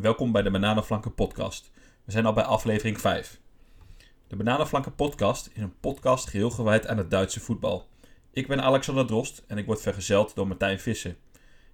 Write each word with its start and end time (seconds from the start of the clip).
Welkom 0.00 0.32
bij 0.32 0.42
de 0.42 0.50
Bananenflanken 0.50 1.14
podcast. 1.14 1.70
We 2.04 2.12
zijn 2.12 2.26
al 2.26 2.32
bij 2.32 2.44
aflevering 2.44 3.00
5. 3.00 3.40
De 4.26 4.36
Bananenflanken 4.36 4.94
podcast 4.94 5.50
is 5.54 5.62
een 5.62 5.78
podcast 5.80 6.28
geheel 6.28 6.50
gewijd 6.50 6.86
aan 6.86 6.98
het 6.98 7.10
Duitse 7.10 7.40
voetbal. 7.40 7.88
Ik 8.30 8.46
ben 8.46 8.62
Alexander 8.62 9.06
Drost 9.06 9.44
en 9.46 9.58
ik 9.58 9.66
word 9.66 9.80
vergezeld 9.80 10.34
door 10.34 10.46
Martijn 10.46 10.80
Visser. 10.80 11.16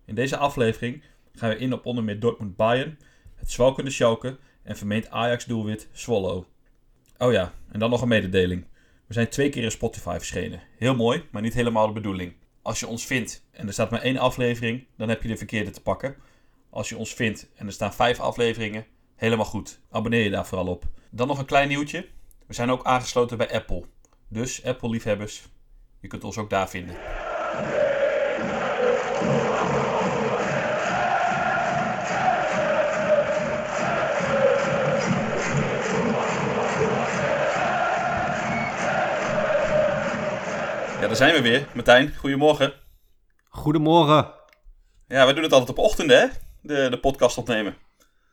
In 0.04 0.14
deze 0.14 0.36
aflevering 0.36 1.02
gaan 1.32 1.48
we 1.48 1.58
in 1.58 1.72
op 1.72 1.86
onder 1.86 2.04
meer 2.04 2.20
Dortmund 2.20 2.56
Bayern, 2.56 2.98
het 3.34 3.50
zwalkende 3.50 3.90
Schalke 3.90 4.38
en 4.62 4.76
vermeend 4.76 5.10
Ajax 5.10 5.44
doelwit 5.44 5.88
Swallow. 5.92 6.44
Oh 7.18 7.32
ja, 7.32 7.52
en 7.70 7.78
dan 7.78 7.90
nog 7.90 8.02
een 8.02 8.08
mededeling. 8.08 8.66
We 9.06 9.14
zijn 9.14 9.28
twee 9.28 9.48
keer 9.48 9.62
in 9.62 9.70
Spotify 9.70 10.16
verschenen. 10.16 10.62
Heel 10.78 10.94
mooi, 10.94 11.24
maar 11.30 11.42
niet 11.42 11.54
helemaal 11.54 11.86
de 11.86 11.92
bedoeling. 11.92 12.34
Als 12.62 12.80
je 12.80 12.86
ons 12.86 13.06
vindt 13.06 13.46
en 13.50 13.66
er 13.66 13.72
staat 13.72 13.90
maar 13.90 14.02
één 14.02 14.18
aflevering, 14.18 14.86
dan 14.96 15.08
heb 15.08 15.22
je 15.22 15.28
de 15.28 15.36
verkeerde 15.36 15.70
te 15.70 15.82
pakken. 15.82 16.16
Als 16.74 16.88
je 16.88 16.96
ons 16.96 17.14
vindt 17.14 17.46
en 17.54 17.66
er 17.66 17.72
staan 17.72 17.94
vijf 17.94 18.20
afleveringen, 18.20 18.86
helemaal 19.16 19.44
goed. 19.44 19.80
Abonneer 19.90 20.22
je 20.22 20.30
daar 20.30 20.46
vooral 20.46 20.66
op. 20.66 20.84
Dan 21.10 21.26
nog 21.26 21.38
een 21.38 21.44
klein 21.44 21.68
nieuwtje. 21.68 22.08
We 22.46 22.54
zijn 22.54 22.70
ook 22.70 22.84
aangesloten 22.84 23.38
bij 23.38 23.52
Apple. 23.52 23.84
Dus 24.28 24.64
Apple-liefhebbers, 24.64 25.42
je 26.00 26.08
kunt 26.08 26.24
ons 26.24 26.38
ook 26.38 26.50
daar 26.50 26.68
vinden. 26.68 26.94
Ja, 41.00 41.06
daar 41.06 41.16
zijn 41.16 41.34
we 41.34 41.40
weer. 41.42 41.68
Martijn, 41.74 42.14
goedemorgen. 42.16 42.72
Goedemorgen. 43.48 44.32
Ja, 45.08 45.26
we 45.26 45.32
doen 45.32 45.42
het 45.42 45.52
altijd 45.52 45.70
op 45.70 45.84
ochtenden, 45.84 46.18
hè? 46.18 46.43
De, 46.66 46.88
de 46.90 46.98
podcast 46.98 47.38
opnemen. 47.38 47.76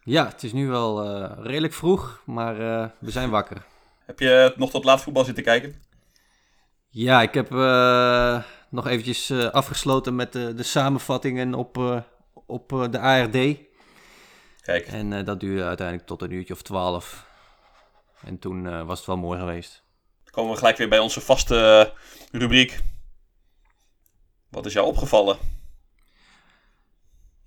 Ja, 0.04 0.28
het 0.28 0.44
is 0.44 0.54
nu 0.54 0.68
wel 0.68 1.04
eh, 1.04 1.38
redelijk 1.46 1.74
vroeg, 1.74 2.22
maar 2.26 2.60
eh, 2.60 2.90
we 3.00 3.12
zijn 3.12 3.30
wakker. 3.30 3.66
Heb 4.06 4.20
je 4.20 4.54
nog 4.56 4.70
tot 4.70 4.84
laat 4.84 5.02
voetbal 5.02 5.24
zitten 5.24 5.44
kijken? 5.44 5.82
Ja, 6.90 7.22
ik 7.22 7.34
heb 7.34 7.52
eh, 7.52 8.44
nog 8.70 8.88
eventjes 8.88 9.32
afgesloten 9.32 10.16
met 10.16 10.34
de, 10.34 10.54
de 10.54 10.64
samenvattingen 10.64 11.54
op, 11.54 12.04
op 12.46 12.88
de 12.92 13.00
ARD. 13.00 13.58
Kijk. 14.62 14.88
En 14.88 15.26
dat 15.26 15.40
duurde 15.40 15.64
uiteindelijk 15.64 16.08
tot 16.08 16.22
een 16.22 16.32
uurtje 16.32 16.54
of 16.54 16.62
twaalf. 16.62 17.26
En 18.26 18.40
toen 18.40 18.86
was 18.86 18.98
het 18.98 19.08
wel 19.08 19.18
mooi 19.18 19.40
geweest. 19.40 19.84
Dan 20.24 20.34
komen 20.34 20.52
we 20.52 20.58
gelijk 20.58 20.78
weer 20.78 20.90
bij 20.90 21.00
onze 21.00 21.22
vaste 21.22 21.94
rubriek. 22.32 22.80
Wat 24.50 24.66
is 24.66 24.74
jou 24.74 24.88
opgevallen? 24.88 25.38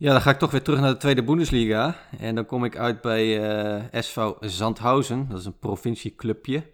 Ja, 0.04 0.12
dan 0.12 0.20
ga 0.20 0.30
ik 0.30 0.38
toch 0.38 0.50
weer 0.50 0.62
terug 0.62 0.80
naar 0.80 0.92
de 0.92 0.96
Tweede 0.96 1.22
Bundesliga. 1.22 1.96
En 2.18 2.34
dan 2.34 2.46
kom 2.46 2.64
ik 2.64 2.76
uit 2.76 3.00
bij 3.00 3.54
uh, 3.74 3.82
SV 4.02 4.30
Zandhausen. 4.40 5.26
Dat 5.28 5.38
is 5.38 5.44
een 5.44 5.58
provincieclubje. 5.58 6.66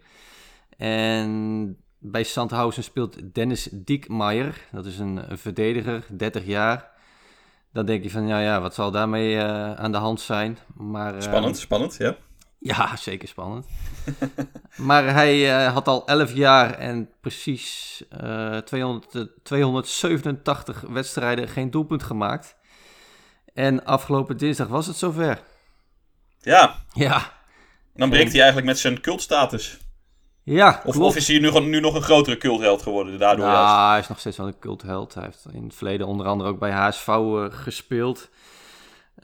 En 0.77 1.77
bij 1.99 2.23
Zandhausen 2.23 2.83
speelt 2.83 3.33
Dennis 3.33 3.69
Diekmeijer. 3.71 4.67
Dat 4.71 4.85
is 4.85 4.99
een, 4.99 5.31
een, 5.31 5.37
verdediger, 5.37 6.05
30 6.09 6.45
jaar. 6.45 6.89
Dan 7.73 7.85
denk 7.85 8.03
je 8.03 8.09
van, 8.09 8.27
ja, 8.27 8.39
ja 8.39 8.61
wat 8.61 8.73
zal 8.73 8.91
daarmee 8.91 9.35
uh, 9.35 9.73
aan 9.73 9.91
de 9.91 9.97
hand 9.97 10.21
zijn? 10.21 10.57
Maar, 10.75 11.15
uh, 11.15 11.21
spannend, 11.21 11.57
spannend, 11.57 11.95
ja. 11.97 12.15
Ja, 12.59 12.95
zeker 13.09 13.27
spannend. 13.27 13.65
maar 14.89 15.13
hij 15.13 15.65
uh, 15.65 15.73
had 15.73 15.87
al 15.87 16.07
11 16.07 16.33
jaar 16.33 16.73
en 16.73 17.09
precies 17.21 18.03
uh, 18.23 18.57
200, 18.57 19.27
287 19.43 20.81
wedstrijden 20.81 21.47
geen 21.47 21.71
doelpunt 21.71 22.03
gemaakt. 22.03 22.59
En 23.53 23.85
afgelopen 23.85 24.37
dinsdag 24.37 24.67
was 24.67 24.87
het 24.87 24.95
zover. 24.95 25.41
Ja. 26.39 26.75
Ja. 26.93 27.31
Dan 27.95 28.09
breekt 28.09 28.25
en... 28.25 28.31
hij 28.31 28.39
eigenlijk 28.41 28.67
met 28.67 28.79
zijn 28.79 29.01
cultstatus. 29.01 29.79
Ja, 30.43 30.81
of, 30.85 30.97
of, 30.97 31.15
is 31.15 31.27
hij 31.27 31.39
nu, 31.39 31.59
nu 31.59 31.79
nog 31.79 31.95
een 31.95 32.01
grotere 32.01 32.37
cultheld 32.37 32.81
geworden 32.81 33.19
daardoor 33.19 33.45
ja, 33.45 33.53
juist? 33.53 33.89
hij 33.89 33.99
is 33.99 34.07
nog 34.07 34.19
steeds 34.19 34.37
wel 34.37 34.47
een 34.47 34.59
cultheld. 34.59 35.13
Hij 35.13 35.23
heeft 35.23 35.45
in 35.51 35.63
het 35.63 35.75
verleden 35.75 36.07
onder 36.07 36.25
andere 36.25 36.49
ook 36.49 36.59
bij 36.59 36.71
HSV 36.71 37.07
uh, 37.07 37.45
gespeeld. 37.49 38.29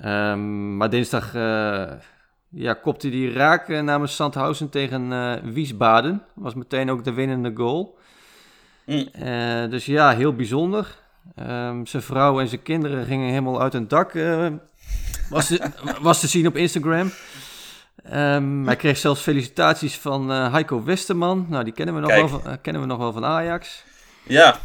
Um, 0.06 0.78
maar 0.78 0.90
dinsdag 0.90 1.36
uh, 1.36 1.92
ja, 2.50 2.74
kopte 2.74 3.10
hij 3.10 3.32
raak 3.32 3.68
uh, 3.68 3.82
namens 3.82 4.16
Sandhausen 4.16 4.70
tegen 4.70 5.54
Wiesbaden. 5.54 6.24
Was 6.34 6.54
meteen 6.54 6.90
ook 6.90 7.04
de 7.04 7.14
winnende 7.14 7.52
goal. 7.56 7.98
Mm. 8.86 9.10
dus 9.70 9.86
ja, 9.86 10.16
heel 10.16 10.34
bijzonder. 10.34 10.96
Um, 11.36 11.86
zijn 11.86 12.04
vrouw 12.04 12.40
en 12.40 12.48
zijn 12.48 12.62
kinderen 12.62 13.06
gingen 13.06 13.30
helemaal 13.30 13.62
uit 13.62 13.74
hun 13.74 13.88
dak. 13.88 14.14
Uh, 14.14 14.52
was, 15.30 15.48
te, 15.48 15.72
was 16.02 16.20
te 16.20 16.28
zien 16.28 16.48
op 16.48 16.56
Instagram. 16.56 17.12
Um, 18.14 18.66
hij 18.66 18.76
kreeg 18.76 18.98
zelfs 18.98 19.22
felicitaties 19.22 19.96
van 19.96 20.32
uh, 20.32 20.52
Heiko 20.52 20.84
Westerman. 20.84 21.46
Nou, 21.50 21.64
die 21.64 21.74
kennen 21.74 21.96
we, 21.96 22.02
nog 22.02 22.10
wel 22.10 22.28
van, 22.28 22.42
uh, 22.46 22.54
kennen 22.62 22.82
we 22.82 22.88
nog 22.88 22.98
wel 22.98 23.12
van 23.12 23.26
Ajax. 23.26 23.84
Ja, 24.28 24.60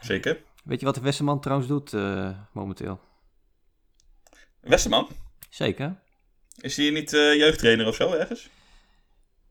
zeker. 0.00 0.42
Weet 0.64 0.80
je 0.80 0.86
wat 0.86 0.94
de 0.94 1.00
Westerman 1.00 1.40
trouwens 1.40 1.68
doet 1.68 1.92
momenteel? 2.52 3.00
Westerman? 4.60 5.08
Zeker. 5.50 5.96
Is 6.60 6.76
hij 6.76 6.90
niet 6.90 7.10
jeugdtrainer 7.10 7.86
of 7.86 7.94
zo 7.94 8.12
ergens? 8.12 8.50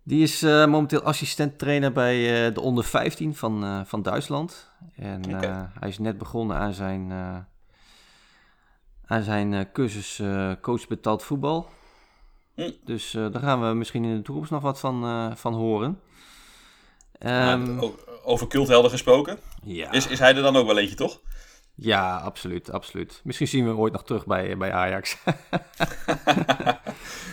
Die 0.06 0.24
is 0.24 0.44
uh, 0.44 0.66
momenteel 0.66 1.02
assistent 1.02 1.60
trainer 1.60 1.92
bij 1.92 2.48
uh, 2.48 2.54
de 2.54 2.62
onder 2.62 2.84
15 2.84 3.36
van, 3.36 3.64
uh, 3.64 3.82
van 3.86 4.02
Duitsland. 4.02 4.72
En 4.96 5.36
okay. 5.36 5.70
hij 5.80 5.90
is 5.90 6.00
net 6.00 6.18
begonnen 6.18 6.58
aan 6.58 6.74
zijn, 6.74 7.12
aan 9.06 9.24
zijn 9.24 9.72
cursus 9.72 10.22
coach 10.62 10.88
betaald 10.88 11.24
voetbal. 11.24 11.70
Hm. 12.56 12.72
Dus 12.86 13.12
daar 13.12 13.40
gaan 13.40 13.68
we 13.68 13.76
misschien 13.76 14.04
in 14.04 14.16
de 14.16 14.22
toekomst 14.22 14.52
nog 14.52 14.62
wat 14.62 14.80
van, 14.80 15.32
van 15.38 15.54
horen. 15.54 16.00
Um, 17.20 17.82
ja, 17.82 17.90
over 18.24 18.48
culthelden 18.48 18.92
gesproken. 18.92 19.38
Ja. 19.64 19.92
Is, 19.92 20.08
is 20.08 20.20
hij 20.20 20.36
er 20.36 20.42
dan 20.42 20.56
ook 20.56 20.66
wel 20.66 20.78
eentje, 20.78 20.96
toch? 20.96 21.20
Ja, 21.76 22.18
absoluut, 22.18 22.72
absoluut. 22.72 23.22
Misschien 23.24 23.48
zien 23.48 23.64
we 23.64 23.70
hem 23.70 23.80
ooit 23.80 23.94
nog 23.94 24.04
terug 24.04 24.26
bij, 24.26 24.58
bij 24.58 24.72
Ajax. 24.72 25.18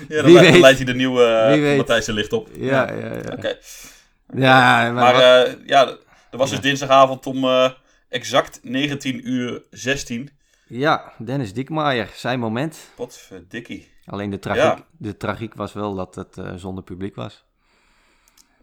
ja, 0.08 0.16
dan, 0.16 0.24
Wie 0.24 0.34
leidt, 0.34 0.52
dan 0.52 0.60
leidt 0.60 0.76
hij 0.76 0.86
de 0.86 0.94
nieuwe 0.94 1.56
uh, 1.56 1.76
Matthijs 1.76 2.06
er 2.06 2.14
licht 2.14 2.32
op. 2.32 2.48
Ja, 2.52 2.92
ja, 2.92 2.96
ja. 2.96 3.18
Oké. 3.18 3.32
Okay. 3.32 3.58
Ja, 4.34 4.92
maar, 4.92 5.14
maar 5.14 5.14
uh, 5.14 5.66
ja, 5.66 5.88
er 6.30 6.38
was 6.38 6.48
ja. 6.50 6.54
dus 6.54 6.64
dinsdagavond 6.64 7.26
om 7.26 7.44
uh, 7.44 7.70
exact 8.08 8.60
19 8.62 9.28
uur 9.28 9.62
16. 9.70 10.30
Ja, 10.66 11.12
Dennis 11.18 11.52
Diekmaier, 11.52 12.10
zijn 12.14 12.40
moment. 12.40 12.90
Potverdikkie. 12.94 13.88
Alleen 14.06 14.30
de 14.30 14.38
tragiek, 14.38 14.62
ja. 14.62 14.86
de 14.98 15.16
tragiek 15.16 15.54
was 15.54 15.72
wel 15.72 15.94
dat 15.94 16.14
het 16.14 16.36
uh, 16.38 16.54
zonder 16.54 16.84
publiek 16.84 17.14
was. 17.14 17.44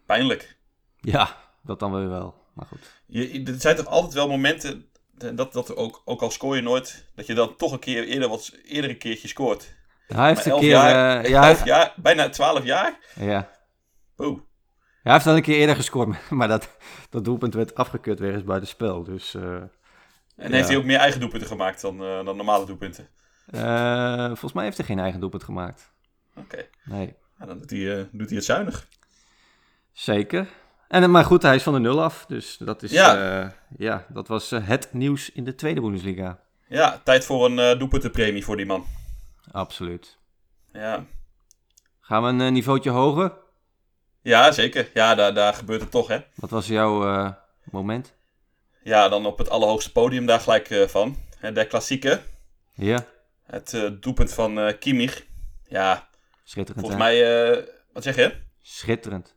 Pijnlijk. 0.06 0.56
Ja, 1.00 1.38
dat 1.64 1.80
dan 1.80 1.94
weer 1.94 2.10
wel. 2.10 2.36
Maar 2.54 2.66
goed. 2.66 3.02
Je, 3.06 3.44
er 3.46 3.60
zijn 3.60 3.76
toch 3.76 3.86
altijd 3.86 4.14
wel 4.14 4.28
momenten 4.28 4.90
dat, 5.18 5.54
dat 5.54 5.76
ook, 5.76 6.02
ook 6.06 6.22
al 6.22 6.32
scoor 6.32 6.56
je 6.56 6.62
nooit, 6.62 7.06
dat 7.16 7.26
je 7.26 7.34
dan 7.34 7.56
toch 7.56 7.72
een 7.72 7.80
keer 7.80 8.08
eerder 8.08 8.30
wat 8.30 8.52
eerder 8.66 8.90
een 8.90 8.98
keertje 8.98 9.28
scoort. 9.28 9.76
Hij 10.08 10.28
heeft 10.28 10.46
een 10.46 10.60
keer. 10.60 10.70
Jaar, 10.70 11.24
uh, 11.24 11.30
ja, 11.30 11.44
elf 11.50 11.66
jaar, 11.66 11.94
bijna 11.96 12.30
12 12.30 12.64
jaar. 12.64 12.98
Ja. 13.20 13.50
Oeh. 14.18 14.40
Hij 15.04 15.14
heeft 15.14 15.26
dan 15.26 15.36
een 15.36 15.42
keer 15.42 15.58
eerder 15.58 15.76
gescoord, 15.76 16.16
maar 16.30 16.48
dat, 16.48 16.78
dat 17.10 17.26
doelpunt 17.26 17.54
werd 17.54 17.76
afgekeurd 17.76 18.20
wegens 18.20 18.44
buitenspel. 18.44 19.04
Dus, 19.04 19.34
uh, 19.34 19.44
en 19.44 19.70
ja. 20.36 20.50
heeft 20.50 20.68
hij 20.68 20.78
ook 20.78 20.84
meer 20.84 21.00
eigen 21.00 21.20
doelpunten 21.20 21.48
gemaakt 21.48 21.82
dan, 21.82 22.04
uh, 22.04 22.26
dan 22.26 22.36
normale 22.36 22.66
doelpunten? 22.66 23.08
Volgens 24.28 24.54
mij 24.54 24.64
heeft 24.64 24.78
hij 24.78 24.86
geen 24.86 25.00
eigen 25.00 25.20
doelpunt 25.20 25.44
gemaakt. 25.44 25.92
Oké. 26.36 26.40
Okay. 26.40 26.70
Nee. 26.84 27.16
Nou, 27.38 27.50
dan 27.50 27.60
doet 27.60 27.70
hij, 27.70 28.10
doet 28.12 28.28
hij 28.28 28.36
het 28.36 28.46
zuinig. 28.46 28.88
Zeker. 29.92 30.48
En, 30.88 31.12
maar 31.12 31.26
goed, 31.26 31.42
hij 31.42 31.56
is 31.56 31.64
van 31.64 31.74
de 31.74 31.80
nul 31.80 32.04
af. 32.04 32.26
Dus 32.28 32.58
dat, 32.58 32.84
is, 32.84 32.92
ja. 32.92 33.42
uh, 33.44 33.50
ja, 33.78 34.06
dat 34.10 34.28
was 34.28 34.52
uh, 34.52 34.68
het 34.68 34.94
nieuws 34.94 35.32
in 35.32 35.44
de 35.44 35.56
tweede 35.56 35.82
Bundesliga. 35.82 36.40
Ja, 36.68 37.02
tijd 37.04 37.26
voor 37.26 37.46
een 37.46 37.58
uh, 37.58 37.80
doelpuntenpremie 37.80 38.44
voor 38.46 38.58
die 38.58 38.66
man. 38.66 38.86
Absoluut. 39.52 40.18
Ja. 40.74 41.06
Gaan 42.00 42.24
we 42.24 42.44
een 42.44 42.54
niveautje 42.54 42.90
hoger? 42.90 43.34
Ja, 44.22 44.52
zeker. 44.52 44.90
Ja, 44.94 45.16
daar, 45.16 45.34
daar 45.34 45.54
gebeurt 45.54 45.82
het 45.82 45.92
toch, 45.92 46.08
hè. 46.08 46.20
Wat 46.36 46.50
was 46.50 46.68
jouw 46.68 47.36
moment? 47.72 48.16
Ja, 48.84 49.10
dan 49.10 49.26
op 49.26 49.38
het 49.38 49.50
allerhoogste 49.50 49.92
podium 49.92 50.26
daar 50.26 50.40
gelijk 50.40 50.86
van. 50.90 51.18
De 51.54 51.66
klassieke. 51.68 52.22
Ja. 52.74 53.06
Het 53.44 53.92
doelpunt 54.00 54.34
van 54.34 54.78
Kimmich. 54.80 55.26
Ja. 55.68 56.10
Schitterend, 56.44 56.88
Volgens 56.88 57.04
hè? 57.04 57.18
mij... 57.18 57.68
wat 57.94 58.04
zeg 58.04 58.16
je? 58.16 58.36
Schitterend. 58.62 59.36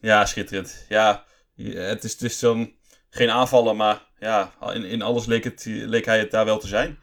Ja, 0.00 0.26
schitterend. 0.26 0.84
Ja, 0.88 1.24
het 1.56 2.04
is, 2.04 2.12
het 2.12 2.22
is 2.22 2.38
dan 2.38 2.72
geen 3.10 3.30
aanvallen, 3.30 3.76
maar 3.76 4.06
ja, 4.18 4.52
in, 4.72 4.84
in 4.84 5.02
alles 5.02 5.26
leek, 5.26 5.44
het, 5.44 5.64
leek 5.66 6.04
hij 6.04 6.18
het 6.18 6.30
daar 6.30 6.44
wel 6.44 6.58
te 6.58 6.66
zijn. 6.66 6.98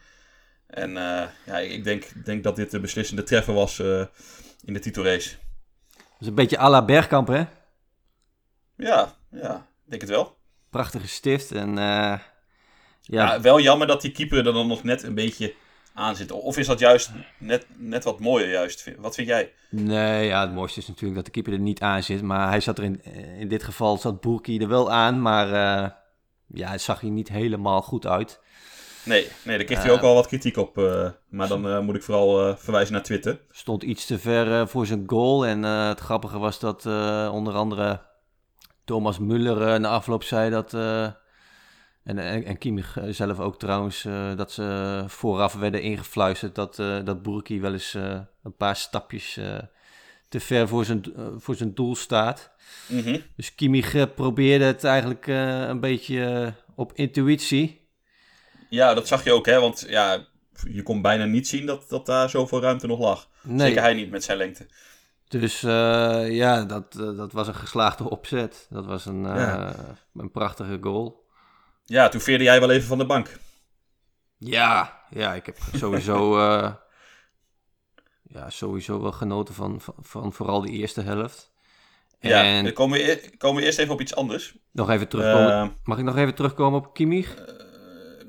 En 0.68 0.90
uh, 0.90 1.24
ja, 1.46 1.58
ik 1.58 1.84
denk, 1.84 2.26
denk 2.26 2.44
dat 2.44 2.56
dit 2.56 2.72
de 2.72 2.80
beslissende 2.80 3.24
treffer 3.24 3.54
was 3.54 3.80
uh, 3.80 4.06
in 4.66 4.74
de 4.74 4.80
titelrace. 4.80 5.36
Dat 5.96 6.20
is 6.20 6.28
een 6.28 6.36
beetje 6.36 6.60
à 6.60 6.70
la 6.70 6.86
Bergkamp, 6.86 7.28
hè? 7.28 7.44
Ja, 8.76 9.16
ja, 9.32 9.56
ik 9.56 9.90
denk 9.90 10.02
het 10.02 10.10
wel. 10.10 10.38
Prachtige 10.70 11.08
stift 11.08 11.52
en 11.52 11.70
uh, 11.70 11.76
ja. 11.76 12.20
ja. 13.02 13.42
Wel 13.42 13.60
jammer 13.60 13.88
dat 13.88 14.02
die 14.02 14.12
keeper 14.12 14.38
er 14.38 14.54
dan 14.54 14.68
nog 14.68 14.84
net 14.84 15.04
een 15.04 15.16
beetje 15.16 15.54
aan 15.94 16.16
zit. 16.16 16.32
Of 16.32 16.58
is 16.58 16.68
dat 16.68 16.80
juist 16.80 17.12
net, 17.38 17.66
net 17.76 18.04
wat 18.04 18.20
mooier 18.20 18.50
juist? 18.50 18.94
Wat 18.98 19.16
vind 19.16 19.28
jij? 19.28 19.54
Nee, 19.70 20.26
ja, 20.26 20.42
het 20.42 20.54
mooiste 20.54 20.80
is 20.80 20.88
natuurlijk 20.88 21.16
dat 21.16 21.26
de 21.26 21.32
keeper 21.32 21.54
er 21.54 21.60
niet 21.60 21.82
aan 21.82 22.04
zit. 22.04 22.22
Maar 22.22 22.50
hij 22.50 22.60
zat 22.60 22.78
er 22.78 22.84
in, 22.84 23.04
in 23.40 23.48
dit 23.48 23.64
geval 23.64 23.98
zat 23.98 24.22
Boerki 24.22 24.60
er 24.60 24.68
wel 24.68 24.92
aan. 24.92 25.22
Maar 25.22 25.48
uh, 25.48 25.90
ja, 26.48 26.70
het 26.72 26.82
zag 26.82 27.02
er 27.02 27.10
niet 27.10 27.30
helemaal 27.30 27.82
goed 27.82 28.06
uit. 28.06 28.40
Nee, 29.08 29.28
nee 29.44 29.58
daar 29.58 29.66
kreeg 29.66 29.84
hij 29.84 29.92
ook 29.92 30.02
al 30.02 30.14
wat 30.14 30.28
kritiek 30.28 30.58
op. 30.58 30.78
Uh, 30.78 31.10
maar 31.30 31.48
dan 31.48 31.68
uh, 31.68 31.80
moet 31.80 31.96
ik 31.96 32.04
vooral 32.04 32.58
verwijzen 32.58 32.94
naar 32.94 33.04
Twitter. 33.04 33.40
Stond 33.52 33.84
iets 33.84 34.06
te 34.06 34.20
ver 34.20 34.68
voor 34.68 34.86
zijn 34.86 35.04
goal. 35.08 35.46
En 35.46 35.64
het 35.64 36.00
grappige 36.00 36.40
was 36.40 36.60
dat 36.60 36.86
onder 37.32 37.54
andere 37.54 38.02
Thomas 38.86 39.20
Muller 39.20 39.80
na 39.80 39.90
afloop 39.90 40.24
zei 40.24 40.50
dat 40.50 40.74
en, 42.08 42.18
en, 42.18 42.46
en 42.46 42.58
Kimmich 42.58 42.98
eh, 42.98 43.04
zelf 43.10 43.40
ook 43.40 43.60
trouwens, 43.60 44.04
uh, 44.04 44.36
dat 44.36 44.52
ze 44.52 45.04
vooraf 45.08 45.54
werden 45.54 45.82
ingefluisterd 45.82 46.56
dat, 46.56 46.80
uh, 46.80 46.98
dat 47.04 47.22
Burki 47.22 47.62
wel 47.62 47.74
eens 47.74 47.94
uh, 47.94 48.20
een 48.44 48.56
paar 48.56 48.76
stapjes 48.76 49.40
te 50.30 50.40
ver 50.40 50.68
voor 50.68 50.86
zijn, 50.86 51.04
voor 51.38 51.56
zijn 51.56 51.74
doel 51.74 51.96
staat. 51.96 52.52
Mm 52.88 53.00
-hmm. 53.00 53.22
Dus 53.36 53.56
Kimmich 53.56 54.14
probeerde 54.14 54.66
het 54.66 54.84
eigenlijk 54.84 55.28
een 55.28 55.80
beetje 55.80 56.54
op 56.76 56.94
intuïtie. 56.94 57.87
Ja, 58.70 58.94
dat 58.94 59.08
zag 59.08 59.24
je 59.24 59.34
ook, 59.34 59.46
hè? 59.46 59.60
Want 59.60 59.86
ja, 59.88 60.26
je 60.70 60.84
kon 60.84 61.02
bijna 61.02 61.26
niet 61.26 61.48
zien 61.48 61.66
dat, 61.66 61.90
dat 61.90 62.06
daar 62.06 62.30
zoveel 62.30 62.62
ruimte 62.62 62.88
nog 62.88 63.00
lag. 63.00 63.30
Nee. 63.42 63.68
Zeker 63.68 63.82
hij 63.82 63.94
niet 63.94 64.12
met 64.12 64.24
zijn 64.24 64.38
lengte. 64.38 64.68
Dus 65.28 65.62
ja, 65.62 66.64
dat, 66.64 66.94
dat 66.94 67.32
was 67.32 67.48
een 67.48 67.56
geslaagde 67.56 68.10
opzet. 68.10 68.68
Dat 68.70 68.86
was 68.86 69.06
een, 69.06 69.22
ja. 69.24 69.76
een 70.14 70.32
prachtige 70.32 70.78
goal. 70.82 71.26
Ja, 71.86 72.10
toen 72.10 72.22
veerde 72.22 72.44
jij 72.44 72.60
wel 72.60 72.72
even 72.72 72.88
van 72.88 72.98
de 72.98 73.06
bank. 73.06 73.40
Ja, 74.38 75.02
ja 75.10 75.34
ik 75.34 75.46
heb 75.46 75.58
sowieso, 75.74 76.40
ja, 78.36 78.50
sowieso 78.50 79.02
wel 79.02 79.12
genoten 79.12 79.54
van, 79.54 79.82
van, 79.82 79.96
van, 80.02 80.34
vooral 80.34 80.62
de 80.62 80.70
eerste 80.70 81.02
helft. 81.02 81.52
En... 82.20 82.66
Ja, 82.66 82.72
komen 82.72 82.98
we, 82.98 83.34
komen 83.38 83.62
we 83.62 83.66
eerst 83.66 83.80
even 83.80 83.94
op 83.94 84.02
iets 84.02 84.16
anders. 84.16 84.58
Nog 84.72 84.90
even 84.90 85.08
terugkomen. 85.08 85.76
Mag 85.84 85.98
ik 85.98 86.04
nog 86.04 86.18
even 86.18 86.36
terugkomen 86.36 86.80
op 86.80 86.94
Kimmich? 86.94 87.36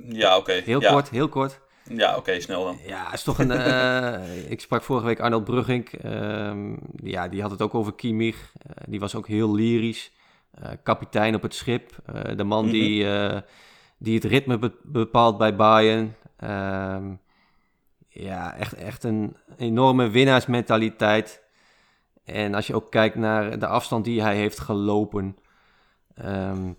Ja, 0.09 0.37
oké. 0.37 0.51
Okay. 0.51 0.63
Heel 0.65 0.81
ja. 0.81 0.93
kort, 0.93 1.11
heel 1.11 1.29
kort. 1.29 1.61
Ja, 1.85 2.17
oké, 2.17 2.41
snel 2.41 2.65
dan. 2.65 2.79
Ja, 2.87 3.13
is 3.13 3.23
toch 3.23 3.39
een. 3.39 3.51
uh, 3.51 4.51
ik 4.55 4.61
sprak 4.61 4.83
vorige 4.83 5.07
week 5.07 5.21
Arnold 5.21 5.45
Brugging. 5.45 6.05
Uh, 6.05 6.77
ja, 6.97 7.29
die 7.29 7.43
had 7.43 7.51
het 7.51 7.63
ook 7.63 7.75
over 7.75 7.95
Kimmich. 7.95 8.37
Uh, 8.37 8.73
die 8.89 9.01
was 9.01 9.15
ook 9.15 9.27
heel 9.27 9.55
lyrisch. 9.55 10.11
Eh, 10.63 10.71
kapitein 10.83 11.35
op 11.35 11.43
het 11.43 11.55
schip. 11.55 11.91
Eh, 12.07 12.37
de 12.37 12.45
man 12.45 12.67
die, 12.67 13.05
mhm. 13.05 13.13
eh, 13.15 13.41
die 13.99 14.15
het 14.15 14.25
ritme 14.25 14.73
bepaalt 14.83 15.39
bij 15.39 15.57
Bayern. 15.57 16.15
Ehm, 16.37 17.15
ja, 18.09 18.55
echt, 18.55 18.73
echt 18.73 19.05
een 19.05 19.37
enorme 19.57 20.09
winnaarsmentaliteit. 20.09 21.43
En 22.25 22.55
als 22.55 22.67
je 22.67 22.75
ook 22.75 22.91
kijkt 22.91 23.15
naar 23.15 23.59
de 23.59 23.67
afstand 23.67 24.05
die 24.05 24.23
hij 24.23 24.37
heeft 24.37 24.59
gelopen. 24.59 25.37
Um, 26.25 26.79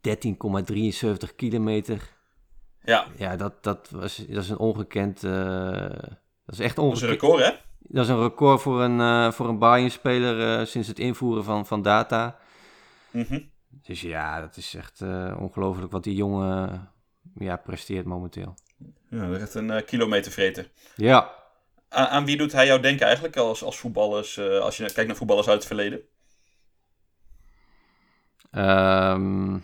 13,73 0.00 1.34
kilometer. 1.36 2.18
Ja. 2.84 3.06
Ja, 3.16 3.36
dat, 3.36 3.62
dat, 3.62 3.88
was, 3.90 4.16
dat 4.16 4.42
is 4.42 4.48
een 4.48 4.58
ongekend... 4.58 5.22
Uh, 5.22 5.32
dat 6.44 6.58
is 6.58 6.58
echt 6.58 6.78
ongekend. 6.78 6.78
Dat 6.78 6.94
is 6.94 7.02
een 7.02 7.08
record, 7.08 7.44
hè? 7.44 7.50
Dat 7.78 8.04
is 8.04 8.10
een 8.10 8.22
record 8.22 8.60
voor 8.60 8.82
een, 8.82 8.98
uh, 8.98 9.32
voor 9.32 9.48
een 9.48 9.58
Bayern-speler 9.58 10.60
uh, 10.60 10.66
sinds 10.66 10.88
het 10.88 10.98
invoeren 10.98 11.44
van, 11.44 11.66
van 11.66 11.82
data. 11.82 12.38
Mm 13.10 13.50
Dus 13.82 14.00
ja, 14.00 14.40
dat 14.40 14.56
is 14.56 14.74
echt 14.74 15.02
ongelooflijk 15.38 15.92
wat 15.92 16.04
die 16.04 16.14
jongen 16.14 16.88
ja, 17.34 17.56
presteert 17.56 18.06
momenteel. 18.06 18.54
Ja, 19.10 19.26
dat 19.26 19.36
is 19.36 19.42
echt 19.42 19.54
een 19.54 19.84
kilometervreter. 19.84 20.70
Ja. 20.96 21.30
Aan, 21.88 22.06
aan, 22.06 22.24
wie 22.24 22.36
doet 22.36 22.52
hij 22.52 22.66
jou 22.66 22.80
denken 22.80 23.06
eigenlijk 23.06 23.36
als, 23.36 23.62
als 23.62 23.78
voetballers, 23.78 24.38
als 24.38 24.76
je 24.76 24.92
kijkt 24.92 25.06
naar 25.06 25.16
voetballers 25.16 25.48
uit 25.48 25.56
het 25.56 25.66
verleden? 25.66 26.00
Um, 28.52 29.62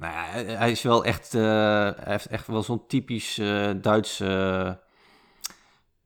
nou 0.00 0.12
ja, 0.12 0.54
hij 0.56 0.70
is 0.70 0.82
wel 0.82 1.04
echt, 1.04 1.32
hij 1.32 1.94
heeft 2.04 2.26
echt 2.26 2.46
wel 2.46 2.62
zo'n 2.62 2.86
typisch 2.86 3.40
Duits, 3.80 4.22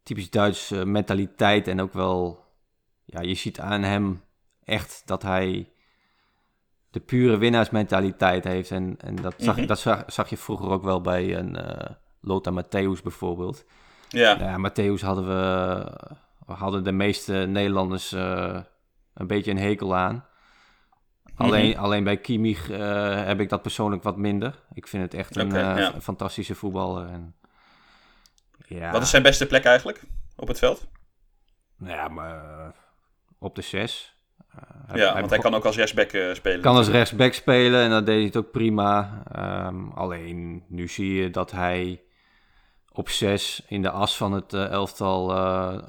typisch 0.02 0.30
Duits 0.30 0.70
mentaliteit 0.70 1.68
en 1.68 1.80
ook 1.80 1.92
wel, 1.92 2.44
ja, 3.04 3.20
je 3.20 3.34
ziet 3.34 3.60
aan 3.60 3.82
hem 3.82 4.22
echt 4.64 5.02
dat 5.04 5.22
hij 5.22 5.68
de 6.94 7.00
pure 7.00 7.36
winnaarsmentaliteit 7.36 8.44
heeft. 8.44 8.70
En, 8.70 8.96
en 8.98 9.16
dat, 9.16 9.34
zag, 9.36 9.56
mm 9.56 9.66
dat 9.66 9.78
zag, 9.78 10.04
zag, 10.06 10.30
je 10.30 10.36
vroeger 10.36 10.68
ook 10.68 10.82
wel 10.82 11.00
bij 11.00 11.36
een 11.36 11.56
uh, 11.56 11.90
Lothar 12.20 12.64
Matthäus 12.64 13.02
bijvoorbeeld. 13.02 13.64
Ja. 14.08 14.38
Ja, 14.38 14.70
Matthäus 14.70 15.00
hadden 15.00 15.26
we 15.26 16.52
hadden 16.52 16.84
de 16.84 16.92
meeste 16.92 17.32
Nederlanders 17.32 18.12
uh, 18.12 18.60
een 19.14 19.26
beetje 19.26 19.50
een 19.50 19.58
hekel 19.58 19.96
aan. 19.96 20.24
Alleen, 21.36 21.66
mm 21.66 21.72
-hmm. 21.72 21.84
alleen 21.84 22.04
bij 22.04 22.16
Kimmich 22.16 22.70
uh, 22.70 23.24
heb 23.24 23.40
ik 23.40 23.48
dat 23.48 23.62
persoonlijk 23.62 24.02
wat 24.02 24.16
minder. 24.16 24.54
Ik 24.72 24.86
vind 24.86 25.02
het 25.02 25.14
echt 25.14 25.36
een 25.36 25.46
okay, 25.46 25.78
ja. 25.78 26.00
fantastische 26.00 26.54
voetballer. 26.54 27.08
En, 27.08 27.34
ja. 28.66 28.90
Wat 28.92 29.02
is 29.02 29.10
zijn 29.10 29.22
beste 29.22 29.46
plek 29.46 29.64
eigenlijk 29.64 30.02
op 30.36 30.48
het 30.48 30.58
veld? 30.58 30.86
Nou 31.76 31.96
ja, 31.96 32.08
maar 32.08 32.72
op 33.38 33.54
de 33.54 33.62
zes. 33.62 34.16
Uh, 34.54 34.96
ja, 34.96 35.12
hij 35.12 35.20
want 35.20 35.30
hij 35.30 35.38
kan 35.38 35.54
ook 35.54 35.64
als 35.64 35.76
rechtsback 35.76 36.12
uh, 36.12 36.34
spelen. 36.34 36.60
Kan 36.60 36.76
als 36.76 36.88
rechtsback 36.88 37.32
spelen 37.32 37.82
en 37.82 37.90
dat 37.90 38.06
deed 38.06 38.16
hij 38.16 38.24
het 38.24 38.36
ook 38.36 38.50
prima. 38.50 39.22
Um, 39.66 39.90
alleen 39.92 40.64
nu 40.68 40.88
zie 40.88 41.14
je 41.14 41.30
dat 41.30 41.50
hij 41.50 42.02
op 42.92 43.08
6 43.08 43.62
in 43.66 43.82
de 43.82 43.90
as 43.90 44.16
van 44.16 44.32
het 44.32 44.52
uh, 44.52 44.70
elftal 44.70 45.26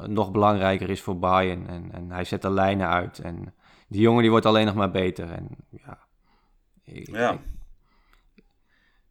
nog 0.08 0.32
belangrijker 0.32 0.90
is 0.90 1.02
voor 1.02 1.20
Bayern. 1.20 1.68
En, 1.68 1.90
en 1.92 2.12
hij 2.12 2.24
zet 2.24 2.42
de 2.42 2.52
lijnen 2.52 2.90
uit. 2.90 3.20
En 3.20 3.54
die 3.96 4.04
jongen 4.04 4.22
die 4.22 4.32
wordt 4.32 4.46
alleen 4.46 4.66
nog 4.66 4.76
maar 4.76 4.92
beter. 4.92 5.32
En, 5.32 5.48
ja, 5.70 5.98
ik, 6.84 7.10
ja. 7.12 7.32
Ik, 7.32 8.44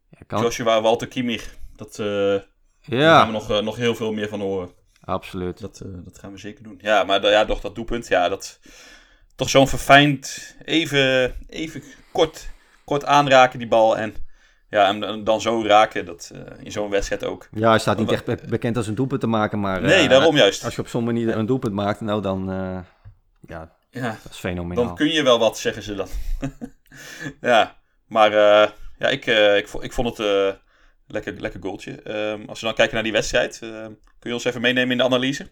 ja 0.09 0.17
kan... 0.27 0.41
Joshua 0.41 0.81
Walter 0.81 1.07
Kimmich, 1.07 1.55
dat, 1.75 1.95
ja. 1.95 2.43
daar 2.79 3.19
gaan 3.19 3.27
we 3.27 3.33
nog, 3.33 3.61
nog 3.61 3.75
heel 3.75 3.95
veel 3.95 4.13
meer 4.13 4.29
van 4.29 4.39
horen. 4.39 4.69
Absoluut. 5.03 5.59
Dat, 5.59 5.81
dat 5.85 6.19
gaan 6.19 6.31
we 6.31 6.37
zeker 6.37 6.63
doen. 6.63 6.79
Ja, 6.81 7.03
maar 7.03 7.25
ja, 7.25 7.45
toch 7.45 7.61
dat 7.61 7.75
doelpunt, 7.75 8.07
ja, 8.07 8.29
dat 8.29 8.59
toch 9.35 9.49
zo'n 9.49 9.67
verfijnd, 9.67 10.55
even, 10.63 11.35
even 11.47 11.83
kort, 12.11 12.49
kort 12.83 13.05
aanraken 13.05 13.59
die 13.59 13.67
bal. 13.67 13.97
En, 13.97 14.15
ja, 14.69 14.87
en 14.87 15.23
dan 15.23 15.41
zo 15.41 15.63
raken, 15.63 16.05
dat 16.05 16.31
uh, 16.33 16.41
in 16.59 16.71
zo'n 16.71 16.89
wedstrijd 16.89 17.23
ook. 17.23 17.47
Ja, 17.51 17.69
hij 17.69 17.79
staat 17.79 17.97
niet 17.97 18.11
echt 18.11 18.49
bekend 18.49 18.77
als 18.77 18.87
een 18.87 18.95
doelpunt 18.95 19.21
te 19.21 19.27
maken, 19.27 19.59
maar... 19.59 19.81
Nee, 19.81 20.03
uh, 20.03 20.09
daarom 20.09 20.35
juist. 20.35 20.63
Als 20.63 20.75
je 20.75 20.81
op 20.81 20.87
zo'n 20.87 21.03
manier 21.03 21.37
een 21.37 21.45
doelpunt 21.45 21.73
maakt, 21.73 22.01
nou 22.01 22.21
dan... 22.21 22.51
Uh, 22.51 22.79
ja, 23.47 23.74
ja, 24.01 24.17
dat 24.23 24.31
is 24.31 24.37
fenomenaal. 24.37 24.85
Dan 24.85 24.95
kun 24.95 25.11
je 25.11 25.23
wel 25.23 25.39
wat, 25.39 25.57
zeggen 25.57 25.83
ze 25.83 25.95
dan. 25.95 26.07
ja, 27.51 27.77
maar 28.07 28.31
ja, 28.97 29.07
ik, 29.09 29.25
ik, 29.25 29.73
ik 29.79 29.93
vond 29.93 30.17
het 30.17 30.57
lekker, 31.07 31.33
lekker 31.33 31.61
goaltje. 31.61 32.11
Um, 32.31 32.49
als 32.49 32.59
we 32.59 32.65
dan 32.65 32.75
kijken 32.75 32.93
naar 32.93 33.03
die 33.03 33.11
wedstrijd, 33.11 33.59
kun 34.19 34.29
je 34.29 34.33
ons 34.33 34.43
even 34.43 34.61
meenemen 34.61 34.91
in 34.91 34.97
de 34.97 35.03
analyse? 35.03 35.51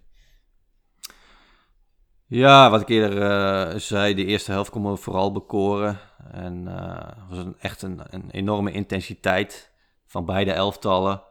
Ja, 2.34 2.70
wat 2.70 2.82
ik 2.82 2.90
eerder 2.90 3.18
uh, 3.18 3.80
zei, 3.80 4.14
de 4.14 4.26
eerste 4.26 4.52
helft 4.52 4.70
kon 4.70 4.82
me 4.82 4.98
vooral 4.98 5.32
bekoren. 5.32 6.00
En 6.32 6.66
uh, 6.68 7.08
was 7.30 7.38
een, 7.38 7.56
echt 7.60 7.82
een, 7.82 8.02
een, 8.10 8.30
enorme 8.32 8.72
intensiteit 8.72 9.72
van 10.06 10.26
beide 10.26 10.52
elftallen. 10.52 11.24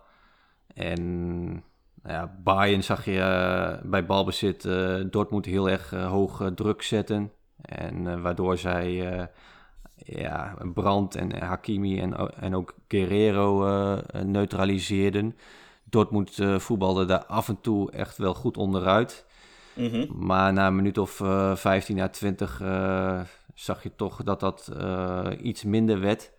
En 0.75 1.65
nou 2.03 2.15
ja, 2.15 2.37
Bayern 2.43 2.83
zag 2.83 3.05
je 3.05 3.13
uh, 3.13 3.91
bij 3.91 4.07
balbezit 4.07 4.63
Dortmund 5.11 5.45
heel 5.45 5.71
erg 5.71 5.91
hoog 5.91 6.51
druk 6.55 6.83
zetten. 6.83 7.33
En 7.63 8.23
waardoor 8.23 8.59
zij 8.59 8.93
ja, 9.95 10.57
Brandt 10.75 11.15
en 11.15 11.39
Hakimi 11.45 12.01
en, 12.01 12.35
en 12.35 12.55
ook 12.55 12.75
Guerrero 12.89 13.65
neutraliseerden. 14.25 15.37
Dortmund 15.85 16.39
voetbalde 16.57 17.05
daar 17.05 17.25
af 17.25 17.49
en 17.49 17.61
toe 17.61 17.91
echt 17.91 18.17
wel 18.17 18.35
goed 18.35 18.57
onderuit. 18.57 19.27
Mhm. 19.75 20.07
Maar 20.27 20.53
na 20.53 20.67
een 20.67 20.77
minuut 20.77 20.99
of 20.99 21.21
uh, 21.21 21.57
15 21.57 22.01
à 22.01 22.09
20 22.09 22.61
uh, 22.61 23.21
zag 23.55 23.83
je 23.83 23.95
toch 23.97 24.23
dat 24.23 24.41
dat 24.41 24.71
uh, 24.77 25.27
iets 25.43 25.65
minder 25.65 26.01
werd. 26.01 26.33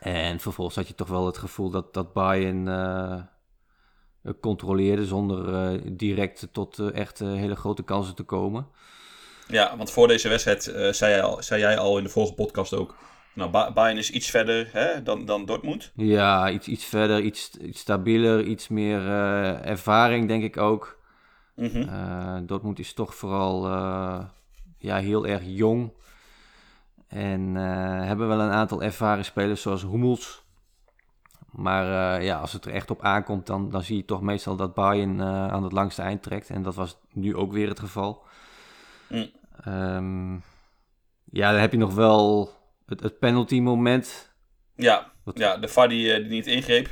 En 0.00 0.40
vervolgens 0.40 0.76
had 0.76 0.88
je 0.88 0.94
toch 0.94 1.08
wel 1.08 1.26
het 1.26 1.38
gevoel 1.38 1.70
dat, 1.70 1.94
dat 1.94 2.12
Bayern 2.12 2.66
controleerde 4.40 5.06
zonder 5.06 5.96
direct 5.96 6.48
tot 6.52 6.78
echt 6.78 7.18
hele 7.18 7.56
grote 7.56 7.82
kansen 7.82 8.14
te 8.14 8.22
komen. 8.22 8.66
Ja, 9.48 9.76
want 9.76 9.90
voor 9.90 10.08
deze 10.08 10.28
wedstrijd 10.28 10.62
zei, 10.90 11.12
jij 11.12 11.22
al, 11.22 11.42
zei 11.42 11.60
jij 11.60 11.78
al 11.78 11.98
in 11.98 12.04
de 12.04 12.10
vorige 12.10 12.34
podcast 12.34 12.74
ook. 12.74 12.96
Nou, 13.34 13.72
Bayern 13.72 13.98
is 13.98 14.10
iets 14.10 14.30
verder 14.30 14.68
hè, 14.72 15.02
dan, 15.02 15.24
dan 15.24 15.44
Dortmund. 15.44 15.92
Ja, 15.94 16.50
iets, 16.50 16.66
iets 16.66 16.84
verder, 16.84 17.20
iets, 17.20 17.50
iets 17.50 17.80
stabieler, 17.80 18.44
iets 18.44 18.68
meer 18.68 19.06
ervaring 19.62 20.28
denk 20.28 20.42
ik 20.42 20.56
ook. 20.56 20.98
Mm 21.54 21.68
-hmm. 21.68 22.46
Dortmund 22.46 22.78
is 22.78 22.92
toch 22.92 23.14
vooral 23.14 23.66
uh, 23.66 24.24
ja, 24.78 24.96
heel 24.96 25.26
erg 25.26 25.42
jong. 25.44 25.92
En 27.08 27.54
hebben 28.04 28.28
wel 28.28 28.40
een 28.40 28.50
aantal 28.50 28.82
ervaren 28.82 29.24
spelers 29.24 29.62
zoals 29.62 29.82
Hummels. 29.82 30.45
Maar 31.56 32.22
ja, 32.22 32.38
als 32.38 32.52
het 32.52 32.64
er 32.64 32.72
echt 32.72 32.90
op 32.90 33.02
aankomt, 33.02 33.46
dan, 33.46 33.70
dan 33.70 33.82
zie 33.82 33.96
je 33.96 34.04
toch 34.04 34.20
meestal 34.20 34.56
dat 34.56 34.74
Bayern 34.74 35.22
aan 35.22 35.62
het 35.62 35.72
langste 35.72 36.02
eind 36.02 36.22
trekt. 36.22 36.50
En 36.50 36.62
dat 36.62 36.74
was 36.74 36.98
nu 37.12 37.36
ook 37.36 37.52
weer 37.52 37.68
het 37.68 37.78
geval. 37.78 38.24
Mm. 39.08 39.30
Ehm, 39.64 40.34
ja, 41.24 41.50
dan 41.50 41.60
heb 41.60 41.72
je 41.72 41.78
nog 41.78 41.94
wel 41.94 42.50
het, 42.86 43.00
het 43.00 43.18
penalty 43.18 43.60
moment. 43.60 44.32
Ja, 44.74 45.12
ja 45.34 45.56
de 45.56 45.68
VAR 45.68 45.88
die, 45.88 46.14
die 46.20 46.30
niet 46.30 46.46
ingreep. 46.46 46.88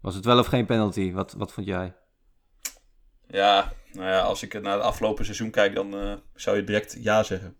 Was 0.00 0.14
het 0.14 0.24
wel 0.24 0.38
of 0.38 0.46
geen 0.46 0.66
penalty? 0.66 1.12
Wat, 1.12 1.32
wat 1.32 1.52
vond 1.52 1.66
jij? 1.66 1.94
Ja, 3.26 3.72
nou 3.92 4.08
ja, 4.08 4.20
als 4.20 4.42
ik 4.42 4.60
naar 4.60 4.74
het 4.74 4.82
afgelopen 4.82 5.24
seizoen 5.24 5.50
kijk, 5.50 5.74
dan 5.74 5.94
uh, 5.94 6.14
zou 6.34 6.56
je 6.56 6.64
direct 6.64 6.96
ja 7.00 7.22
zeggen. 7.22 7.56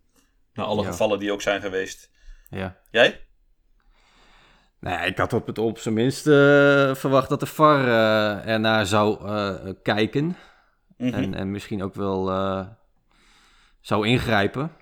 Na 0.52 0.62
alle 0.62 0.84
gevallen 0.84 1.18
die 1.18 1.32
ook 1.32 1.42
zijn 1.42 1.60
geweest. 1.60 2.10
Ja. 2.50 2.80
Jij? 2.90 3.28
Nou 4.80 5.06
ik 5.06 5.18
had 5.18 5.32
op 5.32 5.46
het 5.46 5.58
op 5.58 5.78
zijn 5.78 5.94
minst 5.94 6.26
uh, 6.26 6.34
verwacht 6.94 7.28
dat 7.28 7.40
de 7.40 7.46
VAR 7.46 7.86
uh, 7.86 8.48
ernaar 8.48 8.86
zou 8.86 9.18
kijken. 9.82 10.36
Mhm. 10.96 11.14
en, 11.14 11.34
en 11.34 11.50
misschien 11.50 11.82
ook 11.82 11.94
wel 11.94 12.24
zou 13.80 14.06
ingrijpen. 14.06 14.72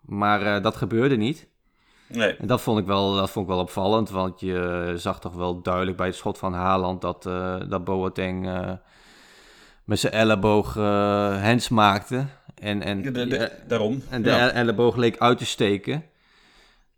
Maar 0.00 0.62
dat 0.62 0.76
gebeurde 0.76 1.16
niet. 1.16 1.48
Nee. 2.06 2.36
En 2.36 2.46
dat 2.46 2.60
vond, 2.60 2.78
ik 2.78 2.86
wel, 2.86 3.14
dat 3.14 3.30
vond 3.30 3.46
ik 3.46 3.52
wel 3.52 3.62
opvallend, 3.62 4.10
want 4.10 4.40
je 4.40 4.92
zag 4.96 5.20
toch 5.20 5.34
wel 5.34 5.62
duidelijk 5.62 5.96
bij 5.96 6.06
het 6.06 6.16
schot 6.16 6.38
van 6.38 6.52
Haaland 6.52 7.00
dat, 7.00 7.22
dat 7.68 7.84
Boateng 7.84 8.50
met 9.84 9.98
zijn 9.98 10.12
elleboog 10.12 10.74
hands 11.42 11.68
maakte. 11.68 12.26
En, 12.54 12.82
en, 12.82 13.02
de, 13.02 13.52
daarom. 13.66 14.02
En 14.08 14.22
de 14.22 14.30
elleboog 14.30 14.96
leek 14.96 15.18
uit 15.18 15.38
te 15.38 15.46
steken. 15.46 16.04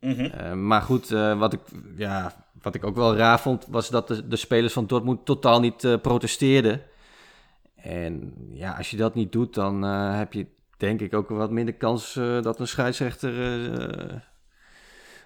Mm 0.02 0.14
-hmm. 0.14 0.66
maar 0.66 0.82
goed, 0.82 1.10
uh, 1.10 1.38
wat, 1.38 1.52
ik, 1.52 1.60
ja, 1.96 2.34
wat 2.62 2.74
ik 2.74 2.84
ook 2.84 2.94
wel 2.94 3.16
raar 3.16 3.40
vond, 3.40 3.66
was 3.68 3.88
dat 3.88 4.08
de, 4.08 4.28
de 4.28 4.36
spelers 4.36 4.72
van 4.72 4.86
Dortmund 4.86 5.24
totaal 5.24 5.60
niet 5.60 5.84
uh, 5.84 5.96
protesteerden. 6.00 6.82
En 7.76 8.34
ja, 8.50 8.72
als 8.76 8.90
je 8.90 8.96
dat 8.96 9.14
niet 9.14 9.32
doet, 9.32 9.54
dan 9.54 9.82
heb 9.82 10.32
je 10.32 10.46
denk 10.76 11.00
ik 11.00 11.14
ook 11.14 11.28
wat 11.28 11.50
minder 11.50 11.74
kans 11.74 12.14
dat 12.42 12.60
een 12.60 12.68
scheidsrechter 12.68 13.32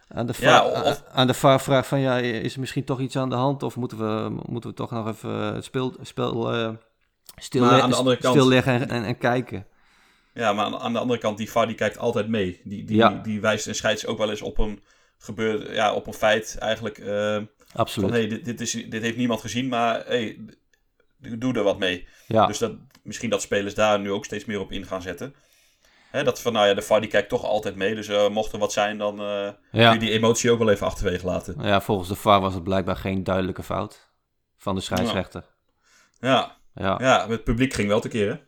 aan 0.09 0.26
de 0.26 0.35
VAR, 0.35 1.02
aan 1.12 1.26
de 1.26 1.35
VAR 1.35 1.61
vraagt 1.61 1.88
van 1.88 2.00
ja, 2.00 2.18
is 2.18 2.54
er 2.54 2.61
misschien 2.61 2.85
toch 2.85 3.00
iets 3.00 3.16
aan 3.16 3.28
de 3.28 3.35
hand? 3.35 3.62
Of 3.62 3.76
moeten 3.76 3.99
we, 3.99 4.40
moeten 4.47 4.71
we 4.71 4.76
toch 4.76 4.90
nog 4.90 5.09
even 5.09 5.30
het 5.30 5.64
speel, 5.64 5.95
spel 6.02 6.50
stil, 7.37 7.92
stilleggen 8.18 8.88
en, 8.88 9.04
en, 9.04 9.18
kijken. 9.18 9.66
Ja, 10.37 10.52
maar 10.52 10.64
aan, 10.64 10.93
de 10.93 10.99
andere 10.99 11.21
kant, 11.21 11.38
die 11.38 11.50
VAR 11.50 11.66
die 11.66 11.76
kijkt 11.76 11.99
altijd 11.99 12.28
mee. 12.28 12.61
Die, 12.64 12.85
die, 12.85 13.21
die 13.21 13.40
wijst 13.40 13.66
een 13.66 13.75
scheids 13.75 14.07
ook 14.07 14.19
wel 14.19 14.31
eens 14.31 14.43
op 14.43 14.59
een, 14.59 14.83
gebeurde, 15.19 15.73
ja, 15.73 15.95
op 15.95 16.07
een 16.07 16.14
feit 16.14 16.57
eigenlijk. 16.59 16.99
Uh, 16.99 17.38
Absoluut. 17.73 18.11
Van, 18.11 18.19
hey, 18.19 18.28
dit, 18.28 18.45
dit, 18.45 18.61
is, 18.61 18.73
dit 18.73 19.02
heeft 19.02 19.16
niemand 19.16 19.40
gezien, 19.40 19.69
maar 19.69 20.05
hey, 20.07 20.38
doe 21.19 21.55
er 21.55 21.62
wat 21.62 21.78
mee. 21.78 22.07
Ja. 22.26 22.47
Dus 22.47 22.59
dat, 22.59 22.73
misschien 23.02 23.31
dat 23.31 23.43
spelers 23.43 23.75
daar 23.75 24.00
nu 24.00 24.11
ook 24.11 24.25
steeds 24.25 24.45
meer 24.45 24.61
op 24.61 24.73
in 24.73 24.87
gaan 24.87 25.02
zetten. 25.02 25.35
Hè, 26.11 26.25
dat 26.25 26.40
van, 26.40 26.52
nou 26.52 26.66
ja, 26.66 26.75
de 26.75 26.83
VAR 26.83 27.00
die 27.00 27.11
kijkt 27.11 27.28
toch 27.28 27.45
altijd 27.45 27.76
mee. 27.76 27.95
Dus 27.95 28.09
uh, 28.09 28.28
mocht 28.28 28.52
er 28.52 28.59
wat 28.59 28.73
zijn, 28.73 28.99
dan 28.99 29.21
uh, 29.21 29.49
ja. 29.71 29.93
je 29.93 29.99
die 29.99 30.11
emotie 30.11 30.50
ook 30.50 30.59
wel 30.59 30.71
even 30.71 30.87
achterwege 30.87 31.26
laten. 31.26 31.57
Ja, 31.61 31.81
volgens 31.81 32.09
de 32.09 32.14
VAR 32.14 32.40
was 32.40 32.55
het 32.55 32.62
blijkbaar 32.62 32.97
geen 32.97 33.25
duidelijke 33.25 33.62
fout 33.62 34.09
van 34.57 34.75
de 34.75 34.81
scheidsrechter. 34.81 35.45
Ja, 36.19 36.57
ja. 36.75 36.99
ja, 37.00 37.28
het 37.28 37.45
publiek 37.45 37.73
ging 37.73 37.88
wel 37.88 38.00
te 38.00 38.09
keren. 38.09 38.40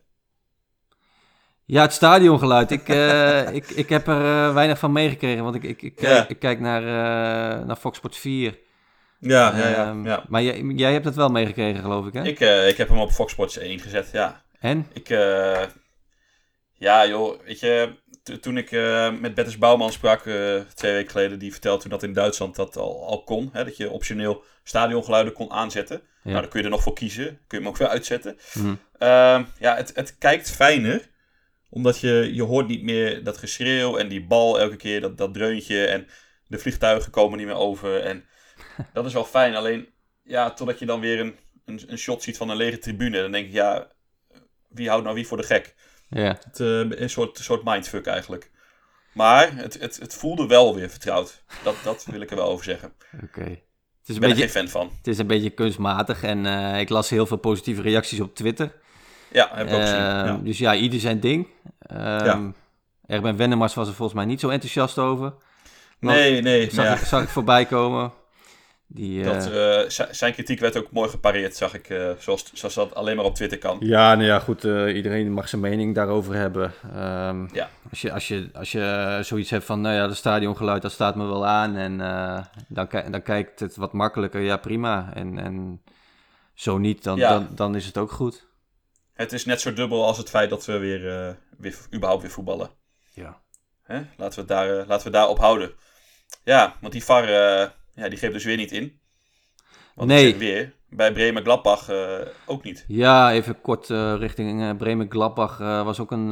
Ja, 1.69 1.81
het 1.81 1.93
stadiongeluid. 1.93 2.71
Ik, 2.71 2.89
uh, 2.89 3.53
ik, 3.53 3.69
ik 3.69 3.89
heb 3.89 4.07
er 4.07 4.21
uh, 4.21 4.53
weinig 4.53 4.79
van 4.79 4.91
meegekregen, 4.91 5.43
want 5.43 5.55
ik, 5.55 5.63
ik, 5.63 5.81
ik, 5.81 5.95
kijk, 5.95 6.29
ik 6.29 6.39
kijk 6.39 6.59
naar, 6.59 6.81
uh, 6.81 7.65
naar 7.65 7.75
Fox 7.75 7.97
Sports 7.97 8.17
4. 8.17 8.57
Ja, 9.19 9.57
ja, 9.57 9.67
ja, 9.67 9.85
ehm, 9.85 10.05
ja. 10.05 10.25
Maar 10.27 10.41
jij, 10.41 10.61
jij 10.61 10.91
hebt 10.93 11.05
het 11.05 11.15
wel 11.15 11.29
meegekregen, 11.29 11.81
geloof 11.81 12.05
ik, 12.05 12.13
hè? 12.13 12.23
Ik, 12.23 12.39
ik 12.69 12.77
heb 12.77 12.89
hem 12.89 12.99
op 12.99 13.11
Fox 13.11 13.31
Sports 13.31 13.57
1 13.57 13.79
gezet, 13.79 14.09
ja. 14.11 14.43
En? 14.59 14.87
Ik, 14.93 15.07
ja, 16.73 17.07
joh, 17.07 17.39
weet 17.45 17.59
je, 17.59 17.93
toen 18.41 18.57
ik 18.57 18.71
met 19.19 19.33
Betters 19.33 19.57
Bouwman 19.57 19.91
sprak 19.91 20.21
twee 20.73 20.93
weken 20.93 21.11
geleden, 21.11 21.39
die 21.39 21.51
vertelde 21.51 21.81
toen 21.81 21.91
dat 21.91 22.03
in 22.03 22.13
Duitsland 22.13 22.55
dat 22.55 22.77
al, 22.77 23.07
al 23.07 23.23
kon. 23.23 23.49
Hè, 23.53 23.63
dat 23.63 23.77
je 23.77 23.89
optioneel 23.89 24.43
stadiongeluiden 24.63 25.33
kon 25.33 25.51
aanzetten. 25.51 26.01
Ja. 26.23 26.29
Nou, 26.29 26.41
dan 26.41 26.49
kun 26.49 26.59
je 26.59 26.65
er 26.65 26.71
nog 26.71 26.83
voor 26.83 26.93
kiezen. 26.93 27.25
Kun 27.25 27.57
je 27.57 27.63
hem 27.63 27.67
ook 27.67 27.77
weer 27.77 27.87
uitzetten. 27.87 28.37
Mhm. 28.53 28.73
Ehm, 28.97 29.43
ja, 29.59 29.75
het, 29.75 29.91
het 29.95 30.17
kijkt 30.17 30.51
fijner. 30.51 31.09
Omdat 31.69 31.99
je, 31.99 32.29
je 32.33 32.43
hoort 32.43 32.67
niet 32.67 32.83
meer 32.83 33.23
dat 33.23 33.37
geschreeuw 33.37 33.97
en 33.97 34.07
die 34.07 34.25
bal 34.25 34.59
elke 34.59 34.75
keer, 34.75 35.01
dat, 35.01 35.17
dat 35.17 35.33
dreuntje. 35.33 35.85
En 35.85 36.07
de 36.47 36.57
vliegtuigen 36.57 37.11
komen 37.11 37.37
niet 37.37 37.47
meer 37.47 37.55
over. 37.55 38.01
En 38.01 38.25
dat 38.93 39.05
is 39.05 39.13
wel 39.13 39.25
fijn. 39.25 39.55
Alleen, 39.55 39.89
ja, 40.23 40.53
totdat 40.53 40.79
je 40.79 40.85
dan 40.85 40.99
weer 40.99 41.19
een, 41.19 41.35
een, 41.65 41.81
een 41.87 41.97
shot 41.97 42.23
ziet 42.23 42.37
van 42.37 42.49
een 42.49 42.57
lege 42.57 42.77
tribune. 42.77 43.21
Dan 43.21 43.31
denk 43.31 43.45
ik, 43.45 43.53
ja, 43.53 43.91
wie 44.67 44.87
houdt 44.87 45.03
nou 45.03 45.15
wie 45.15 45.27
voor 45.27 45.37
de 45.37 45.43
gek? 45.43 45.75
Ja. 46.09 46.37
Het, 46.43 46.59
uh, 46.59 46.79
een 46.89 47.09
soort, 47.09 47.37
soort 47.37 47.63
mindfuck 47.63 48.05
eigenlijk. 48.05 48.51
Maar 49.13 49.55
het, 49.55 49.79
het, 49.79 49.99
het 49.99 50.13
voelde 50.13 50.47
wel 50.47 50.75
weer 50.75 50.89
vertrouwd. 50.89 51.43
Dat, 51.63 51.75
dat 51.83 52.05
wil 52.05 52.21
ik 52.21 52.29
er 52.29 52.35
wel 52.35 52.49
over 52.49 52.65
zeggen. 52.65 52.93
Oké 53.23 53.61
is 54.09 54.15
een 54.15 54.21
ben 54.21 54.29
beetje, 54.29 54.49
geen 54.49 54.67
fan 54.67 54.67
van. 54.67 54.91
Het 54.97 55.07
is 55.07 55.17
een 55.17 55.27
beetje 55.27 55.49
kunstmatig 55.49 56.23
en 56.23 56.45
uh, 56.45 56.79
ik 56.79 56.89
las 56.89 57.09
heel 57.09 57.25
veel 57.25 57.37
positieve 57.37 57.81
reacties 57.81 58.19
op 58.19 58.35
Twitter. 58.35 58.71
Ja, 59.31 59.49
heb 59.53 59.67
ik 59.67 59.73
ook 59.73 59.81
gezien. 59.81 59.95
Ehm, 59.95 60.25
ja. 60.25 60.39
Dus 60.43 60.57
ja, 60.57 60.75
ieder 60.75 60.99
zijn 60.99 61.19
ding. 61.19 61.47
Um, 61.91 61.97
ja. 61.99 62.51
Erben 63.07 63.37
Wennemars 63.37 63.73
was 63.73 63.87
er 63.87 63.93
volgens 63.93 64.17
mij 64.17 64.27
niet 64.27 64.39
zo 64.39 64.49
enthousiast 64.49 64.97
over. 64.97 65.33
nee, 65.99 66.41
nee. 66.41 66.71
Zag, 66.71 66.85
ja. 66.85 66.93
ik, 66.93 67.05
zag 67.05 67.23
ik 67.23 67.29
voorbij 67.29 67.65
komen. 67.65 68.11
Die, 68.91 69.23
dat, 69.29 69.51
uh, 69.51 70.05
zijn 70.11 70.33
kritiek 70.33 70.59
werd 70.59 70.77
ook 70.77 70.91
mooi 70.91 71.09
gepareerd, 71.09 71.55
zag 71.55 71.73
ik, 71.73 71.89
uh, 71.89 72.09
zoals, 72.17 72.51
zoals 72.53 72.73
dat 72.73 72.95
alleen 72.95 73.15
maar 73.15 73.25
op 73.25 73.35
Twitter 73.35 73.57
kan. 73.57 73.77
Ja, 73.79 74.15
nou 74.15 74.25
ja, 74.25 74.39
goed, 74.39 74.65
uh, 74.65 74.95
iedereen 74.95 75.31
mag 75.31 75.49
zijn 75.49 75.61
mening 75.61 75.95
daarover 75.95 76.35
hebben. 76.35 76.73
Um, 76.95 77.49
ja. 77.53 77.69
als, 77.89 78.01
je, 78.01 78.13
als, 78.13 78.27
je, 78.27 78.49
als 78.53 78.71
je 78.71 79.19
zoiets 79.21 79.49
hebt 79.49 79.65
van, 79.65 79.81
nou 79.81 79.95
ja, 79.95 80.07
de 80.07 80.13
stadiongeluid, 80.13 80.81
dat 80.81 80.91
staat 80.91 81.15
me 81.15 81.25
wel 81.25 81.45
aan 81.45 81.75
en 81.75 81.97
dan, 82.67 82.87
dan 83.11 83.21
kijkt 83.21 83.59
het 83.59 83.75
wat 83.75 83.93
makkelijker, 83.93 84.41
ja 84.41 84.57
prima. 84.57 85.09
En, 85.13 85.39
en 85.39 85.81
zo 86.53 86.77
niet, 86.77 87.03
dan, 87.03 87.17
ja. 87.17 87.29
dan, 87.29 87.47
dan 87.55 87.75
is 87.75 87.85
het 87.85 87.97
ook 87.97 88.11
goed. 88.11 88.47
Het 89.19 89.33
is 89.33 89.45
net 89.45 89.61
zo 89.61 89.73
dubbel 89.73 90.05
als 90.05 90.17
het 90.17 90.29
feit 90.29 90.49
dat 90.49 90.65
we 90.65 90.77
weer, 90.77 91.37
weer 91.57 91.75
überhaupt 91.93 92.21
weer 92.21 92.31
voetballen. 92.31 92.69
Ja. 93.13 93.41
Hè? 93.83 94.01
Laten, 94.17 94.39
we 94.41 94.47
daar, 94.47 94.85
laten 94.87 95.05
we 95.05 95.11
daar 95.11 95.27
op 95.27 95.37
houden. 95.37 95.71
Ja, 96.43 96.75
want 96.81 96.93
die 96.93 97.03
VAR 97.03 97.29
ja, 97.95 98.09
die 98.09 98.17
geeft 98.17 98.33
dus 98.33 98.43
weer 98.43 98.57
niet 98.57 98.71
in. 98.71 98.99
Want 99.95 100.09
nee. 100.09 100.35
weer, 100.35 100.73
bij 100.89 101.13
Bremen-Gladbach 101.13 101.91
uh, 101.91 102.19
ook 102.45 102.63
niet. 102.63 102.85
Ja, 102.87 103.31
even 103.31 103.61
kort 103.61 103.89
richting 104.19 104.61
uh, 104.61 104.75
Bremen-Gladbach 104.77 105.57
was 105.57 105.99
ook 105.99 106.11
een 106.11 106.29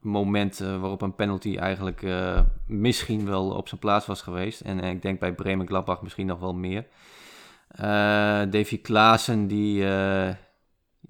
moment 0.00 0.58
waarop 0.58 1.02
een 1.02 1.14
penalty 1.14 1.56
eigenlijk 1.56 2.02
misschien 2.66 3.26
wel 3.26 3.50
op 3.50 3.68
zijn 3.68 3.80
plaats 3.80 4.06
was 4.06 4.22
geweest. 4.22 4.60
En 4.60 4.80
ik 4.80 5.02
denk 5.02 5.20
bij 5.20 5.32
Bremen-Gladbach 5.32 6.02
misschien 6.02 6.26
nog 6.26 6.40
wel 6.40 6.54
meer. 6.54 6.86
Davy 8.50 8.80
Klaassen, 8.80 9.46
die, 9.46 9.84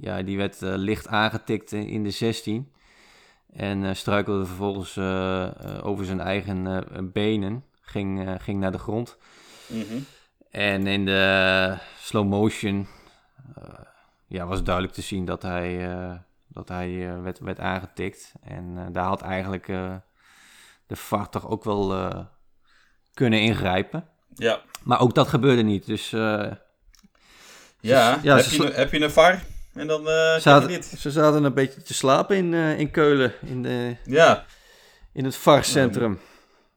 ja, 0.01 0.23
die 0.23 0.37
werd 0.37 0.57
licht 0.61 1.09
aangetikt 1.09 1.73
in 1.73 2.03
de 2.03 2.11
16. 2.11 2.73
En 3.53 3.97
struikelde 3.97 4.47
vervolgens 4.47 4.99
over 5.83 6.05
zijn 6.05 6.21
eigen 6.21 7.11
benen. 7.13 7.65
Ging, 7.81 8.37
ging 8.43 8.61
naar 8.61 8.73
de 8.73 8.79
grond. 8.79 9.17
Mhm. 9.67 9.99
En 10.51 10.87
in 10.87 11.05
de 11.05 11.77
slow 11.99 12.29
motion 12.29 12.87
ja, 14.27 14.47
was 14.47 14.63
duidelijk 14.63 14.95
te 14.95 15.03
zien 15.03 15.25
dat 15.25 15.43
hij, 15.43 15.95
uh, 15.95 16.13
dat 16.49 16.69
hij 16.69 16.89
uh, 16.89 17.23
werd, 17.23 17.39
werd 17.39 17.61
aangetikt. 17.61 18.33
En 18.43 18.93
daar 18.93 19.05
had 19.05 19.23
eigenlijk 19.23 19.67
de 20.87 20.97
VAR 20.97 21.29
toch 21.29 21.49
ook 21.49 21.65
wel 21.65 22.13
kunnen 23.15 23.41
ingrijpen. 23.41 24.05
Ja. 24.35 24.61
Maar 24.83 25.01
ook 25.01 25.15
dat 25.15 25.29
gebeurde 25.29 25.63
niet. 25.63 25.87
Dus, 25.87 26.11
ja, 26.11 26.59
ja 27.81 28.37
heb, 28.37 28.45
je, 28.45 28.71
heb 28.73 28.93
je 28.93 29.01
een 29.01 29.11
VAR? 29.11 29.43
En 29.75 29.87
dan 29.87 30.09
uh, 30.09 30.37
zaten. 30.37 30.83
Ze 30.83 31.11
zaten 31.11 31.45
een 31.45 31.55
beetje 31.55 31.83
te 31.83 31.95
slapen 31.95 32.37
in, 32.37 32.53
uh, 32.53 32.79
in 32.79 32.91
Keulen, 32.91 33.33
in, 33.47 33.63
de, 33.63 33.97
ja. 34.05 34.45
in 35.13 35.25
het 35.25 35.37
VAR-centrum 35.37 36.21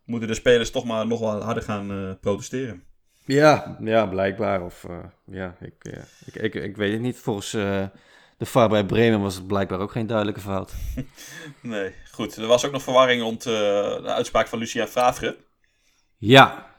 moeten 0.05 0.27
de 0.27 0.35
spelers 0.35 0.71
toch 0.71 0.85
maar 0.85 1.07
nog 1.07 1.19
wel 1.19 1.41
harder 1.41 1.63
gaan 1.63 1.91
uh, 1.91 2.11
protesteren. 2.21 2.83
Ja, 3.25 3.77
ja, 3.79 4.05
blijkbaar. 4.05 4.61
Of 4.63 4.85
ja, 5.25 5.55
ik, 5.59 5.73
ik, 6.25 6.35
ik, 6.35 6.53
ik, 6.53 6.75
weet 6.75 6.91
het 6.91 7.01
niet. 7.01 7.17
Volgens 7.17 7.51
de 7.51 7.89
VAR 8.39 8.69
bij 8.69 8.85
Bremen 8.85 9.21
was 9.21 9.35
het 9.35 9.47
blijkbaar 9.47 9.79
ook 9.79 9.91
geen 9.91 10.07
duidelijke 10.07 10.41
fout. 10.41 10.73
nee, 11.61 11.93
goed. 12.11 12.35
Er 12.35 12.47
was 12.47 12.65
ook 12.65 12.71
nog 12.71 12.83
verwarring 12.83 13.21
rond 13.21 13.43
de 13.43 14.01
uitspraak 14.05 14.47
van 14.47 14.59
Lucia 14.59 14.87
Favre. 14.87 15.37
Ja, 16.17 16.72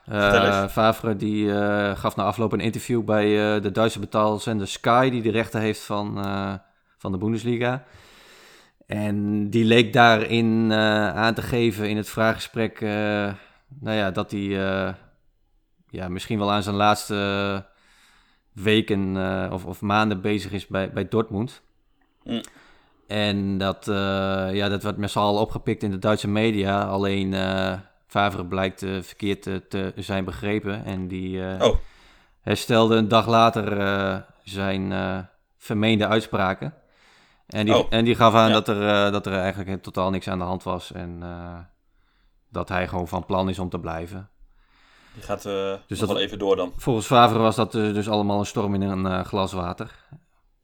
Favre 0.69 1.17
die 1.17 1.51
gaf 1.95 2.17
na 2.17 2.23
afloop 2.23 2.53
een 2.53 2.61
interview 2.61 3.05
bij 3.05 3.61
de 3.61 3.71
Duitse 3.71 3.99
betaalzender 3.99 4.69
Sky, 4.69 5.11
die 5.11 5.23
de 5.23 5.31
rechten 5.31 5.61
heeft 5.61 5.81
van, 5.81 6.15
van 6.99 7.13
de 7.13 7.19
Bundesliga. 7.19 7.85
En 8.87 9.51
die 9.51 9.65
leek 9.65 9.93
daarin 9.93 10.73
aan 10.73 11.35
te 11.35 11.43
geven 11.43 11.89
in 11.89 11.97
het 11.97 12.09
vraaggesprek, 12.09 12.81
nou 13.81 13.97
ja, 13.97 14.11
dat 14.11 14.31
hij 14.31 14.41
ja, 15.91 16.09
misschien 16.09 16.39
wel 16.39 16.53
aan 16.53 16.63
zijn 16.63 16.77
laatste 16.77 17.67
weken 18.53 19.17
of, 19.53 19.65
of 19.65 19.81
maanden 19.81 20.21
bezig 20.21 20.53
is 20.53 20.67
bij, 20.67 20.93
bij 20.93 21.09
Dortmund. 21.09 21.63
Mm. 22.25 22.41
En 23.07 23.59
dat, 23.59 23.85
ja, 24.53 24.69
dat 24.69 24.83
werd 24.83 25.17
allen 25.17 25.41
opgepikt 25.41 25.83
in 25.83 25.91
de 25.91 25.99
Duitse 25.99 26.29
media. 26.29 26.83
Alleen 26.83 27.35
Favre 28.15 28.47
blijkt 28.47 28.81
verkeerd 28.81 29.43
te 29.43 29.93
zijn 29.97 30.25
begrepen. 30.25 30.85
En 30.85 31.09
die 31.09 31.41
oh. 31.41 31.77
herstelde 32.41 32.97
een 32.97 33.09
dag 33.09 33.27
later 33.27 34.25
zijn 34.43 34.93
vermeende 35.59 36.07
uitspraken. 36.07 36.75
En 37.47 37.65
die, 37.65 37.77
oh. 37.77 37.87
en 37.91 38.05
die 38.05 38.15
gaf 38.15 38.35
aan 38.35 38.53
dat, 38.53 38.69
er, 38.69 38.83
uh, 38.83 39.13
dat 39.13 39.27
er 39.27 39.33
eigenlijk 39.33 39.83
totaal 39.83 40.11
niks 40.11 40.29
aan 40.29 40.39
de 40.39 40.45
hand 40.45 40.63
was. 40.63 40.93
En 40.93 41.21
uh, 41.23 41.59
dat 42.49 42.69
hij 42.69 42.89
gewoon 42.89 43.09
van 43.09 43.27
plan 43.27 43.49
is 43.49 43.59
om 43.59 43.69
te 43.69 43.79
blijven. 43.79 44.29
Die 45.15 45.23
gaat 45.23 45.45
uh, 45.45 45.75
dus 45.87 45.99
dat, 45.99 46.09
wel 46.09 46.21
even 46.21 46.39
door 46.39 46.57
dan. 46.57 46.73
Volgens 46.77 47.07
Favre 47.07 47.39
was 47.39 47.57
dat 47.57 47.73
dus 47.73 48.09
allemaal 48.09 48.39
een 48.39 48.47
storm 48.47 48.75
in 48.75 48.83
een 48.83 49.25
glas 49.25 49.53
water. 49.53 49.91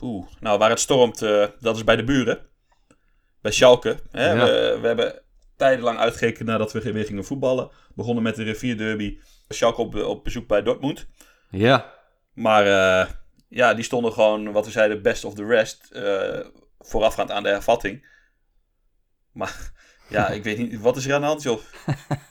Oeh, 0.00 0.26
nou 0.40 0.59
waar 0.59 0.71
het 0.71 0.80
stormt, 0.80 1.19
dat 1.61 1.76
is 1.76 1.85
bij 1.85 1.97
de 1.97 2.04
buren. 2.04 2.38
Bij 3.40 3.52
Schalke. 3.52 3.99
Hè? 4.11 4.35
We, 4.35 4.78
we, 4.80 4.87
hebben 4.87 5.23
tijdenlang 5.61 5.99
uitgekeken 5.99 6.47
nadat 6.47 6.73
we 6.73 6.93
weer 6.93 7.05
gingen 7.05 7.25
voetballen. 7.25 7.71
Begonnen 7.95 8.23
met 8.23 8.37
de 8.37 8.43
rivierderby. 8.43 9.19
Schalke 9.49 9.81
op, 9.81 9.95
op 9.95 10.25
bezoek 10.25 10.47
bij 10.47 10.62
Dortmund. 10.62 11.07
Ja. 11.50 11.93
Maar 12.35 12.64
ja, 13.49 13.75
die 13.75 13.85
stonden 13.85 14.12
gewoon, 14.12 14.52
wat 14.52 14.64
we 14.64 14.71
zeiden, 14.71 15.02
best 15.02 15.25
of 15.25 15.35
the 15.35 15.47
rest 15.47 15.88
voorafgaand 16.79 17.31
aan 17.31 17.43
de 17.43 17.49
hervatting. 17.49 18.07
Maar 19.33 19.73
ja, 20.09 20.29
ik 20.29 20.43
weet 20.43 20.59
niet, 20.59 20.81
wat 20.81 20.97
is 20.97 21.07
er 21.07 21.14
aan 21.14 21.21
de 21.21 21.26
hand, 21.26 21.43
joh? 21.43 21.61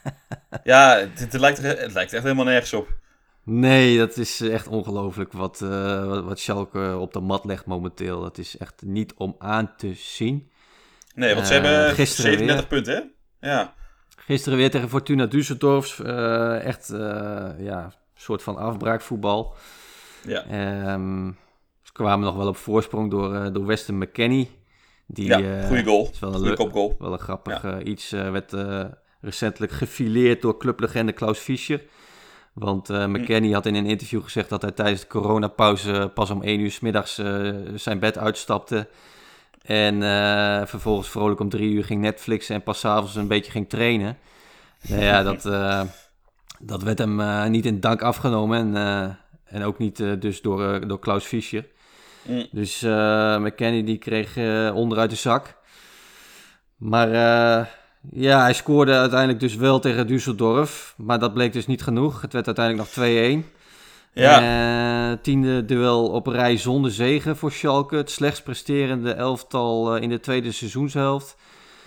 ja, 0.62 1.08
het, 1.14 1.32
lijkt, 1.32 1.62
het 1.62 1.92
lijkt 1.92 2.12
echt 2.12 2.22
helemaal 2.22 2.44
nergens 2.44 2.72
op. 2.72 2.98
Nee, 3.44 3.98
dat 3.98 4.16
is 4.16 4.40
echt 4.40 4.66
ongelooflijk 4.66 5.32
wat, 5.32 5.60
uh, 5.62 6.06
wat, 6.06 6.24
wat 6.24 6.40
Schalke 6.40 6.96
op 6.98 7.12
de 7.12 7.20
mat 7.20 7.44
legt 7.44 7.66
momenteel. 7.66 8.20
Dat 8.20 8.38
is 8.38 8.56
echt 8.56 8.82
niet 8.82 9.14
om 9.14 9.34
aan 9.38 9.76
te 9.76 9.94
zien. 9.94 10.50
Nee, 11.14 11.34
want 11.34 11.46
ze 11.46 11.52
hebben 11.52 12.06
37 12.06 12.46
weer, 12.46 12.66
punten, 12.66 12.94
hè? 12.94 13.02
Ja. 13.40 13.74
Gisteren 14.16 14.58
weer 14.58 14.70
tegen 14.70 14.88
Fortuna 14.88 15.26
Düsseldorf. 15.26 15.98
Uh, 15.98 16.64
echt, 16.64 16.88
ja, 17.58 17.84
een 17.84 17.92
soort 18.14 18.42
van 18.42 18.56
afbraakvoetbal. 18.56 19.54
Ja. 20.24 20.92
Um, 20.92 21.36
ze 21.82 21.92
kwamen 21.92 22.26
nog 22.26 22.36
wel 22.36 22.48
op 22.48 22.56
voorsprong 22.56 23.10
door, 23.10 23.34
uh, 23.34 23.52
door 23.52 23.66
Weston 23.66 23.98
McKenney. 23.98 24.48
Die, 25.06 25.26
ja, 25.26 25.40
uh, 25.40 25.66
goede 25.66 25.84
goal. 25.84 26.08
Is 26.12 26.18
wel 26.18 26.46
een 26.46 26.54
kopgoal. 26.54 26.96
Wel 26.98 27.12
een 27.12 27.18
grappig 27.18 27.62
ja. 27.62 27.80
uh, 27.80 27.86
iets. 27.86 28.10
werd 28.10 28.54
recentelijk 29.20 29.72
gefileerd 29.72 30.42
door 30.42 30.58
clublegende 30.58 31.12
Klaus 31.12 31.38
Fischer. 31.38 31.82
Want 32.52 32.88
hm. 32.88 33.10
McKenny 33.10 33.52
had 33.52 33.66
in 33.66 33.74
een 33.74 33.86
interview 33.86 34.22
gezegd 34.22 34.48
dat 34.48 34.62
hij 34.62 34.70
tijdens 34.70 35.00
de 35.00 35.06
coronapauze 35.06 36.10
pas 36.14 36.30
om 36.30 36.42
1 36.42 36.60
uur 36.60 36.70
s 36.70 36.80
middags 36.80 37.14
zijn 37.74 37.98
bed 37.98 38.18
uitstapte. 38.18 38.88
En 39.62 40.00
vervolgens 40.68 41.08
vrolijk 41.08 41.40
om 41.40 41.48
3 41.48 41.72
uur 41.72 41.84
ging 41.84 42.00
Netflixen 42.00 42.54
en 42.54 42.62
pas 42.62 42.80
s'avonds 42.80 43.14
een 43.14 43.28
beetje 43.28 43.50
ging 43.50 43.68
trainen. 43.68 44.18
Nou 44.88 45.02
ja, 45.02 45.22
dat, 45.32 45.42
dat 46.58 46.82
werd 46.82 46.98
hem 46.98 47.50
niet 47.50 47.66
in 47.66 47.80
dank 47.80 48.02
afgenomen. 48.02 48.76
En, 48.76 49.18
en 49.44 49.62
ook 49.62 49.78
niet 49.78 49.96
dus 50.20 50.42
door, 50.42 50.88
door 50.88 50.98
Klaus 50.98 51.24
Fischer. 51.24 51.66
Mm. 52.22 52.46
Dus 52.50 52.80
McKenny 53.38 53.84
die 53.84 53.98
kreeg 53.98 54.36
onderuit 54.74 55.10
de 55.10 55.16
zak. 55.16 55.56
Maar 56.76 57.08
ja, 58.12 58.40
hij 58.40 58.54
scoorde 58.54 58.92
uiteindelijk 58.92 59.40
dus 59.40 59.54
wel 59.54 59.78
tegen 59.78 60.06
Düsseldorf. 60.06 60.96
Maar 60.96 61.18
dat 61.18 61.34
bleek 61.34 61.52
dus 61.52 61.66
niet 61.66 61.82
genoeg. 61.82 62.20
Het 62.20 62.32
werd 62.32 62.46
uiteindelijk 62.46 62.96
nog 62.96 63.06
2-1. 63.44 63.59
Ja. 64.12 65.16
tiende 65.16 65.64
duel 65.64 66.08
op 66.08 66.26
rij 66.26 66.56
zonder 66.56 66.90
zegen 66.90 67.36
voor 67.36 67.52
Schalke. 67.52 67.96
Het 67.96 68.10
slechts 68.10 68.42
presterende 68.42 69.12
elftal 69.12 69.96
in 69.96 70.08
de 70.08 70.20
tweede 70.20 70.52
seizoenshelft. 70.52 71.36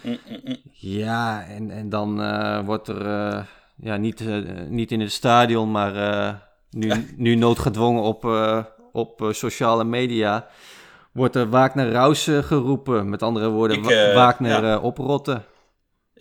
Mm, 0.02 0.18
mm, 0.28 0.56
ja, 0.72 1.46
en, 1.48 1.72
en 1.72 1.90
dan 1.90 2.16
wordt 2.66 2.88
er 2.88 3.06
ja, 3.76 3.98
niet, 3.98 4.24
niet 4.70 4.92
in 4.92 5.00
het 5.00 5.12
stadion, 5.12 5.72
maar 5.72 5.94
nu, 6.70 6.92
nu 7.18 7.36
noodgedwongen 7.36 8.04
op, 8.04 8.26
op 8.92 9.30
sociale 9.32 9.84
media 9.84 10.48
wordt 11.12 11.36
er 11.36 11.50
Wagner 11.50 11.92
Raus 11.92 12.30
geroepen. 12.42 13.10
Met 13.10 13.24
andere 13.24 13.50
woorden, 13.50 13.78
ik, 13.78 14.14
Wagner 14.14 14.66
ja. 14.66 14.78
oprotten. 14.78 15.44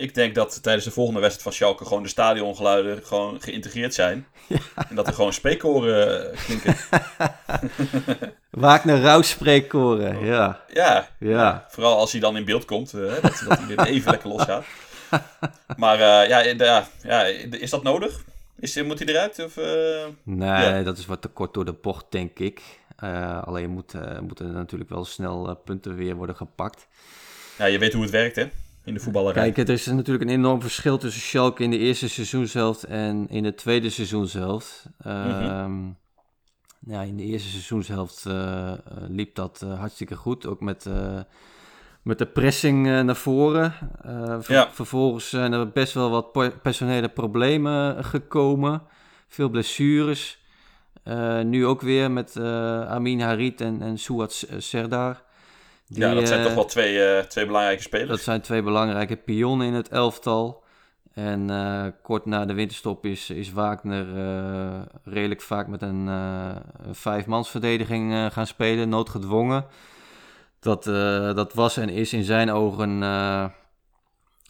Ik 0.02 0.14
denk 0.14 0.34
dat 0.34 0.62
tijdens 0.62 0.84
de 0.84 0.90
volgende 0.90 1.20
wedstrijd 1.20 1.42
van 1.42 1.52
Schalke 1.52 1.84
gewoon 1.84 2.02
de 2.02 2.08
stadiongeluiden 2.08 3.04
gewoon 3.04 3.40
geïntegreerd 3.40 3.94
zijn. 3.94 4.26
Ja. 4.46 4.58
En 4.88 4.96
dat 4.96 5.06
er 5.06 5.12
gewoon 5.12 5.32
spreekkoren 5.32 6.34
klinken. 6.44 6.76
Wagner 8.50 9.00
Raus 9.00 9.28
spreekkoren, 9.28 10.16
oh. 10.16 10.24
ja. 10.24 10.60
ja. 10.72 11.08
Ja. 11.18 11.66
Vooral 11.68 11.98
als 11.98 12.12
hij 12.12 12.20
dan 12.20 12.36
in 12.36 12.44
beeld 12.44 12.64
komt, 12.64 12.94
uh, 12.94 13.12
dat, 13.12 13.44
dat 13.48 13.58
hij 13.58 13.66
weer 13.66 13.80
even 13.80 14.10
lekker 14.10 14.28
losgaat. 14.28 14.64
Maar 15.76 15.98
uh, 15.98 16.28
ja, 16.28 16.38
ja, 16.38 16.86
ja, 17.02 17.22
is 17.50 17.70
dat 17.70 17.82
nodig? 17.82 18.24
Is, 18.58 18.82
moet 18.82 18.98
hij 18.98 19.08
eruit? 19.08 19.44
Of, 19.44 19.56
uh... 19.56 20.04
Nee, 20.22 20.82
dat 20.82 20.98
is 20.98 21.06
wat 21.06 21.22
te 21.22 21.28
kort 21.28 21.54
door 21.54 21.64
de 21.64 21.72
bocht, 21.72 22.04
denk 22.08 22.38
ik. 22.38 22.60
Uh, 23.04 23.42
alleen 23.42 23.70
moet, 23.70 23.92
moeten 24.20 24.46
er 24.46 24.52
natuurlijk 24.52 24.90
wel 24.90 25.04
snel 25.04 25.60
punten 25.64 25.96
weer 25.96 26.14
worden 26.14 26.36
gepakt. 26.36 26.86
Ja, 27.58 27.64
je 27.64 27.78
weet 27.78 27.92
hoe 27.92 28.02
het 28.02 28.10
werkt, 28.10 28.36
hè? 28.36 28.48
In 28.84 28.94
de 28.94 29.00
voetballerij. 29.00 29.52
Kijk, 29.52 29.68
er 29.68 29.74
is 29.74 29.86
natuurlijk 29.86 30.30
een 30.30 30.36
enorm 30.36 30.60
verschil 30.60 30.98
tussen 30.98 31.22
Schalke 31.22 31.62
in 31.62 31.70
de 31.70 31.78
eerste 31.78 32.08
seizoenshelft 32.08 32.84
en 32.84 33.28
in 33.28 33.42
de 33.42 33.54
tweede 33.54 33.90
seizoenshelft. 33.90 34.88
Mm 35.04 36.00
ja, 36.86 37.02
in 37.02 37.16
de 37.16 37.22
eerste 37.22 37.48
seizoenshelft 37.48 38.26
liep 39.08 39.34
dat 39.34 39.60
hartstikke 39.60 40.16
goed. 40.16 40.46
Ook 40.46 40.60
met 40.60 40.86
met 42.02 42.18
de 42.18 42.26
pressing 42.26 42.86
naar 42.86 43.16
voren. 43.16 43.74
Ja. 44.46 44.68
Vervolgens 44.72 45.28
zijn 45.28 45.52
er 45.52 45.68
best 45.68 45.94
wel 45.94 46.10
wat 46.10 46.60
personele 46.62 47.08
problemen 47.08 48.04
gekomen. 48.04 48.82
Veel 49.28 49.48
blessures. 49.48 50.38
Nu 51.44 51.66
ook 51.66 51.80
weer 51.80 52.10
met 52.10 52.36
Amin 52.86 53.20
Harit 53.20 53.60
en, 53.60 53.82
en 53.82 53.98
Suat 53.98 54.46
Serdar. 54.58 55.22
Die, 55.92 56.02
ja, 56.02 56.14
dat 56.14 56.28
zijn 56.28 56.42
toch 56.42 56.54
wel 56.54 56.64
twee, 56.64 57.26
twee 57.26 57.46
belangrijke 57.46 57.82
spelers. 57.82 58.08
Dat 58.08 58.20
zijn 58.20 58.40
twee 58.40 58.62
belangrijke 58.62 59.16
pionnen 59.16 59.66
in 59.66 59.74
het 59.74 59.88
elftal. 59.88 60.62
En 61.14 61.50
kort 62.02 62.26
na 62.26 62.44
de 62.44 62.54
winterstop 62.54 63.06
is, 63.06 63.30
is 63.30 63.52
Wagner 63.52 64.06
redelijk 65.04 65.40
vaak 65.40 65.66
met 65.66 65.82
een 65.82 66.10
vijfmansverdediging 66.90 68.32
gaan 68.32 68.46
spelen, 68.46 68.88
noodgedwongen. 68.88 69.66
Dat, 70.62 70.86
uh, 70.86 71.34
dat 71.34 71.54
was 71.54 71.76
en 71.76 71.88
is 71.88 72.12
in 72.12 72.24
zijn 72.24 72.50
ogen 72.50 73.02
uh, 73.02 73.48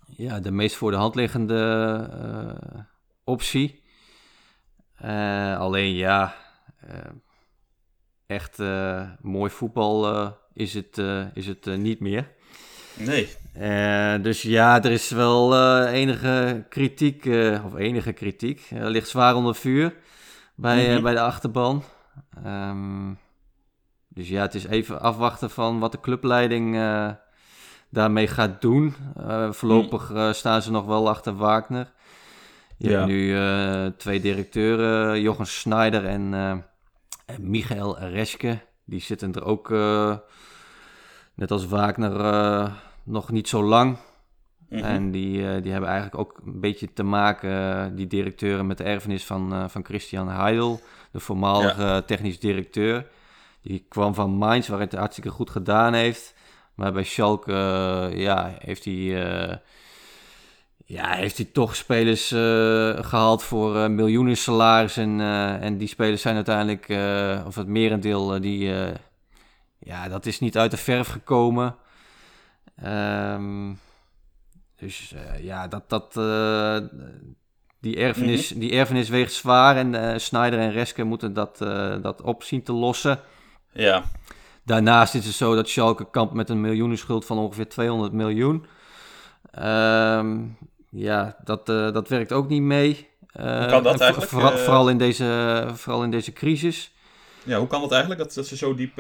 ja, 0.07 0.40
de 0.40 0.50
meest 0.50 0.76
voor 0.76 0.90
de 0.90 0.96
hand 0.96 1.14
liggende 1.14 2.09
uh, 2.24 2.81
optie. 3.24 3.83
alleen 5.57 5.94
ja, 5.94 6.35
echt 8.26 8.59
mooi 9.20 9.50
voetbal 9.50 10.35
is 10.55 10.75
het, 10.75 11.03
is 11.35 11.47
het 11.47 11.67
niet 11.77 12.01
meer. 12.01 12.29
Nee. 12.95 13.29
dus 14.23 14.43
ja, 14.43 14.83
er 14.83 14.91
is 14.91 15.11
wel 15.11 15.57
enige 15.87 16.65
kritiek, 16.69 17.25
of 17.65 17.75
enige 17.77 18.12
kritiek. 18.12 18.71
Er 18.71 18.91
ligt 18.91 19.09
zwaar 19.09 19.35
onder 19.35 19.55
vuur 19.55 19.95
bij, 20.55 20.87
mm 20.87 20.93
-hmm. 20.93 21.03
bij 21.03 21.12
de 21.12 21.21
achterban. 21.21 21.83
Um, 22.47 23.19
dus 24.09 24.29
ja, 24.29 24.43
het 24.43 24.55
is 24.55 24.67
even 24.67 25.01
afwachten 25.01 25.51
van 25.51 25.79
wat 25.79 25.93
de 25.93 26.01
clubleiding 26.01 26.77
daarmee 27.88 28.27
gaat 28.27 28.61
doen. 28.61 28.95
Voorlopig 29.51 30.11
uh, 30.11 30.33
staan 30.33 30.62
ze 30.62 30.71
nog 30.71 30.85
wel 30.85 31.09
achter 31.09 31.37
Wagner. 31.37 31.93
Je 32.77 32.88
ja. 32.88 32.97
hebt 32.97 33.07
nu 33.07 33.97
twee 33.97 34.21
directeuren, 34.21 35.21
Jochen 35.21 35.47
Schneider 35.47 36.07
en, 36.07 36.35
en 37.27 37.51
Michael 37.51 37.99
Reske. 37.99 38.59
Die 38.85 39.01
zitten 39.01 39.33
er 39.33 39.45
ook, 39.45 39.68
net 41.35 41.51
als 41.51 41.66
Wagner, 41.66 42.73
nog 43.03 43.31
niet 43.31 43.49
zo 43.49 43.62
lang. 43.62 43.90
Mm 44.68 44.79
-hmm. 44.79 44.87
En 44.87 45.11
die, 45.11 45.61
die 45.61 45.73
hebben 45.73 45.90
eigenlijk 45.90 46.18
ook 46.18 46.40
een 46.45 46.61
beetje 46.61 46.92
te 46.92 47.03
maken, 47.03 47.95
die 47.97 48.07
directeuren, 48.07 48.66
met 48.66 48.79
de 48.79 48.85
erfenis 48.85 49.25
van, 49.25 49.71
van 49.71 49.85
Christian 49.85 50.29
Heidel, 50.29 50.81
de 51.11 51.21
voormalige 51.21 51.83
ja. 51.83 52.03
technisch 52.03 52.38
directeur. 52.40 53.07
Die 53.62 53.87
kwam 53.88 54.14
van 54.14 54.31
Mainz, 54.31 54.68
waar 54.68 54.79
hij 54.79 54.87
het 54.90 54.99
hartstikke 54.99 55.31
goed 55.31 55.51
gedaan 55.51 55.95
heeft. 55.95 56.35
Maar 56.75 56.92
bij 56.92 57.05
Schalke 57.05 57.53
ja, 58.14 58.57
heeft 58.59 58.85
hij... 58.85 59.61
Ja, 60.92 61.14
heeft 61.14 61.37
hij 61.37 61.46
toch 61.52 61.76
spelers 61.76 62.33
uh, 62.33 62.40
gehaald 63.05 63.42
voor 63.42 63.76
uh, 63.76 63.87
miljoenen 63.87 64.37
salaris. 64.37 64.96
En, 64.96 65.18
uh, 65.18 65.62
en 65.62 65.78
die 65.78 65.88
spelers 65.88 66.22
zijn 66.22 66.35
uiteindelijk, 66.35 66.87
of 67.46 67.55
het 67.55 67.66
merendeel, 67.66 68.40
die, 68.40 68.70
ja, 69.78 70.09
dat 70.09 70.26
is 70.26 70.40
niet 70.40 70.59
uit 70.59 70.70
de 70.70 70.76
verf 70.76 71.09
gekomen. 71.09 71.76
Um, 72.87 73.78
dus 74.76 75.14
ja, 75.40 75.68
dat, 75.68 75.88
dat, 75.88 76.12
die, 77.81 77.96
erfenis, 77.96 78.48
die 78.48 78.72
erfenis 78.72 79.09
weegt 79.09 79.33
zwaar 79.33 79.76
en 79.76 80.20
Snyder 80.20 80.59
en 80.59 80.72
Reske 80.72 81.05
moeten 81.05 81.33
dat, 81.33 81.59
dat 82.02 82.22
op 82.22 82.42
zien 82.42 82.62
te 82.62 82.72
lossen. 82.72 83.20
Ja. 83.72 84.05
Daarnaast 84.64 85.14
is 85.14 85.24
het 85.24 85.35
zo 85.35 85.55
dat 85.55 85.68
Schalke 85.68 86.11
kampt 86.11 86.35
met 86.35 86.48
een 86.48 86.61
miljoenenschuld 86.61 87.24
van 87.24 87.38
ongeveer 87.38 87.68
200 87.68 88.12
miljoen. 88.12 88.66
Ehm, 89.52 90.40
ja, 90.94 91.37
dat, 91.44 91.66
dat 91.66 92.09
werkt 92.09 92.33
ook 92.33 92.48
niet 92.48 92.62
mee. 92.62 93.11
Hoe 93.33 93.66
kan 93.68 93.83
dat 93.83 94.00
eigenlijk? 94.00 94.31
vooral, 94.31 94.88
in 94.88 94.98
deze, 94.98 95.66
vooral 95.74 96.05
in 96.05 96.11
deze 96.11 96.33
crisis. 96.33 96.92
Ja, 97.44 97.59
hoe 97.59 97.66
kan 97.66 97.83
het 97.83 97.90
eigenlijk 97.90 98.22
dat, 98.22 98.35
dat 98.35 98.46
ze 98.46 98.57
zo 98.57 98.74
diep 98.74 98.98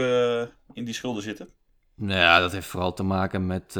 in 0.72 0.84
die 0.84 0.94
schulden 0.94 1.22
zitten? 1.22 1.48
Nou 1.94 2.20
ja, 2.20 2.40
dat 2.40 2.52
heeft 2.52 2.66
vooral 2.66 2.92
te 2.92 3.02
maken 3.02 3.46
met 3.46 3.72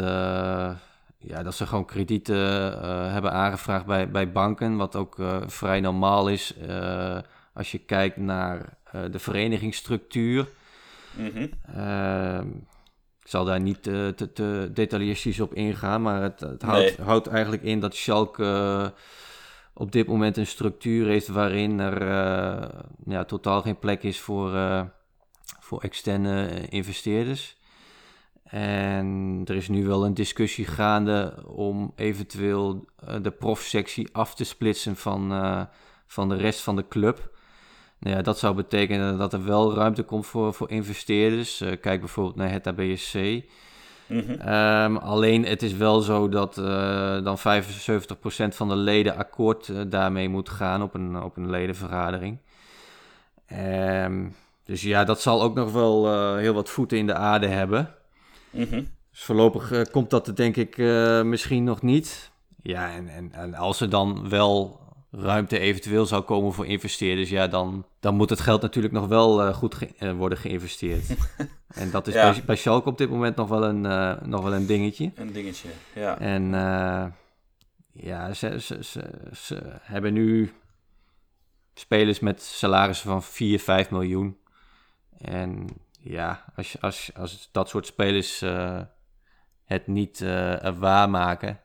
ja, 1.18 1.42
dat 1.42 1.54
ze 1.54 1.66
gewoon 1.66 1.84
kredieten 1.84 2.36
hebben 3.12 3.32
aangevraagd 3.32 3.86
bij, 3.86 4.10
bij 4.10 4.32
banken. 4.32 4.76
Wat 4.76 4.96
ook 4.96 5.16
vrij 5.46 5.80
normaal 5.80 6.28
is 6.28 6.54
als 7.54 7.72
je 7.72 7.78
kijkt 7.78 8.16
naar 8.16 8.78
de 9.10 9.18
verenigingsstructuur. 9.18 10.48
Mm 11.12 11.30
-hmm. 11.34 12.66
Ik 13.32 13.38
zal 13.38 13.46
daar 13.46 13.60
niet 13.60 13.82
te, 13.82 14.12
te, 14.16 14.32
te, 14.32 14.70
detailistisch 14.72 15.40
op 15.40 15.54
ingaan, 15.54 16.02
maar 16.02 16.22
het, 16.22 16.40
het 16.40 16.62
houdt, 16.62 16.98
nee. 16.98 17.06
houdt, 17.06 17.26
eigenlijk 17.26 17.62
in 17.62 17.80
dat 17.80 17.94
Schalke 17.94 18.92
op 19.74 19.92
dit 19.92 20.06
moment 20.06 20.36
een 20.36 20.46
structuur 20.46 21.06
heeft 21.06 21.28
waarin 21.28 21.80
er 21.80 22.02
ja, 23.06 23.24
totaal 23.24 23.62
geen 23.62 23.78
plek 23.78 24.02
is 24.02 24.20
voor, 24.20 24.50
voor 25.60 25.80
externe 25.80 26.66
investeerders. 26.68 27.56
En 28.44 29.40
er 29.44 29.54
is 29.54 29.68
nu 29.68 29.86
wel 29.86 30.04
een 30.04 30.14
discussie 30.14 30.66
gaande 30.66 31.44
om 31.46 31.92
eventueel 31.96 32.84
de 33.22 33.30
profsectie 33.30 34.08
af 34.12 34.34
te 34.34 34.44
splitsen 34.44 34.96
van, 34.96 35.30
van 36.06 36.28
de 36.28 36.36
rest 36.36 36.60
van 36.60 36.76
de 36.76 36.88
club. 36.88 37.31
Nou 38.02 38.16
ja, 38.16 38.22
dat 38.22 38.38
zou 38.38 38.54
betekenen 38.54 39.18
dat 39.18 39.32
er 39.32 39.44
wel 39.44 39.74
ruimte 39.74 40.02
komt 40.02 40.26
voor, 40.26 40.54
voor 40.54 40.70
investeerders. 40.70 41.60
Uh, 41.60 41.72
kijk 41.80 42.00
bijvoorbeeld 42.00 42.36
naar 42.36 42.50
het 42.50 42.66
ABSC. 42.66 43.14
Mm 43.14 44.22
-hmm. 44.26 44.54
um, 44.54 44.96
alleen 44.96 45.44
het 45.44 45.62
is 45.62 45.72
wel 45.72 46.00
zo 46.00 46.28
dat 46.28 46.54
dan 47.24 47.38
75% 47.38 47.40
van 48.48 48.68
de 48.68 48.76
leden 48.76 49.16
akkoord 49.16 49.90
daarmee 49.90 50.28
moet 50.28 50.48
gaan 50.48 50.82
op 50.82 50.94
een, 50.94 51.22
op 51.22 51.36
een 51.36 51.50
ledenvergadering. 51.50 52.38
Um, 54.04 54.34
dus 54.64 54.82
ja, 54.82 55.04
dat 55.04 55.20
zal 55.20 55.42
ook 55.42 55.54
nog 55.54 55.72
wel 55.72 56.36
heel 56.36 56.54
wat 56.54 56.70
voeten 56.70 56.98
in 56.98 57.06
de 57.06 57.14
aarde 57.14 57.46
hebben. 57.46 57.94
Mm 58.50 58.88
Dus 59.10 59.22
voorlopig 59.22 59.90
komt 59.90 60.10
dat 60.10 60.32
denk 60.34 60.56
ik 60.56 60.76
misschien 61.24 61.64
nog 61.64 61.82
niet. 61.82 62.30
Ja, 62.62 62.92
en, 62.92 63.08
en, 63.08 63.32
en, 63.32 63.54
als 63.54 63.80
er 63.80 63.90
dan 63.90 64.28
wel 64.28 64.81
ruimte 65.12 65.58
eventueel 65.58 66.06
zou 66.06 66.22
komen 66.22 66.52
voor 66.52 66.66
investeerders, 66.66 67.30
ja, 67.30 67.46
dan, 67.46 67.86
dan 68.00 68.14
moet 68.14 68.30
het 68.30 68.40
geld 68.40 68.62
natuurlijk 68.62 68.94
nog 68.94 69.06
wel 69.06 69.46
uh, 69.46 69.54
goed 69.54 69.74
ge 69.74 70.14
worden 70.14 70.38
geïnvesteerd. 70.38 71.16
en 71.68 71.90
dat 71.90 72.06
is 72.06 72.14
ja. 72.14 72.30
bij, 72.30 72.42
bij 72.44 72.56
Schalke 72.56 72.88
op 72.88 72.98
dit 72.98 73.10
moment 73.10 73.36
nog 73.36 73.48
wel 73.48 73.64
een, 73.64 73.80
nog 74.28 74.42
wel 74.42 74.54
een 74.54 74.66
dingetje. 74.66 75.12
Een 75.14 75.32
dingetje, 75.32 75.68
ja. 75.94 76.18
En 76.18 76.50
ja, 77.92 78.32
ze, 78.32 78.60
ze, 78.60 78.84
ze, 78.84 79.10
ze, 79.32 79.62
hebben 79.80 80.12
nu 80.12 80.52
spelers 81.74 82.20
met 82.20 82.42
salarissen 82.42 83.10
van 83.10 83.22
4, 83.22 83.58
5 83.58 83.90
miljoen. 83.90 84.36
En 85.18 85.66
ja, 86.00 86.44
als, 86.56 86.80
als, 86.80 87.10
als 87.14 87.48
dat 87.52 87.68
soort 87.68 87.86
spelers 87.86 88.44
het 89.64 89.86
niet 89.86 90.20
waarmaken. 90.78 91.60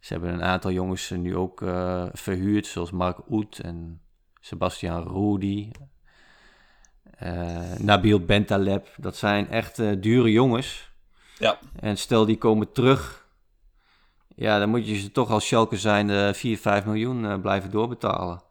Ze 0.00 0.12
hebben 0.12 0.32
een 0.32 0.42
aantal 0.42 0.70
jongens 0.70 1.10
nu 1.10 1.36
ook 1.36 1.60
uh, 1.60 2.06
verhuurd, 2.12 2.66
zoals 2.66 2.90
Mark 2.90 3.18
Oet 3.30 3.58
en 3.58 4.00
Sebastian 4.40 5.02
Rudy. 5.02 5.70
Nabil 7.78 8.24
Bentaleb. 8.24 8.88
Dat 8.96 9.16
zijn 9.16 9.48
echt 9.48 9.76
dure 10.02 10.32
jongens. 10.32 10.90
Ja. 11.38 11.58
En 11.80 11.96
stel 11.96 12.26
die 12.26 12.38
komen 12.38 12.72
terug. 12.72 13.26
Ja, 14.34 14.58
dan 14.58 14.68
moet 14.68 14.88
je 14.88 14.98
ze 14.98 15.12
toch 15.12 15.30
als 15.30 15.46
Schalke 15.46 15.76
zijn 15.76 16.06
de 16.06 16.30
4, 16.34 16.58
5 16.58 16.84
miljoen 16.84 17.40
blijven 17.40 17.70
doorbetalen 17.70 18.42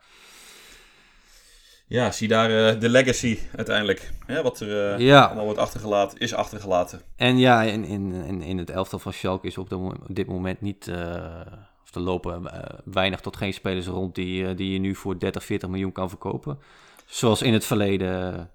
ja, 1.89 2.11
zie 2.11 2.27
daar 2.27 2.49
uh, 2.49 2.79
de 2.79 2.89
legacy 2.89 3.39
uiteindelijk. 3.55 4.11
Hè, 4.25 4.41
wat 4.41 4.59
er 4.59 4.93
uh, 4.97 5.05
ja. 5.05 5.25
allemaal 5.25 5.43
wordt 5.43 5.59
achtergelaten, 5.59 6.19
is 6.19 6.33
achtergelaten. 6.33 7.01
En 7.15 7.37
ja, 7.37 7.61
in, 7.61 7.85
in, 7.85 8.13
in, 8.13 8.41
in 8.41 8.57
het 8.57 8.69
elftal 8.69 8.99
van 8.99 9.13
Schalke 9.13 9.47
is 9.47 9.57
op, 9.57 9.69
de, 9.69 9.75
op 9.77 10.05
dit 10.07 10.27
moment 10.27 10.61
niet... 10.61 10.87
Uh, 10.87 11.41
of 11.83 11.95
er 11.95 12.01
lopen 12.01 12.51
weinig 12.85 13.19
tot 13.19 13.37
geen 13.37 13.53
spelers 13.53 13.85
rond 13.85 14.15
die, 14.15 14.55
die 14.55 14.71
je 14.71 14.79
nu 14.79 14.95
voor 14.95 15.19
30, 15.19 15.43
40 15.43 15.69
miljoen 15.69 15.91
kan 15.91 16.09
verkopen. 16.09 16.59
Zoals 17.05 17.41
in 17.41 17.53
het 17.53 17.65
verleden. 17.65 18.49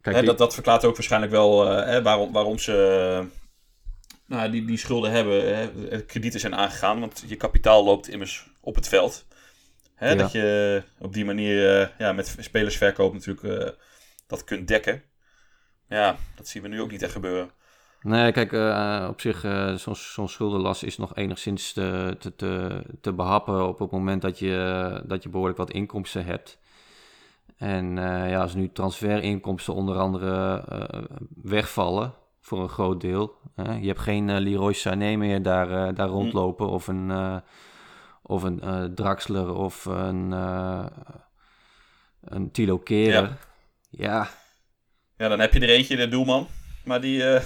Kijk, 0.00 0.16
hè, 0.16 0.22
dat, 0.22 0.38
dat 0.38 0.54
verklaart 0.54 0.84
ook 0.84 0.94
waarschijnlijk 0.96 1.32
wel 1.32 1.66
hè, 1.66 2.02
waarom, 2.02 2.32
waarom 2.32 2.58
ze 2.58 3.26
nou, 4.26 4.50
die, 4.50 4.64
die 4.64 4.78
schulden 4.78 5.10
hebben. 5.10 5.56
Hè, 5.56 6.02
kredieten 6.02 6.40
zijn 6.40 6.54
aangegaan, 6.54 7.00
want 7.00 7.24
je 7.26 7.36
kapitaal 7.36 7.84
loopt 7.84 8.08
immers 8.08 8.46
op 8.60 8.74
het 8.74 8.88
veld. 8.88 9.26
Hè, 9.98 10.16
Dat 10.16 10.32
je 10.32 10.82
op 10.98 11.12
die 11.12 11.24
manier 11.24 11.80
uh, 11.80 11.88
ja, 11.98 12.12
met 12.12 12.36
spelersverkoop 12.38 13.12
natuurlijk 13.12 13.42
uh, 13.42 13.68
dat 14.26 14.44
kunt 14.44 14.68
dekken. 14.68 15.02
Ja, 15.88 16.16
dat 16.36 16.48
zien 16.48 16.62
we 16.62 16.68
nu 16.68 16.80
ook 16.80 16.90
niet 16.90 17.02
echt 17.02 17.12
gebeuren. 17.12 17.50
Nee, 18.00 18.32
kijk, 18.32 18.52
uh, 18.52 19.06
op 19.10 19.20
zich, 19.20 19.40
zo'n 19.76 19.96
zo 19.96 20.26
schuldenlast 20.26 20.82
is 20.82 20.98
nog 20.98 21.16
enigszins 21.16 21.72
te, 21.72 22.16
te, 22.18 22.36
te, 22.36 22.82
te, 23.00 23.12
behappen 23.12 23.68
op 23.68 23.78
het 23.78 23.90
moment 23.90 24.22
dat 24.22 24.38
je, 24.38 25.02
dat 25.06 25.22
je 25.22 25.28
behoorlijk 25.28 25.58
wat 25.58 25.70
inkomsten 25.70 26.24
hebt. 26.24 26.58
En 27.56 27.96
ja, 27.96 28.40
als 28.40 28.54
nu 28.54 28.72
transferinkomsten 28.72 29.74
onder 29.74 29.96
andere 29.96 30.64
wegvallen, 31.42 32.14
voor 32.40 32.60
een 32.60 32.68
groot 32.68 33.00
deel. 33.00 33.36
je 33.56 33.86
hebt 33.86 34.00
geen 34.00 34.40
Leroy 34.40 34.72
Sané 34.72 35.16
meer 35.16 35.42
daar, 35.42 35.94
daar 35.94 36.08
hm. 36.08 36.12
rondlopen 36.12 36.68
of 36.68 36.88
een 36.88 37.42
of 38.28 38.42
een 38.42 38.60
uh, 38.64 38.84
Draxler 38.84 39.54
of 39.54 39.84
een, 39.84 40.30
uh, 40.30 40.86
een 42.24 42.50
Tilo 42.50 42.78
Keren. 42.78 43.38
Ja. 43.90 44.12
ja. 44.12 44.28
ja. 45.16 45.28
dan 45.28 45.40
heb 45.40 45.52
je 45.52 45.60
er 45.60 45.68
eentje, 45.68 45.96
de 45.96 46.08
doelman. 46.08 46.48
Maar 46.84 47.00
die, 47.00 47.22
uh, 47.32 47.40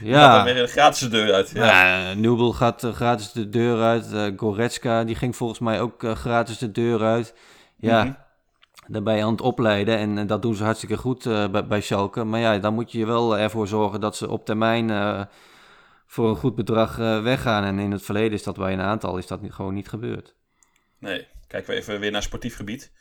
ja. 0.00 0.20
gaat 0.20 0.44
dan 0.44 0.54
weer 0.54 0.68
gratis 0.68 1.00
de 1.00 1.08
deur 1.08 1.32
uit. 1.32 1.50
Ja, 1.54 2.12
Nubel 2.14 2.52
gaat 2.52 2.88
gratis 2.92 3.32
de 3.32 3.48
deur 3.48 3.82
uit. 3.82 4.32
Goretzka, 4.36 5.04
die 5.04 5.14
ging 5.14 5.36
volgens 5.36 5.58
mij 5.58 5.80
ook 5.80 6.04
gratis 6.14 6.58
de 6.58 6.72
deur 6.72 7.02
uit. 7.02 7.34
Ja, 7.76 8.04
mm 8.04 8.08
-hmm. 8.08 8.92
daarbij 8.92 9.24
aan 9.24 9.32
het 9.32 9.40
opleiden. 9.40 9.98
En 9.98 10.26
dat 10.26 10.42
doen 10.42 10.54
ze 10.54 10.64
hartstikke 10.64 10.96
goed 10.96 11.24
bij, 11.24 11.66
bij 11.66 11.80
Schalke. 11.80 12.24
Maar 12.24 12.40
ja, 12.40 12.58
dan 12.58 12.74
moet 12.74 12.92
je 12.92 13.06
wel 13.06 13.38
ervoor 13.38 13.68
zorgen 13.68 14.00
dat 14.00 14.16
ze 14.16 14.28
op 14.28 14.44
termijn 14.44 14.90
voor 16.12 16.28
een 16.28 16.36
goed 16.36 16.54
bedrag 16.54 16.98
uh, 16.98 17.22
weggaan. 17.22 17.64
En 17.64 17.78
in 17.78 17.90
het 17.90 18.02
verleden 18.02 18.32
is 18.32 18.42
dat 18.42 18.56
bij 18.56 18.72
een 18.72 18.80
aantal 18.80 19.18
is 19.18 19.26
dat 19.26 19.40
gewoon 19.48 19.74
niet 19.74 19.88
gebeurd. 19.88 20.34
Nee, 20.98 21.26
kijken 21.46 21.70
we 21.70 21.76
even 21.76 22.00
weer 22.00 22.10
naar 22.10 22.22
sportief 22.22 22.56
gebied. 22.56 22.92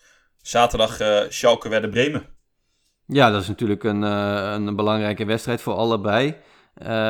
Zaterdag 0.42 1.02
uh, 1.02 1.22
Schalke 1.30 1.70
werden 1.70 1.90
Bremen. 1.90 2.26
Ja, 3.06 3.32
dat 3.32 3.42
is 3.42 3.48
natuurlijk 3.48 3.84
een, 3.84 4.04
uh, 4.04 4.52
een 4.52 4.76
belangrijke 4.76 5.26
wedstrijd 5.26 5.62
voor 5.62 5.74
allebei. 5.74 6.36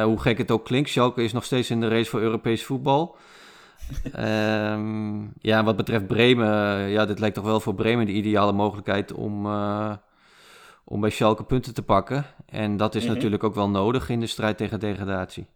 hoe 0.04 0.20
gek 0.20 0.38
het 0.38 0.52
ook 0.52 0.66
klinkt, 0.66 0.90
Schalke 0.90 1.24
is 1.24 1.34
nog 1.34 1.44
steeds 1.44 1.70
in 1.70 1.80
de 1.80 1.88
race 1.88 2.10
voor 2.10 2.22
Europees 2.22 2.66
voetbal. 2.66 3.18
um, 4.20 5.34
ja, 5.52 5.64
wat 5.64 5.76
betreft 5.76 6.08
Bremen, 6.08 6.90
ja, 6.90 7.06
dit 7.06 7.20
lijkt 7.20 7.36
toch 7.36 7.46
wel 7.46 7.60
voor 7.60 7.76
Bremen 7.76 8.06
de 8.06 8.12
ideale 8.12 8.52
mogelijkheid 8.52 9.14
om, 9.14 9.46
om 10.84 11.02
bij 11.02 11.10
Schalke 11.10 11.44
punten 11.44 11.74
te 11.74 11.84
pakken. 11.84 12.26
En 12.46 12.78
dat 12.78 12.96
is 12.96 13.02
mm 13.02 13.08
-hmm. 13.08 13.16
natuurlijk 13.16 13.44
ook 13.44 13.56
wel 13.56 13.70
nodig 13.70 14.10
in 14.10 14.20
de 14.20 14.28
strijd 14.28 14.58
tegen 14.58 14.80
degradatie. 14.80 15.48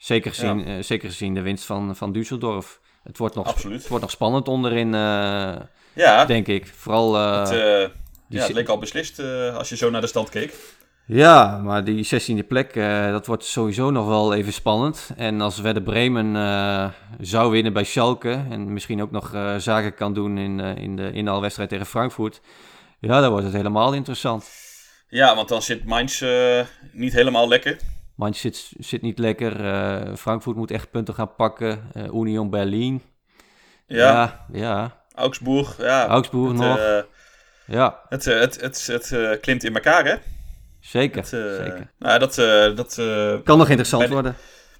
Zeker 0.00 0.30
gezien, 0.30 0.58
ja. 0.58 0.76
uh, 0.76 0.82
zeker 0.82 1.08
gezien 1.08 1.34
de 1.34 1.40
winst 1.40 1.64
van, 1.64 1.96
van 1.96 2.16
Düsseldorf. 2.16 2.80
Het 3.02 3.18
wordt 3.18 3.34
nog, 3.34 3.46
Absoluut. 3.46 3.78
Het 3.78 3.88
wordt 3.88 4.02
nog 4.02 4.12
spannend 4.12 4.48
onderin, 4.48 4.86
uh, 4.86 5.56
ja. 5.92 6.24
denk 6.24 6.46
ik. 6.46 6.66
Vooral, 6.66 7.16
uh, 7.16 7.38
het, 7.40 7.92
ja, 8.28 8.42
het 8.42 8.52
leek 8.52 8.68
al 8.68 8.78
beslist 8.78 9.18
als 9.54 9.68
je 9.68 9.76
zo 9.76 9.90
naar 9.90 10.00
de 10.00 10.06
stand 10.06 10.28
keek. 10.28 10.54
Ja, 11.06 11.58
maar 11.58 11.84
die 11.84 12.06
16e 12.06 12.46
plek, 12.48 12.74
dat 13.10 13.26
wordt 13.26 13.44
sowieso 13.44 13.90
nog 13.90 14.06
wel 14.06 14.34
even 14.34 14.52
spannend. 14.52 15.10
En 15.16 15.40
als 15.40 15.60
Werder 15.60 15.82
Bremen 15.82 16.34
zou 17.20 17.50
winnen 17.50 17.72
bij 17.72 17.84
Schalke 17.84 18.44
en 18.50 18.72
misschien 18.72 19.02
ook 19.02 19.10
nog 19.10 19.30
zaken 19.58 19.94
kan 19.94 20.14
doen 20.14 20.38
in, 20.38 20.60
in 20.60 20.96
de 20.96 21.12
inhaalwedstrijd 21.12 21.68
tegen 21.68 21.86
Frankfurt, 21.86 22.40
ja, 23.00 23.20
dan 23.20 23.30
wordt 23.30 23.44
het 23.44 23.54
helemaal 23.54 23.92
interessant. 23.92 24.50
Ja, 25.08 25.34
want 25.34 25.48
dan 25.48 25.62
zit 25.62 25.84
Mainz 25.84 26.24
niet 26.92 27.12
helemaal 27.12 27.48
lekker. 27.48 27.76
Mainz 28.20 28.40
zit, 28.40 28.72
zit 28.78 29.02
niet 29.02 29.18
lekker. 29.18 29.60
Uh, 29.60 30.14
Frankfurt 30.16 30.56
moet 30.56 30.70
echt 30.70 30.90
punten 30.90 31.14
gaan 31.14 31.34
pakken. 31.34 31.90
Uh, 31.96 32.04
Union 32.14 32.50
Berlin. 32.50 33.02
Ja. 33.86 33.96
ja. 33.96 34.46
ja. 34.52 35.02
Augsburg. 35.14 35.76
Ja. 35.78 36.06
Augsburg 36.06 36.48
het, 36.48 36.60
nog. 36.60 36.78
Uh, 36.78 36.98
ja. 37.66 38.00
Het, 38.08 38.24
het, 38.24 38.60
het, 38.60 38.86
het, 38.86 39.40
klimt 39.40 39.64
in 39.64 39.74
elkaar, 39.74 40.04
hè? 40.04 40.14
Zeker, 40.80 41.24
zeker. 41.26 41.90
Nou, 41.98 42.18
dat, 42.18 42.34
dat, 42.76 42.94
kan 43.44 43.58
nog 43.58 43.68
interessant 43.68 44.08
worden. 44.08 44.36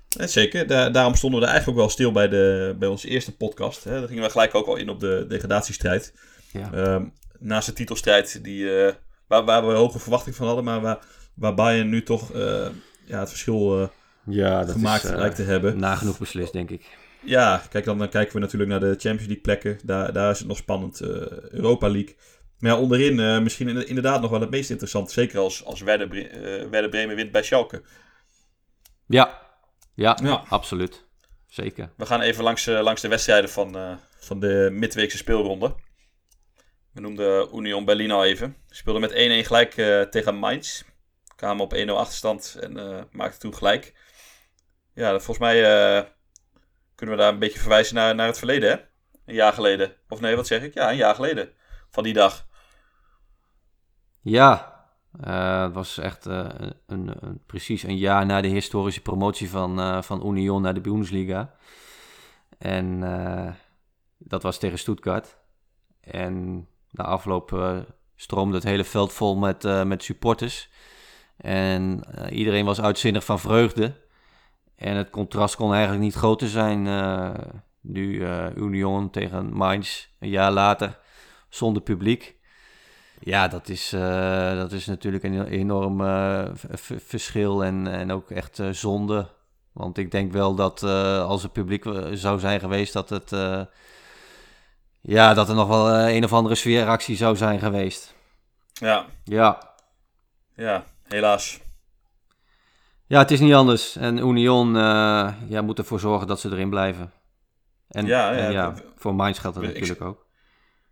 zeker, 0.08 0.66
daarom 0.92 1.14
stonden 1.14 1.40
we 1.40 1.46
er 1.46 1.52
eigenlijk 1.52 1.78
ook 1.78 1.84
wel 1.84 1.94
stil 1.94 2.12
bij, 2.12 2.28
de, 2.28 2.76
bij 2.78 2.88
onze 2.88 3.08
eerste 3.08 3.36
podcast. 3.36 3.84
Hè. 3.84 3.98
Daar 3.98 4.08
gingen 4.08 4.22
we 4.22 4.30
gelijk 4.30 4.54
ook 4.54 4.66
al 4.66 4.76
in 4.76 4.88
op 4.88 5.00
de 5.00 5.24
degradatiestrijd. 5.28 6.14
Ja. 6.52 6.72
Ehm, 6.72 7.04
naast 7.38 7.66
de 7.66 7.72
titelstrijd 7.72 8.44
die, 8.44 8.70
waar, 9.26 9.44
waar, 9.44 9.66
we 9.66 9.72
hoge 9.72 9.98
verwachting 9.98 10.36
van 10.36 10.46
hadden, 10.46 10.64
maar 10.64 10.80
waar, 10.80 10.98
waar 11.34 11.54
Bayern 11.54 11.88
nu 11.88 12.02
toch 12.02 12.30
ja, 13.10 13.20
het 13.20 13.28
verschil 13.28 13.90
ja, 14.24 14.60
dat 14.60 14.70
gemaakt 14.70 15.04
is, 15.04 15.10
lijkt 15.10 15.36
te 15.36 15.42
hebben. 15.42 15.78
Nagenoeg 15.78 16.18
beslist, 16.18 16.52
denk 16.52 16.70
ik. 16.70 16.86
Ja, 17.24 17.62
kijk, 17.70 17.84
dan, 17.84 17.98
dan 17.98 18.08
kijken 18.08 18.34
we 18.34 18.40
natuurlijk 18.40 18.70
naar 18.70 18.80
de 18.80 18.86
Champions 18.86 19.26
League 19.26 19.40
plekken. 19.40 19.78
Daar, 19.84 20.12
daar 20.12 20.30
is 20.30 20.38
het 20.38 20.48
nog 20.48 20.56
spannend. 20.56 21.00
Europa 21.00 21.88
League. 21.88 22.16
Maar 22.58 22.70
ja, 22.70 22.78
onderin 22.78 23.42
misschien 23.42 23.86
inderdaad 23.86 24.20
nog 24.20 24.30
wel 24.30 24.40
het 24.40 24.50
meest 24.50 24.70
interessant. 24.70 25.10
Zeker 25.10 25.38
als, 25.38 25.64
als 25.64 25.80
Werder, 25.80 26.08
Werder 26.70 26.88
Bremen 26.88 27.16
wint 27.16 27.32
bij 27.32 27.42
Schalke. 27.42 27.82
Ja, 29.06 29.40
ja, 29.94 30.18
ja. 30.22 30.44
absoluut. 30.48 31.04
Zeker. 31.46 31.90
We 31.96 32.06
gaan 32.06 32.20
even 32.20 32.44
langs, 32.44 32.66
uh, 32.66 32.80
langs 32.80 33.00
de 33.00 33.08
wedstrijden 33.08 33.50
van, 33.50 33.76
uh, 33.76 33.92
van 34.18 34.40
de 34.40 34.68
midweekse 34.72 35.16
speelronde. 35.16 35.74
We 36.92 37.00
noemden 37.00 37.56
Union 37.56 37.84
Berlin 37.84 38.10
al 38.10 38.24
even. 38.24 38.56
Speelde 38.68 39.00
met 39.00 39.12
1-1 39.12 39.14
gelijk 39.46 39.76
uh, 39.76 40.02
tegen 40.02 40.34
Mainz. 40.34 40.82
Kwamen 41.40 41.64
op 41.64 41.74
1-0 41.74 41.90
achterstand 41.90 42.56
en 42.60 42.72
maakten 43.12 43.40
toen 43.40 43.54
gelijk. 43.54 43.94
Ja, 44.94 45.10
volgens 45.10 45.38
mij 45.38 45.62
kunnen 46.94 47.16
we 47.16 47.22
daar 47.22 47.32
een 47.32 47.38
beetje 47.38 47.58
verwijzen 47.58 47.94
naar, 47.94 48.14
naar 48.14 48.26
het 48.26 48.38
verleden, 48.38 48.70
hè? 48.70 48.76
Een 49.24 49.34
jaar 49.34 49.52
geleden. 49.52 49.92
Of 50.08 50.20
nee, 50.20 50.36
wat 50.36 50.46
zeg 50.46 50.62
ik? 50.62 50.74
Ja, 50.74 50.90
een 50.90 50.96
jaar 50.96 51.14
geleden. 51.14 51.52
Van 51.90 52.02
die 52.02 52.12
dag. 52.12 52.46
Ja, 54.20 54.80
uh, 55.26 55.62
het 55.62 55.74
was 55.74 55.98
echt 55.98 56.26
uh, 56.26 56.48
een, 56.86 57.14
een, 57.20 57.42
precies 57.46 57.82
een 57.82 57.96
jaar 57.96 58.26
na 58.26 58.40
de 58.40 58.48
historische 58.48 59.02
promotie 59.02 59.50
van, 59.50 59.78
uh, 59.78 60.02
van 60.02 60.26
Union 60.26 60.62
naar 60.62 60.74
de 60.74 60.80
Bundesliga. 60.80 61.54
En 62.58 63.00
dat 64.18 64.42
was 64.42 64.58
tegen 64.58 64.78
Stuttgart. 64.78 65.36
En 66.00 66.66
na 66.90 67.04
afloop 67.04 67.74
stroomde 68.16 68.54
het 68.54 68.64
hele 68.64 68.84
veld 68.84 69.12
vol 69.12 69.36
met, 69.36 69.84
met 69.84 70.02
supporters. 70.02 70.70
En 71.40 72.02
iedereen 72.30 72.64
was 72.64 72.80
uitzinnig 72.80 73.24
van 73.24 73.38
vreugde. 73.38 73.92
En 74.76 74.96
het 74.96 75.10
contrast 75.10 75.56
kon 75.56 75.72
eigenlijk 75.72 76.02
niet 76.02 76.14
groter 76.14 76.48
zijn. 76.48 76.82
nu 77.80 78.26
Union 78.56 79.10
tegen 79.10 79.52
Mainz 79.52 80.06
een 80.18 80.28
jaar 80.28 80.50
later 80.50 80.98
zonder 81.48 81.82
publiek. 81.82 82.36
Ja, 83.20 83.48
dat 83.48 83.68
is, 83.68 83.90
dat 84.54 84.72
is 84.72 84.86
natuurlijk 84.86 85.24
een 85.24 85.44
enorm 85.44 85.98
verschil 87.06 87.64
en, 87.64 87.86
en 87.86 88.12
ook 88.12 88.30
echt 88.30 88.60
zonde. 88.70 89.28
Want 89.72 89.98
ik 89.98 90.10
denk 90.10 90.32
wel 90.32 90.54
dat 90.54 90.82
als 91.22 91.42
het 91.42 91.52
publiek 91.52 91.84
zou 92.12 92.38
zijn 92.38 92.60
geweest, 92.60 92.92
dat, 92.92 93.08
het, 93.08 93.30
ja, 95.00 95.34
dat 95.34 95.48
er 95.48 95.54
nog 95.54 95.68
wel 95.68 95.98
een 96.08 96.24
of 96.24 96.32
andere 96.32 96.54
sfeeractie 96.54 97.16
zou 97.16 97.36
zijn 97.36 97.58
geweest. 97.58 98.14
Ja. 98.72 99.06
Ja. 99.24 99.68
Ja, 100.54 100.84
helaas. 101.12 101.60
Ja, 103.06 103.18
het 103.18 103.30
is 103.30 103.40
niet 103.40 103.54
anders. 103.54 103.96
En 103.96 104.18
Union 104.18 104.74
ja, 105.48 105.62
moet 105.62 105.78
ervoor 105.78 106.00
zorgen 106.00 106.26
dat 106.26 106.40
ze 106.40 106.50
erin 106.50 106.70
blijven. 106.70 107.12
En 107.88 108.06
ja, 108.06 108.74
voor 108.96 109.14
Mainz 109.14 109.40
geldt 109.40 109.56
dat 109.56 109.66
natuurlijk 109.66 110.00
ook 110.00 110.28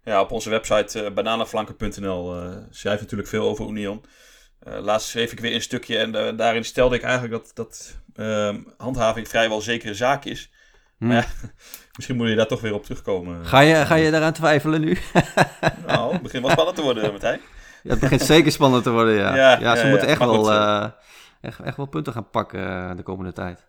ja, 0.09 0.21
op 0.21 0.31
onze 0.31 0.51
website 0.51 1.05
uh, 1.05 1.11
bananenflanken.nl 1.11 2.37
uh, 2.37 2.57
schrijf 2.71 3.01
natuurlijk 3.01 3.29
veel 3.29 3.49
over 3.49 3.69
Union. 3.69 4.05
Uh, 4.69 4.79
laatst 4.81 5.09
schreef 5.09 5.33
ik 5.33 5.41
weer 5.41 5.55
een 5.55 5.63
stukje 5.63 5.99
en 5.99 6.37
daarin 6.37 6.65
stelde 6.65 6.97
ik 6.97 7.03
eigenlijk 7.03 7.33
dat, 7.33 7.51
dat 7.55 7.99
ehm, 8.15 8.61
handhaving 8.77 9.29
vrijwel 9.29 9.61
zekere 9.61 9.95
zaak 9.95 10.25
is. 10.25 10.51
Hmm. 10.99 11.09
Maar 11.09 11.17
ja, 11.17 11.49
misschien 11.97 12.17
moet 12.17 12.29
je 12.29 12.35
daar 12.35 12.47
toch 12.47 12.61
weer 12.61 12.75
op 12.75 12.85
terugkomen. 12.85 13.47
Ga 13.47 13.61
je, 13.61 13.87
ga 13.87 13.95
je 13.95 14.11
daaraan 14.11 14.33
twijfelen 14.33 14.81
nu? 14.81 14.99
nou, 15.87 16.13
het 16.13 16.23
begint 16.23 16.43
wel 16.43 16.51
spannend 16.51 16.77
te 16.77 16.83
worden, 16.83 17.11
Martijn. 17.11 17.41
Ja, 17.83 17.91
het 17.91 18.01
begint 18.01 18.23
zeker 18.23 18.53
spannend 18.53 18.83
te 18.83 18.91
worden, 18.91 19.15
ja. 19.15 19.37
Ja, 19.37 19.59
ja 19.61 19.77
ze 19.77 19.87
moeten 19.87 20.09
echt 20.09 20.19
wel, 20.19 20.53
echt, 21.41 21.61
echt 21.61 21.77
wel 21.77 21.87
punten 21.87 22.13
gaan 22.13 22.31
pakken 22.31 22.97
de 22.97 23.03
komende 23.03 23.33
tijd. 23.33 23.67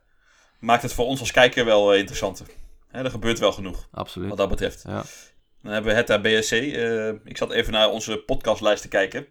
Maakt 0.60 0.82
het 0.82 0.94
voor 0.94 1.06
ons 1.06 1.20
als 1.20 1.32
kijker 1.32 1.66
wel 1.66 1.94
interessanter. 1.94 2.46
Hè, 2.92 3.04
er 3.04 3.12
gebeurt 3.12 3.40
wel 3.40 3.52
genoeg. 3.52 3.88
Absoluut. 3.92 4.30
Wat 4.30 4.38
dat 4.38 4.50
betreft. 4.50 4.84
Ja. 4.88 5.04
Dan 5.62 5.72
hebben 5.72 5.96
we 5.96 6.14
het 6.14 6.22
BSC. 6.22 6.52
Uh, 6.52 7.08
ik 7.08 7.38
zat 7.38 7.52
even 7.52 7.74
naar 7.74 7.90
onze 7.90 8.18
podcastlijst 8.18 8.82
te 8.82 8.88
kijken. 8.88 9.26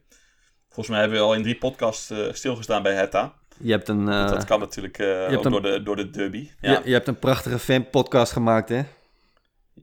Volgens 0.66 0.88
mij 0.88 1.00
hebben 1.00 1.18
we 1.18 1.24
al 1.24 1.34
in 1.34 1.42
drie 1.42 1.58
podcasts 1.58 2.10
uh, 2.10 2.32
stilgestaan 2.32 2.82
bij 2.82 2.94
Hetta. 2.94 3.34
Je 3.60 3.70
hebt 3.70 3.88
een, 3.88 4.08
uh, 4.08 4.28
dat 4.28 4.44
kan 4.44 4.60
natuurlijk 4.60 4.98
uh, 4.98 5.22
ook 5.22 5.44
een, 5.44 5.50
door, 5.50 5.62
de, 5.62 5.82
door 5.82 5.96
de 5.96 6.10
derby. 6.10 6.50
Ja. 6.60 6.70
Je, 6.70 6.80
je, 6.84 6.92
hebt 6.92 7.08
een 7.08 7.18
prachtige 7.18 7.58
fan-podcast 7.58 8.32
gemaakt, 8.32 8.68
hè? 8.68 8.82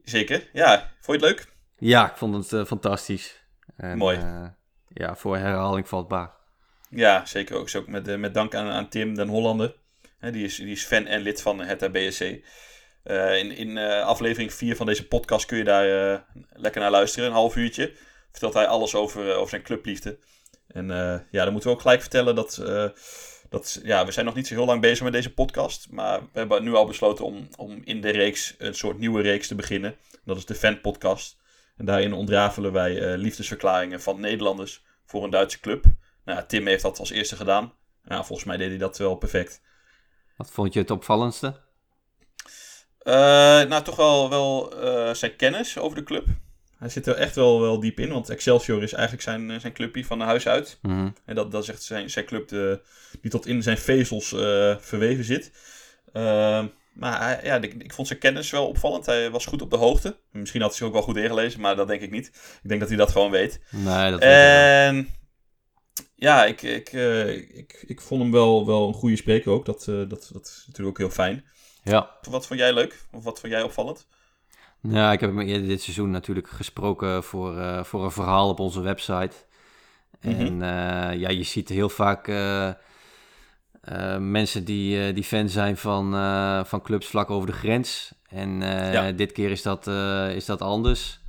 Zeker, 0.04 0.48
ja. 0.52 0.90
Vond 1.00 1.20
je 1.20 1.26
het 1.26 1.36
leuk? 1.36 1.52
Ja, 1.78 2.10
ik 2.10 2.16
vond 2.16 2.50
het 2.50 2.66
fantastisch. 2.66 3.42
En, 3.76 3.98
Mooi. 3.98 4.18
Ja, 4.96 5.16
voor 5.16 5.36
herhaling 5.36 5.88
vatbaar. 5.88 6.30
Ja, 6.90 7.26
zeker 7.26 7.56
ook. 7.56 7.86
met, 7.86 8.18
met 8.18 8.34
dank 8.34 8.54
aan, 8.54 8.68
aan 8.68 8.88
Tim 8.88 9.14
den 9.14 9.28
Hollander. 9.28 9.74
die, 10.20 10.44
is, 10.44 10.56
die 10.56 10.72
is 10.72 10.84
fan 10.84 11.06
en 11.06 11.20
lid 11.20 11.42
van 11.42 11.60
het 11.60 11.92
BSC. 11.92 12.20
Uh, 12.20 13.38
in 13.38 13.50
in 13.50 13.68
uh, 13.68 14.02
aflevering 14.02 14.52
4 14.52 14.76
van 14.76 14.86
deze 14.86 15.06
podcast 15.06 15.46
kun 15.46 15.58
je 15.58 15.64
daar 15.64 16.24
lekker 16.52 16.80
naar 16.80 16.90
luisteren. 16.90 17.28
Een 17.28 17.34
half 17.34 17.56
uurtje. 17.56 17.92
Vertelt 18.30 18.54
hij 18.54 18.66
alles 18.66 18.94
over, 18.94 19.34
over 19.34 19.48
zijn 19.48 19.62
clubliefde. 19.62 20.18
En 20.66 20.86
ja, 21.30 21.42
dan 21.44 21.52
moeten 21.52 21.70
we 21.70 21.76
ook 21.76 21.82
gelijk 21.82 22.00
vertellen 22.00 22.34
dat, 22.34 22.62
dat... 23.48 23.80
Ja, 23.82 24.04
we 24.04 24.12
zijn 24.12 24.26
nog 24.26 24.34
niet 24.34 24.46
zo 24.46 24.54
heel 24.54 24.64
lang 24.64 24.80
bezig 24.80 25.04
met 25.04 25.12
deze 25.12 25.34
podcast. 25.34 25.86
Maar 25.90 26.20
we 26.20 26.38
hebben 26.38 26.62
nu 26.64 26.74
al 26.74 26.86
besloten 26.86 27.24
om, 27.24 27.48
om 27.56 27.80
in 27.84 28.00
de 28.00 28.10
reeks 28.10 28.54
een 28.58 28.74
soort 28.74 28.98
nieuwe 28.98 29.22
reeks 29.22 29.48
te 29.48 29.54
beginnen. 29.54 29.96
Dat 30.24 30.36
is 30.36 30.46
de 30.46 30.54
Fan 30.54 30.80
Podcast. 30.80 31.36
En 31.76 31.84
daarin 31.84 32.12
ontrafelen 32.12 32.72
wij 32.72 33.16
liefdesverklaringen 33.16 34.00
van 34.00 34.20
Nederlanders 34.20 34.85
voor 35.06 35.24
een 35.24 35.30
Duitse 35.30 35.60
club. 35.60 35.84
Nou, 36.24 36.46
Tim 36.46 36.66
heeft 36.66 36.82
dat 36.82 36.98
als 36.98 37.10
eerste 37.10 37.36
gedaan. 37.36 37.72
Nou, 38.04 38.24
volgens 38.24 38.48
mij 38.48 38.56
deed 38.56 38.68
hij 38.68 38.78
dat 38.78 38.98
wel 38.98 39.14
perfect. 39.14 39.60
Wat 40.36 40.50
vond 40.50 40.72
je 40.72 40.80
het 40.80 40.90
opvallendste? 40.90 41.60
Uh, 43.02 43.12
nou, 43.62 43.82
toch 43.82 43.96
wel, 43.96 44.30
wel 44.30 44.84
uh, 44.84 45.14
zijn 45.14 45.36
kennis 45.36 45.78
over 45.78 45.96
de 45.96 46.02
club. 46.02 46.26
Hij 46.78 46.88
zit 46.88 47.06
er 47.06 47.14
echt 47.14 47.34
wel, 47.34 47.60
wel 47.60 47.80
diep 47.80 48.00
in, 48.00 48.12
want 48.12 48.28
Excelsior 48.28 48.82
is 48.82 48.92
eigenlijk 48.92 49.22
zijn, 49.22 49.50
eh, 49.50 49.60
zijn 49.60 49.72
clubje 49.72 50.04
van 50.04 50.20
huis 50.20 50.48
uit. 50.48 50.78
Mm 50.82 51.14
En 51.24 51.34
dat, 51.34 51.52
dat 51.52 51.62
is 51.62 51.68
echt 51.68 51.82
zijn, 51.82 52.10
zijn 52.10 52.24
club 52.24 52.48
de, 52.48 52.80
die 53.20 53.30
tot 53.30 53.46
in 53.46 53.62
zijn 53.62 53.78
vezels 53.78 54.32
uh, 54.32 54.76
verweven 54.78 55.24
zit. 55.24 55.52
Maar 56.96 57.20
hij, 57.20 57.40
ja, 57.42 57.56
ik, 57.56 57.74
ik, 57.74 57.92
vond 57.92 58.06
zijn 58.06 58.18
kennis 58.18 58.50
wel 58.50 58.66
opvallend. 58.66 59.06
Hij 59.06 59.30
was 59.30 59.46
goed 59.46 59.62
op 59.62 59.70
de 59.70 59.76
hoogte. 59.76 60.16
Misschien 60.30 60.60
had 60.60 60.70
hij 60.70 60.78
zich 60.78 60.86
ook 60.86 60.92
wel 60.92 61.02
goed 61.02 61.16
ingelezen, 61.16 61.60
maar 61.60 61.76
dat 61.76 61.88
denk 61.88 62.00
ik 62.00 62.10
niet. 62.10 62.26
Ik 62.62 62.68
denk 62.68 62.80
dat 62.80 62.88
hij 62.88 62.98
dat 62.98 63.10
gewoon 63.10 63.30
weet. 63.30 63.60
Nee, 63.70 64.10
dat 64.10 64.20
en 64.20 65.08
ja, 66.14 66.44
ik, 66.44 66.62
ik, 66.62 66.92
ik, 67.52 67.84
ik 67.86 68.00
vond 68.00 68.22
hem 68.22 68.32
wel, 68.32 68.66
wel 68.66 68.88
een 68.88 68.94
goede 68.94 69.16
spreker 69.16 69.50
ook. 69.50 69.64
Dat, 69.64 69.84
dat, 69.84 70.08
dat 70.08 70.46
is 70.46 70.64
natuurlijk 70.66 70.88
ook 70.88 70.98
heel 70.98 71.14
fijn. 71.14 71.44
Ja. 71.82 72.10
Wat 72.30 72.46
vond 72.46 72.60
jij 72.60 72.72
leuk? 72.72 73.06
Of 73.12 73.24
wat 73.24 73.40
vond 73.40 73.52
jij 73.52 73.62
opvallend? 73.62 74.06
Ja, 74.82 75.12
ik 75.12 75.20
heb 75.20 75.30
hem 75.30 75.40
eerder 75.40 75.68
dit 75.68 75.82
seizoen 75.82 76.10
natuurlijk 76.10 76.48
gesproken 76.48 77.24
voor, 77.24 77.56
uh, 77.56 77.84
voor 77.84 78.04
een 78.04 78.10
verhaal 78.10 78.48
op 78.48 78.60
onze 78.60 78.80
website. 78.80 79.36
Mhm. 80.20 80.40
En 80.40 80.58
ja, 81.18 81.28
je 81.28 81.42
ziet 81.42 81.68
heel 81.68 81.88
vaak 81.88 82.28
uh, 83.92 84.16
mensen 84.16 84.64
die, 84.64 85.12
die 85.12 85.24
fan 85.24 85.48
zijn 85.48 85.76
van, 85.76 86.12
van 86.66 86.82
clubs 86.82 87.06
vlak 87.06 87.30
over 87.30 87.46
de 87.46 87.52
grens. 87.52 88.14
En 88.28 88.60
ja. 88.60 89.12
dit 89.12 89.32
keer 89.32 89.50
is 89.50 89.62
dat, 89.62 89.86
is 90.34 90.44
dat 90.44 90.60
anders. 90.60 91.20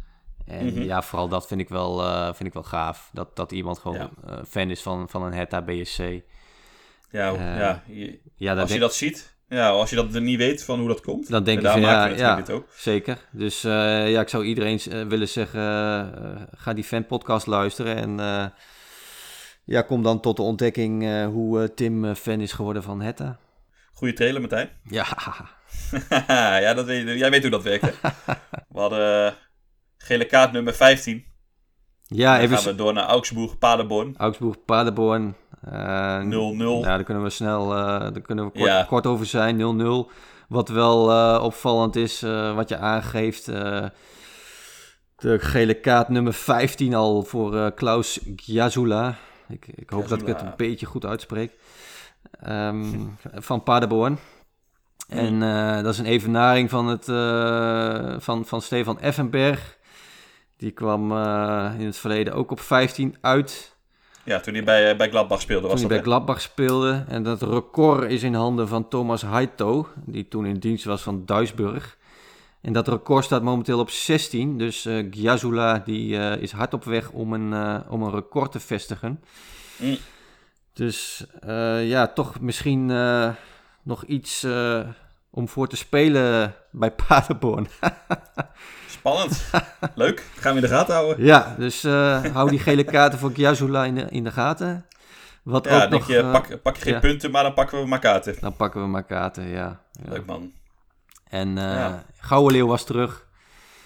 En 0.45 0.65
mm 0.65 0.73
-hmm. 0.73 0.83
ja, 0.83 1.01
vooral 1.01 1.27
dat 1.27 1.47
vind 1.47 1.61
ik 1.61 1.69
wel, 1.69 2.23
vind 2.33 2.47
ik 2.47 2.53
wel 2.53 2.63
gaaf. 2.63 3.09
Dat, 3.13 3.35
dat 3.35 3.51
iemand 3.51 3.79
gewoon 3.79 3.97
ja. 4.25 4.43
fan 4.47 4.69
is 4.69 4.81
van, 4.81 5.09
van 5.09 5.23
een 5.23 5.33
Hertha 5.33 5.61
BSC. 5.61 5.99
Ja, 7.11 7.31
ja, 7.31 7.83
je, 7.87 8.19
ja 8.35 8.55
als 8.55 8.73
je 8.73 8.79
dat 8.79 8.95
ziet, 8.95 9.35
ja, 9.49 9.69
als 9.69 9.89
je 9.89 9.95
dat 9.95 10.09
niet 10.09 10.37
weet 10.37 10.63
van 10.63 10.79
hoe 10.79 10.87
dat 10.87 11.01
komt. 11.01 11.29
Dan 11.29 11.43
denk 11.43 11.67
van 11.67 11.81
ja, 11.81 12.05
ja 12.05 12.35
dit 12.35 12.49
ook. 12.49 12.67
zeker. 12.75 13.17
Dus 13.31 13.61
ja, 13.61 14.21
ik 14.21 14.29
zou 14.29 14.43
iedereen 14.43 14.79
willen 15.07 15.27
zeggen, 15.27 15.61
ga 16.55 16.73
die 16.73 16.83
fan 16.83 17.05
podcast 17.05 17.47
luisteren. 17.47 17.95
En 17.95 18.53
ja, 19.67 19.81
kom 19.81 20.03
dan 20.03 20.19
tot 20.19 20.35
de 20.35 20.41
ontdekking 20.41 21.23
hoe 21.25 21.73
Tim 21.73 22.15
fan 22.15 22.41
is 22.41 22.51
geworden 22.51 22.83
van 22.83 23.01
Hetta. 23.01 23.39
Goeie 23.93 24.13
trailer, 24.13 24.41
Martijn. 24.41 24.69
Ja. 24.97 25.05
ja, 26.65 26.73
dat 26.73 26.85
weet, 26.85 27.19
jij 27.19 27.29
weet 27.29 27.41
hoe 27.41 27.51
dat 27.51 27.63
werkt. 27.63 27.99
We 28.73 28.79
hadden 28.79 29.33
gele 29.97 30.25
kaart 30.25 30.51
nummer 30.51 30.73
15. 30.73 31.25
Ja, 32.03 32.33
dan 32.33 32.43
even... 32.43 32.57
gaan 32.57 32.65
we 32.65 32.75
door 32.75 32.93
naar 32.93 33.07
Augsburg, 33.07 33.57
Paderborn. 33.57 34.13
Augsburg, 34.17 34.65
Paderborn. 34.65 35.35
0-0. 35.35 35.69
ja, 35.69 36.81
daar 36.81 37.03
kunnen 37.03 37.23
we 37.23 37.29
snel 37.29 37.67
daar 37.67 38.21
kunnen 38.21 38.45
we 38.45 38.51
kort, 38.51 38.85
kort 38.85 39.07
over 39.07 39.25
zijn. 39.25 39.81
0-0. 40.07 40.11
Wat 40.47 40.69
wel 40.69 41.11
uh, 41.11 41.43
opvallend 41.43 41.95
is, 41.95 42.23
uh, 42.23 42.55
wat 42.55 42.69
je 42.69 42.77
aangeeft. 42.77 43.45
de 43.45 45.39
gele 45.39 45.73
kaart 45.73 46.09
nummer 46.09 46.33
15 46.33 46.93
al 46.93 47.23
voor 47.23 47.71
Klaus 47.71 48.19
Giazula. 48.35 49.15
Ik, 49.49 49.67
ik 49.67 49.89
hoop 49.89 50.07
dat 50.07 50.21
ik 50.21 50.27
het 50.27 50.41
een 50.41 50.53
beetje 50.57 50.85
goed 50.85 51.05
uitspreek. 51.05 51.51
Um, 52.47 53.17
van 53.49 53.63
Paderborn. 53.63 54.17
En 55.07 55.43
eh, 55.43 55.83
dat 55.83 55.93
is 55.93 55.99
een 55.99 56.05
evenaring 56.05 56.69
van, 56.69 56.87
het, 56.87 57.09
eh, 57.09 58.15
van, 58.19 58.45
van 58.45 58.61
Stefan 58.61 58.99
Effenberg. 58.99 59.77
Die 60.57 60.71
kwam 60.71 61.11
eh, 61.11 61.71
in 61.77 61.85
het 61.85 61.97
verleden 61.97 62.33
ook 62.33 62.51
op 62.51 62.59
15 62.59 63.15
uit. 63.21 63.75
Ja, 64.23 64.39
toen 64.39 64.53
hij 64.53 64.63
bij, 64.63 64.95
bij 64.95 65.09
Gladbach 65.09 65.41
speelde 65.41 65.67
was 65.67 65.79
Toen 65.79 65.89
hij 65.89 65.97
bij? 65.97 66.05
Gladbach 66.05 66.41
speelde. 66.41 67.05
En 67.07 67.23
dat 67.23 67.41
record 67.41 68.11
is 68.11 68.23
in 68.23 68.33
handen 68.33 68.67
van 68.67 68.87
Thomas 68.87 69.21
Heito, 69.21 69.87
die 69.95 70.27
toen 70.27 70.45
in 70.45 70.59
dienst 70.59 70.85
was 70.85 71.01
van 71.01 71.25
Duisburg. 71.25 71.97
En 72.61 72.73
dat 72.73 72.87
record 72.87 73.23
staat 73.23 73.43
momenteel 73.43 73.79
op 73.79 73.89
16. 73.89 74.57
Dus 74.57 74.85
eh 74.85 75.05
Gyazula 75.11 75.79
die, 75.79 76.17
eh, 76.17 76.41
is 76.41 76.51
hard 76.51 76.73
op 76.73 76.83
weg 76.83 77.09
om 77.09 77.33
een, 77.33 77.53
eh, 77.53 77.91
om 77.91 78.03
een 78.03 78.11
record 78.11 78.51
te 78.51 78.59
vestigen. 78.59 79.23
Mm. 79.75 79.97
Dus 80.73 81.25
ja, 81.81 82.07
toch 82.07 82.39
misschien 82.39 82.85
nog 83.83 84.03
iets 84.03 84.47
om 85.29 85.47
voor 85.47 85.67
te 85.67 85.75
spelen 85.75 86.53
bij 86.71 86.91
Paderborn. 86.91 87.67
Spannend. 88.87 89.51
Leuk. 89.95 90.23
Gaan 90.35 90.53
we 90.53 90.61
in 90.61 90.67
de 90.67 90.73
gaten 90.73 90.93
houden. 90.93 91.25
ja, 91.25 91.55
dus 91.57 91.83
hou 92.33 92.49
die 92.49 92.59
gele 92.59 92.83
kaarten 92.83 93.19
voor 93.19 93.31
Gyazula 93.31 93.85
in 93.85 93.95
de, 93.95 94.05
in 94.09 94.23
de 94.23 94.31
gaten. 94.31 94.85
Wat 95.43 95.65
Ja, 95.65 95.83
ook 95.83 95.89
denk 95.89 95.91
nog, 95.91 96.07
je, 96.07 96.29
pak, 96.31 96.61
pak 96.61 96.75
je 96.75 96.81
geen 96.81 96.93
ja. 96.93 96.99
punten, 96.99 97.31
maar 97.31 97.43
dan 97.43 97.53
pakken 97.53 97.81
we 97.81 97.87
maar 97.87 97.99
kaarten. 97.99 98.35
Dan 98.39 98.55
pakken 98.55 98.81
we 98.81 98.87
maar 98.87 99.03
kaarten, 99.03 99.47
ja. 99.47 99.79
ja. 99.91 100.09
Leuk 100.09 100.25
man. 100.25 100.51
En 101.29 101.57
eh 101.57 101.63
Ja. 101.63 102.03
Gouden 102.17 102.51
Leeuw 102.57 102.67
was 102.67 102.83
terug. 102.85 103.27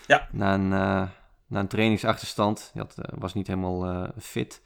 Ja. 0.07 0.27
Na 0.31 0.53
een, 0.53 0.73
eh, 0.73 1.07
na 1.47 1.59
een 1.59 1.67
trainingsachterstand. 1.67 2.69
Hij 2.73 2.81
had, 2.81 2.97
eh, 3.07 3.17
was 3.19 3.33
niet 3.33 3.47
helemaal 3.47 3.85
eh, 3.85 4.09
fit. 4.19 4.61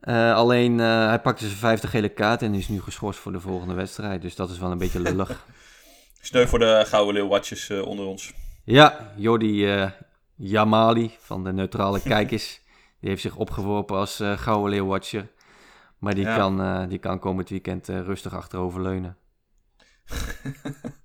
Eh, 0.00 0.34
alleen 0.34 0.80
eh, 0.80 1.06
hij 1.06 1.20
pakte 1.20 1.46
zijn 1.46 1.58
vijfde 1.58 1.86
gele 1.88 2.08
kaart 2.08 2.42
en 2.42 2.54
is 2.54 2.68
nu 2.68 2.80
geschorst 2.82 3.20
voor 3.20 3.32
de 3.32 3.40
volgende 3.40 3.74
wedstrijd. 3.74 4.22
Dus 4.22 4.34
dat 4.36 4.50
is 4.50 4.58
wel 4.58 4.70
een 4.70 4.78
beetje 4.78 5.00
lullig. 5.00 5.44
Sneu 6.20 6.46
voor 6.46 6.58
de 6.58 6.82
Gouden 6.86 7.14
Leeuw 7.14 7.28
watchers 7.28 7.68
eh, 7.70 7.82
onder 7.86 8.06
ons. 8.06 8.32
ja, 8.64 9.12
Jordi 9.16 9.66
eh 9.72 9.90
Jamali 10.34 11.16
van 11.18 11.44
de 11.44 11.52
neutrale 11.52 12.00
kijkers. 12.14 12.60
Die 13.00 13.08
heeft 13.10 13.22
zich 13.22 13.36
opgeworpen 13.36 13.96
als 13.96 14.20
eh 14.20 14.38
Gouden 14.38 14.70
Leeuw 14.70 14.86
watcher. 14.86 15.28
Maar 15.98 16.14
die, 16.14 16.24
Ja. 16.24 16.36
kan, 16.36 16.60
eh, 16.60 16.88
die 16.88 16.98
kan 16.98 17.18
komend 17.18 17.48
weekend 17.48 17.88
eh, 17.88 18.00
rustig 18.00 18.34
achterover 18.34 18.80
leunen. 18.82 19.16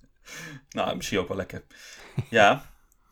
Nou, 0.73 0.95
misschien 0.95 1.19
ook 1.19 1.27
wel 1.27 1.37
lekker. 1.37 1.63
Ja, 2.29 2.65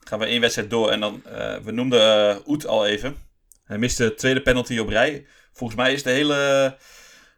gaan 0.04 0.20
we 0.20 0.26
één 0.26 0.42
wedstrijd 0.42 0.70
door. 0.70 0.90
En 0.92 1.00
dan, 1.00 1.22
eh, 1.26 1.58
we 1.58 1.72
noemden 1.72 2.30
eh 2.30 2.48
Oet 2.48 2.68
al 2.68 2.88
even. 2.88 3.18
Hij 3.64 3.78
miste 3.78 4.04
de 4.04 4.14
tweede 4.14 4.42
penalty 4.42 4.78
op 4.78 4.88
rij. 4.88 5.26
Volgens 5.54 5.80
mij 5.80 5.94
is 5.94 6.04
de 6.04 6.10
hele 6.10 6.78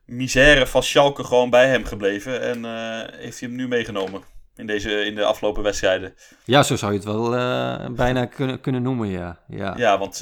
misère 0.06 0.68
van 0.68 0.84
Schalke 0.84 1.24
gewoon 1.24 1.50
bij 1.50 1.68
hem 1.68 1.86
gebleven. 1.86 2.42
En 2.42 2.66
eh, 2.66 3.20
heeft 3.20 3.40
hij 3.40 3.50
hem 3.50 3.58
nu 3.58 3.68
meegenomen 3.68 4.24
in, 4.56 4.68
deze, 4.68 5.06
in 5.06 5.16
de 5.16 5.26
afgelopen 5.26 5.64
wedstrijden. 5.64 6.16
Ja, 6.46 6.64
zo 6.64 6.76
zou 6.76 6.92
je 6.92 6.98
het 6.98 7.08
wel 7.08 7.30
bijna 7.96 8.26
kunnen, 8.26 8.62
kunnen 8.62 8.82
noemen, 8.82 9.08
ja. 9.08 9.40
Ja, 9.48 9.74
Ja, 9.78 9.98
want 9.98 10.20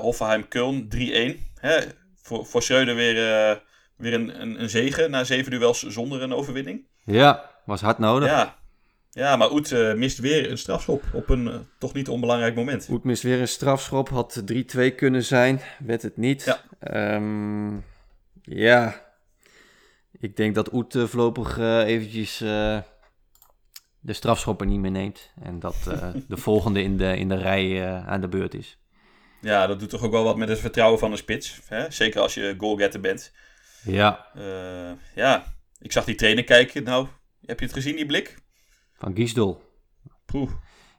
Hoffenheim-Köln 0.00 0.88
3-1. 0.88 1.54
Hè, 1.54 1.80
Voor, 2.22 2.46
voor 2.46 2.62
Schreuder 2.62 2.94
weer, 2.94 3.14
weer 3.96 4.14
een, 4.14 4.40
een, 4.40 4.62
een 4.62 4.70
zege 4.70 5.08
na 5.08 5.24
zeven 5.24 5.50
duels 5.50 5.82
zonder 5.82 6.22
een 6.22 6.34
overwinning. 6.34 6.86
ja 7.04 7.54
was 7.66 7.80
hard 7.80 7.98
nodig. 7.98 8.28
Ja, 8.28 8.54
ja 9.16 9.36
maar 9.36 9.52
Oet 9.52 9.72
eh, 9.72 9.94
mist 9.94 10.18
weer 10.18 10.50
een 10.50 10.58
strafschop 10.58 11.02
op 11.12 11.28
een 11.28 11.48
eh, 11.48 11.58
toch 11.78 11.92
niet 11.92 12.08
onbelangrijk 12.08 12.54
moment. 12.54 12.88
Oet 12.90 13.04
mist 13.04 13.22
weer 13.22 13.40
een 13.40 13.48
strafschop. 13.48 14.08
Had 14.08 14.42
3-2 14.76 14.94
kunnen 14.96 15.24
zijn. 15.24 15.60
Werd 15.78 16.02
het 16.02 16.16
niet. 16.16 16.44
Ja. 16.44 16.60
Ehm, 16.78 17.76
ja. 18.42 19.04
Ik 20.20 20.36
denk 20.36 20.54
dat 20.54 20.72
Oet 20.72 20.94
eh, 20.94 21.04
voorlopig 21.04 21.58
eventjes 21.86 22.38
de 24.00 24.12
strafschoppen 24.12 24.68
niet 24.68 24.80
meer 24.80 24.90
neemt. 24.90 25.30
En 25.42 25.58
dat 25.58 25.76
de 26.28 26.36
volgende 26.36 26.82
in 26.82 26.96
de, 26.96 27.16
in 27.16 27.28
de 27.28 27.36
rij 27.36 27.86
aan 28.06 28.20
de 28.20 28.28
beurt 28.28 28.54
is. 28.54 28.78
Ja, 29.40 29.66
dat 29.66 29.80
doet 29.80 29.90
toch 29.90 30.02
ook 30.02 30.12
wel 30.12 30.24
wat 30.24 30.36
met 30.36 30.48
het 30.48 30.58
vertrouwen 30.58 30.98
van 30.98 31.10
de 31.10 31.16
spits. 31.16 31.60
Hè? 31.66 31.90
Zeker 31.90 32.20
als 32.20 32.34
je 32.34 32.54
goalgetter 32.58 33.00
bent. 33.00 33.32
Ja, 33.84 34.26
ja, 35.14 35.54
ik 35.80 35.92
zag 35.92 36.04
die 36.04 36.14
trainer 36.14 36.44
kijken. 36.44 36.82
Nou, 36.82 37.06
heb 37.46 37.58
je 37.58 37.64
het 37.64 37.74
gezien, 37.74 37.96
die 37.96 38.06
blik? 38.06 38.44
Van 38.98 39.14
Giesdol. 39.14 39.62
Poeh. 40.24 40.50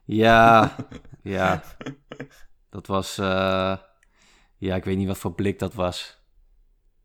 Ja, 0.05 0.75
ja. 1.23 1.63
Dat 2.69 2.87
was... 2.87 3.17
eh, 3.17 3.77
ja, 4.57 4.75
ik 4.75 4.83
weet 4.85 4.97
niet 4.97 5.07
wat 5.07 5.17
voor 5.17 5.33
blik 5.33 5.59
dat 5.59 5.73
was. 5.73 6.21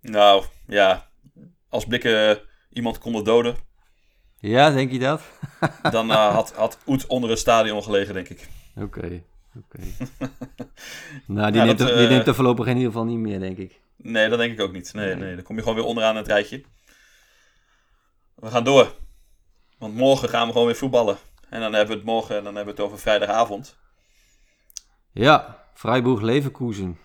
Nou, 0.00 0.44
ja. 0.66 1.10
Als 1.68 1.84
blikken 1.86 2.40
iemand 2.70 2.98
konden 2.98 3.24
doden, 3.24 3.56
Ja, 4.38 4.70
denk 4.70 4.90
je 4.92 4.98
dat? 4.98 5.22
dan 5.90 6.10
eh, 6.10 6.34
had, 6.34 6.52
had 6.52 6.78
Oet 6.86 7.06
onder 7.06 7.30
een 7.30 7.36
stadion 7.36 7.82
gelegen, 7.82 8.14
denk 8.14 8.28
ik. 8.28 8.48
Oké, 8.76 9.22
oké. 9.58 9.78
nou, 11.26 11.50
die, 11.50 11.60
Ja, 11.60 11.66
neemt 11.66 11.78
dat, 11.78 11.88
er, 11.88 11.96
die 11.96 12.04
eh, 12.04 12.10
neemt 12.10 12.26
er 12.26 12.34
voorlopig 12.34 12.66
in 12.66 12.76
ieder 12.76 12.90
geval 12.92 13.06
niet 13.06 13.18
meer, 13.18 13.40
denk 13.40 13.58
ik. 13.58 13.80
Nee, 13.96 14.28
dat 14.28 14.38
denk 14.38 14.52
ik 14.52 14.60
ook 14.60 14.72
niet. 14.72 14.92
Nee, 14.94 15.14
nee, 15.14 15.34
dan 15.34 15.44
kom 15.44 15.56
je 15.56 15.62
gewoon 15.62 15.76
weer 15.76 15.86
onderaan 15.86 16.16
het 16.16 16.26
rijtje. 16.26 16.64
We 18.34 18.50
gaan 18.50 18.64
door. 18.64 18.94
Want 19.82 19.94
morgen 19.94 20.28
gaan 20.28 20.46
we 20.46 20.52
gewoon 20.52 20.66
weer 20.66 20.76
voetballen. 20.76 21.16
En 21.48 21.60
dan 21.60 21.72
hebben 21.72 21.94
we 21.94 22.00
het 22.00 22.10
morgen 22.10 22.36
en 22.36 22.44
dan 22.44 22.54
hebben 22.54 22.74
we 22.74 22.80
het 22.80 22.90
over 22.90 23.02
vrijdagavond. 23.02 23.78
Ja, 25.12 25.64
Freiburg-Leverkusen. 25.74 26.98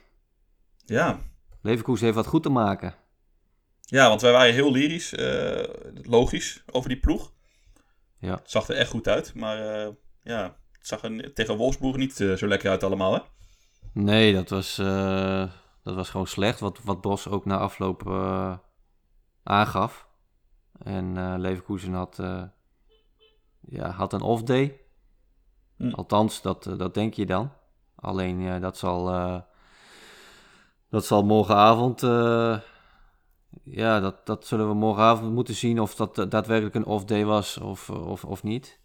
Ja, 0.85 1.19
Leverkusen 1.61 2.05
heeft 2.05 2.17
wat 2.17 2.27
goed 2.27 2.43
te 2.43 2.49
maken. 2.49 2.95
ja 3.81 4.07
want 4.09 4.21
wij 4.21 4.31
waren 4.31 4.53
heel 4.53 4.71
lyrisch, 4.71 5.13
eh, 5.13 5.63
logisch, 6.03 6.63
over 6.71 6.89
die 6.89 6.99
ploeg. 6.99 7.31
Ja. 8.19 8.35
Het 8.35 8.51
zag 8.51 8.67
er 8.69 8.75
echt 8.75 8.89
goed 8.89 9.07
uit, 9.07 9.33
maar 9.35 9.57
eh, 9.57 9.93
ja, 10.23 10.57
het 10.71 10.87
zag 10.87 11.03
er 11.03 11.33
tegen 11.33 11.57
Wolfsburg 11.57 11.95
niet 11.95 12.19
eh, 12.19 12.33
zo 12.33 12.47
lekker 12.47 12.69
uit 12.69 12.83
allemaal, 12.83 13.13
hè? 13.13 13.19
Nee, 13.93 14.33
dat 14.33 14.49
was, 14.49 14.75
dat 15.83 15.95
was 15.95 16.09
gewoon 16.09 16.27
slecht. 16.27 16.59
Wat, 16.59 16.79
wat 16.83 17.01
Bos 17.01 17.27
ook 17.27 17.45
na 17.45 17.57
afloop 17.57 18.07
aangaf. 19.43 20.07
En 20.83 21.39
Leverkusen 21.39 21.93
had, 21.93 22.19
ja, 23.69 23.89
had 23.89 24.13
een 24.13 24.21
off-day. 24.21 24.79
Hm. 25.77 25.89
Althans, 25.89 26.41
dat, 26.41 26.65
eh, 26.67 26.77
dat 26.77 26.93
denk 26.93 27.13
je 27.13 27.25
dan. 27.25 27.51
Alleen 27.95 28.39
ja, 28.41 28.59
dat 28.59 28.77
zal, 28.77 29.09
eh, 29.13 29.39
dat 30.89 31.05
zal 31.05 31.23
morgenavond. 31.25 32.03
eh, 32.03 32.57
ja, 33.63 33.99
dat, 33.99 34.25
dat 34.25 34.45
zullen 34.47 34.67
we 34.67 34.73
morgenavond 34.73 35.33
moeten 35.33 35.55
zien 35.55 35.79
of 35.79 35.95
dat 35.95 36.17
eh, 36.17 36.25
daadwerkelijk 36.29 36.75
een 36.75 36.85
off-day 36.85 37.25
was 37.25 37.57
of, 37.57 37.89
of, 37.89 38.23
of 38.25 38.43
niet. 38.43 38.79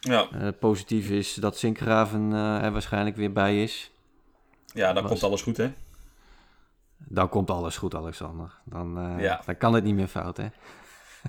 Ja, 0.00 0.28
Eh, 0.30 0.48
positief 0.60 1.10
is 1.10 1.34
dat 1.34 1.56
Sinkgraven 1.58 2.32
eh, 2.32 2.64
er 2.64 2.72
waarschijnlijk 2.72 3.16
weer 3.16 3.32
bij 3.32 3.62
is. 3.62 3.90
ja 4.66 4.92
dan 4.92 5.02
Was- 5.02 5.10
komt 5.10 5.22
alles 5.22 5.42
goed, 5.42 5.56
hè? 5.56 5.72
Dan 6.98 7.28
komt 7.28 7.50
alles 7.50 7.76
goed, 7.76 7.94
Alexander. 7.94 8.54
Dan, 8.64 8.98
eh, 8.98 9.20
Ja. 9.22 9.42
dan 9.46 9.56
kan 9.56 9.74
het 9.74 9.84
niet 9.84 9.94
meer 9.94 10.06
fout, 10.08 10.36
hè? 10.36 10.46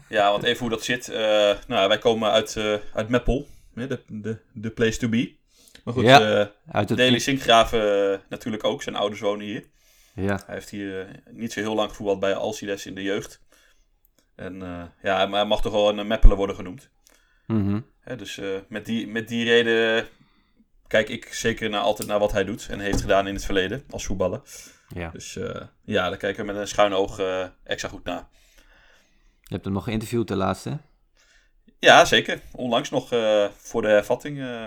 Ja, 0.09 0.31
want 0.31 0.43
even 0.43 0.59
hoe 0.59 0.69
dat 0.69 0.83
zit. 0.83 1.09
eh, 1.09 1.53
nou, 1.67 1.87
wij 1.87 1.97
komen 1.97 2.31
uit, 2.31 2.55
eh 2.55 2.73
uit 2.93 3.09
Meppel, 3.09 3.47
de, 3.73 3.99
de, 4.07 4.37
de 4.53 4.69
place 4.69 4.97
to 4.99 5.09
be. 5.09 5.35
Maar 5.83 5.93
goed, 5.93 6.03
Ja. 6.03 6.21
eh 6.39 6.47
Uit 6.71 6.89
het 6.89 6.97
Deli 6.97 7.19
Sinkgraven 7.19 8.21
natuurlijk 8.29 8.63
ook. 8.63 8.83
Zijn 8.83 8.95
ouders 8.95 9.21
wonen 9.21 9.45
hier. 9.45 9.63
Ja, 10.13 10.41
Hij 10.45 10.55
heeft 10.55 10.69
hier 10.69 11.07
niet 11.31 11.53
zo 11.53 11.59
heel 11.59 11.75
lang 11.75 11.89
gevoetbald 11.89 12.19
bij 12.19 12.35
Alcides 12.35 12.85
in 12.85 12.95
de 12.95 13.03
jeugd. 13.03 13.41
En 14.35 14.55
ja, 15.03 15.25
maar 15.25 15.39
hij 15.39 15.45
mag 15.45 15.61
toch 15.61 15.71
wel 15.73 15.97
een 15.97 16.07
Meppelen 16.07 16.37
worden 16.37 16.55
genoemd. 16.55 16.89
mhm. 17.47 17.79
Dus 18.17 18.39
met, 18.67 18.85
die, 18.85 19.07
met 19.07 19.27
die 19.27 19.43
reden 19.45 20.07
kijk 20.87 21.09
ik 21.09 21.33
zeker 21.33 21.69
naar, 21.69 21.81
altijd 21.81 22.07
naar 22.07 22.19
wat 22.19 22.31
hij 22.31 22.43
doet 22.43 22.67
en 22.69 22.79
heeft 22.79 23.01
gedaan 23.01 23.27
in 23.27 23.33
het 23.33 23.45
verleden 23.45 23.83
als 23.89 24.05
voetballer. 24.05 24.41
ja. 24.95 25.09
Dus 25.09 25.33
ja, 25.83 26.09
daar 26.09 26.17
kijken 26.17 26.45
we 26.45 26.51
met 26.51 26.61
een 26.61 26.67
schuin 26.67 26.93
oog 26.93 27.19
extra 27.63 27.89
goed 27.89 28.03
naar. 28.03 28.27
Je 29.47 29.53
hebt 29.53 29.65
hem 29.65 29.73
nog 29.73 29.83
geïnterviewd 29.83 30.27
de 30.27 30.35
laatste? 30.35 30.77
Ja, 31.79 32.05
zeker. 32.05 32.41
Onlangs 32.51 32.89
nog 32.89 33.11
eh, 33.11 33.47
voor 33.57 33.81
de 33.81 33.87
hervatting 33.87 34.39
eh, 34.39 34.65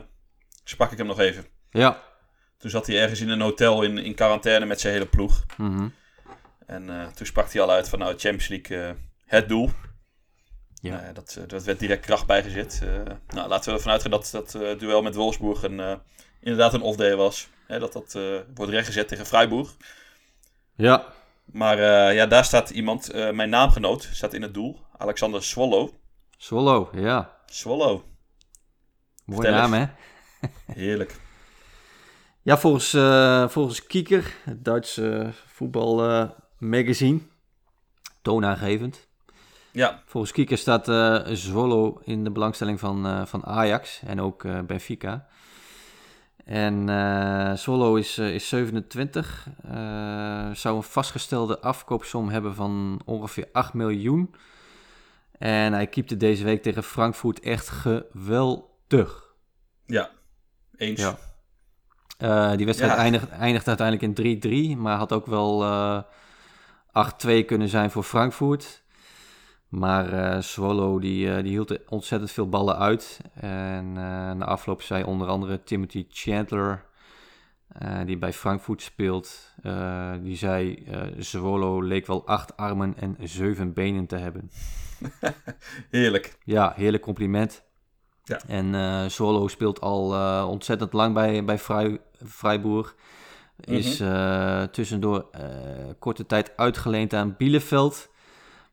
sprak 0.64 0.92
ik 0.92 0.98
hem 0.98 1.06
nog 1.06 1.18
even. 1.18 1.44
Ja. 1.70 2.02
Toen 2.58 2.70
zat 2.70 2.86
hij 2.86 3.00
ergens 3.00 3.20
in 3.20 3.28
een 3.28 3.40
hotel 3.40 3.82
in, 3.82 3.98
in 3.98 4.14
quarantaine 4.14 4.66
met 4.66 4.80
zijn 4.80 4.92
hele 4.92 5.06
ploeg. 5.06 5.44
Mhm. 5.56 5.88
En 6.66 6.90
eh, 6.90 7.06
toen 7.06 7.26
sprak 7.26 7.52
hij 7.52 7.62
al 7.62 7.70
uit 7.70 7.88
van 7.88 7.98
nou, 7.98 8.10
Champions 8.10 8.48
League, 8.48 8.96
het 9.26 9.48
doel. 9.48 9.70
Ja. 10.74 11.12
Dat, 11.12 11.40
dat 11.46 11.64
werd 11.64 11.78
direct 11.78 12.06
kracht 12.06 12.26
bijgezet. 12.26 12.82
Nou, 13.28 13.48
laten 13.48 13.70
we 13.70 13.76
ervan 13.76 13.92
uitgaan 13.92 14.10
dat 14.10 14.28
dat 14.32 14.50
duel 14.78 15.02
met 15.02 15.14
Wolfsburg 15.14 15.62
een, 15.62 16.00
inderdaad 16.40 16.74
een 16.74 16.80
off-day 16.80 17.16
was. 17.16 17.48
Hè, 17.66 17.78
dat 17.78 17.92
dat 17.92 18.18
wordt 18.54 18.72
rechtgezet 18.72 19.08
tegen 19.08 19.26
Freiburg. 19.26 19.76
Ja. 20.74 21.12
Maar 21.52 21.78
eh, 21.78 22.14
ja, 22.14 22.26
daar 22.26 22.44
staat 22.44 22.70
iemand, 22.70 23.10
eh, 23.10 23.30
mijn 23.30 23.50
naamgenoot, 23.50 24.08
staat 24.12 24.34
in 24.34 24.42
het 24.42 24.54
doel. 24.54 24.80
Alexander 24.96 25.42
Swallow. 25.42 25.90
Swallow, 26.36 26.98
ja. 26.98 27.36
Swallow, 27.46 28.00
Mooie 29.24 29.42
Vertel 29.42 29.60
naam, 29.60 29.72
hè? 29.72 29.86
heerlijk. 30.72 31.16
Ja, 32.42 32.58
volgens, 32.58 32.94
eh, 32.94 33.48
volgens 33.48 33.86
Kieker, 33.86 34.34
het 34.44 34.64
Duitse 34.64 35.30
voetbalmagazine, 35.46 37.20
toonaangevend, 38.22 39.08
Ja, 39.72 40.02
Volgens 40.06 40.32
Kieker 40.32 40.58
staat 40.58 40.84
Zwolle 41.38 41.94
in 42.04 42.24
de 42.24 42.30
belangstelling 42.30 42.80
van, 42.80 43.26
van 43.28 43.44
Ajax 43.44 44.00
en 44.06 44.20
ook 44.20 44.66
Benfica. 44.66 45.26
En 46.50 46.88
eh 46.88 47.52
Zwolle 47.54 47.98
is, 47.98 48.18
eh, 48.18 48.34
is 48.34 48.48
27, 48.48 49.46
eh, 49.62 50.50
zou 50.52 50.76
een 50.76 50.82
vastgestelde 50.82 51.60
afkoopsom 51.60 52.28
hebben 52.28 52.54
van 52.54 53.00
ongeveer 53.04 53.48
8 53.52 53.74
miljoen. 53.74 54.34
En 55.38 55.72
hij 55.72 55.86
keepte 55.86 56.16
deze 56.16 56.44
week 56.44 56.62
tegen 56.62 56.82
Frankfurt 56.82 57.40
echt 57.40 57.68
geweldig. 57.68 59.34
ja. 59.86 60.10
Eens. 60.76 61.00
Ja. 61.00 62.56
Die 62.56 62.66
wedstrijd 62.66 62.92
Ja. 62.92 62.98
eindigt, 62.98 63.28
eindigt 63.28 63.68
uiteindelijk 63.68 64.06
in 64.06 64.14
3-3, 64.74 64.76
maar 64.76 64.96
had 64.96 65.12
ook 65.12 65.26
wel 65.26 65.62
eh 65.64 66.02
8-2 66.92 67.44
kunnen 67.44 67.68
zijn 67.68 67.90
voor 67.90 68.02
Frankfurt. 68.02 68.82
Maar 69.70 70.12
eh 70.12 70.40
Swallow 70.40 71.00
die, 71.00 71.34
eh, 71.34 71.42
die 71.42 71.50
hield 71.50 71.88
ontzettend 71.88 72.30
veel 72.30 72.48
ballen 72.48 72.78
uit. 72.78 73.20
En 73.34 73.86
eh, 73.86 74.32
na 74.32 74.44
afloop 74.44 74.82
zei 74.82 75.04
onder 75.04 75.28
andere 75.28 75.62
Timothy 75.62 76.06
Chandler, 76.08 76.88
die 78.06 78.18
bij 78.18 78.32
Frankfurt 78.32 78.82
speelt, 78.82 79.54
die 80.22 80.36
zei 80.36 80.86
Swallow 81.18 81.84
leek 81.84 82.06
wel 82.06 82.26
acht 82.26 82.56
armen 82.56 82.94
en 82.96 83.16
zeven 83.22 83.72
benen 83.72 84.06
te 84.06 84.16
hebben. 84.16 84.50
Heerlijk. 85.90 86.38
Ja, 86.44 86.72
heerlijk 86.76 87.02
compliment. 87.02 87.64
Ja. 88.24 88.40
En 88.46 89.10
Solo 89.10 89.48
speelt 89.48 89.80
al 89.80 90.46
ontzettend 90.48 90.92
lang 90.92 91.14
bij, 91.14 91.44
bij 91.44 91.58
Vrij, 91.58 92.00
Freiburg. 92.26 92.94
Is 93.64 94.00
eh, 94.00 94.62
tussendoor 94.62 95.30
korte 95.98 96.26
tijd 96.26 96.56
uitgeleend 96.56 97.14
aan 97.14 97.34
Bielefeld. 97.38 98.09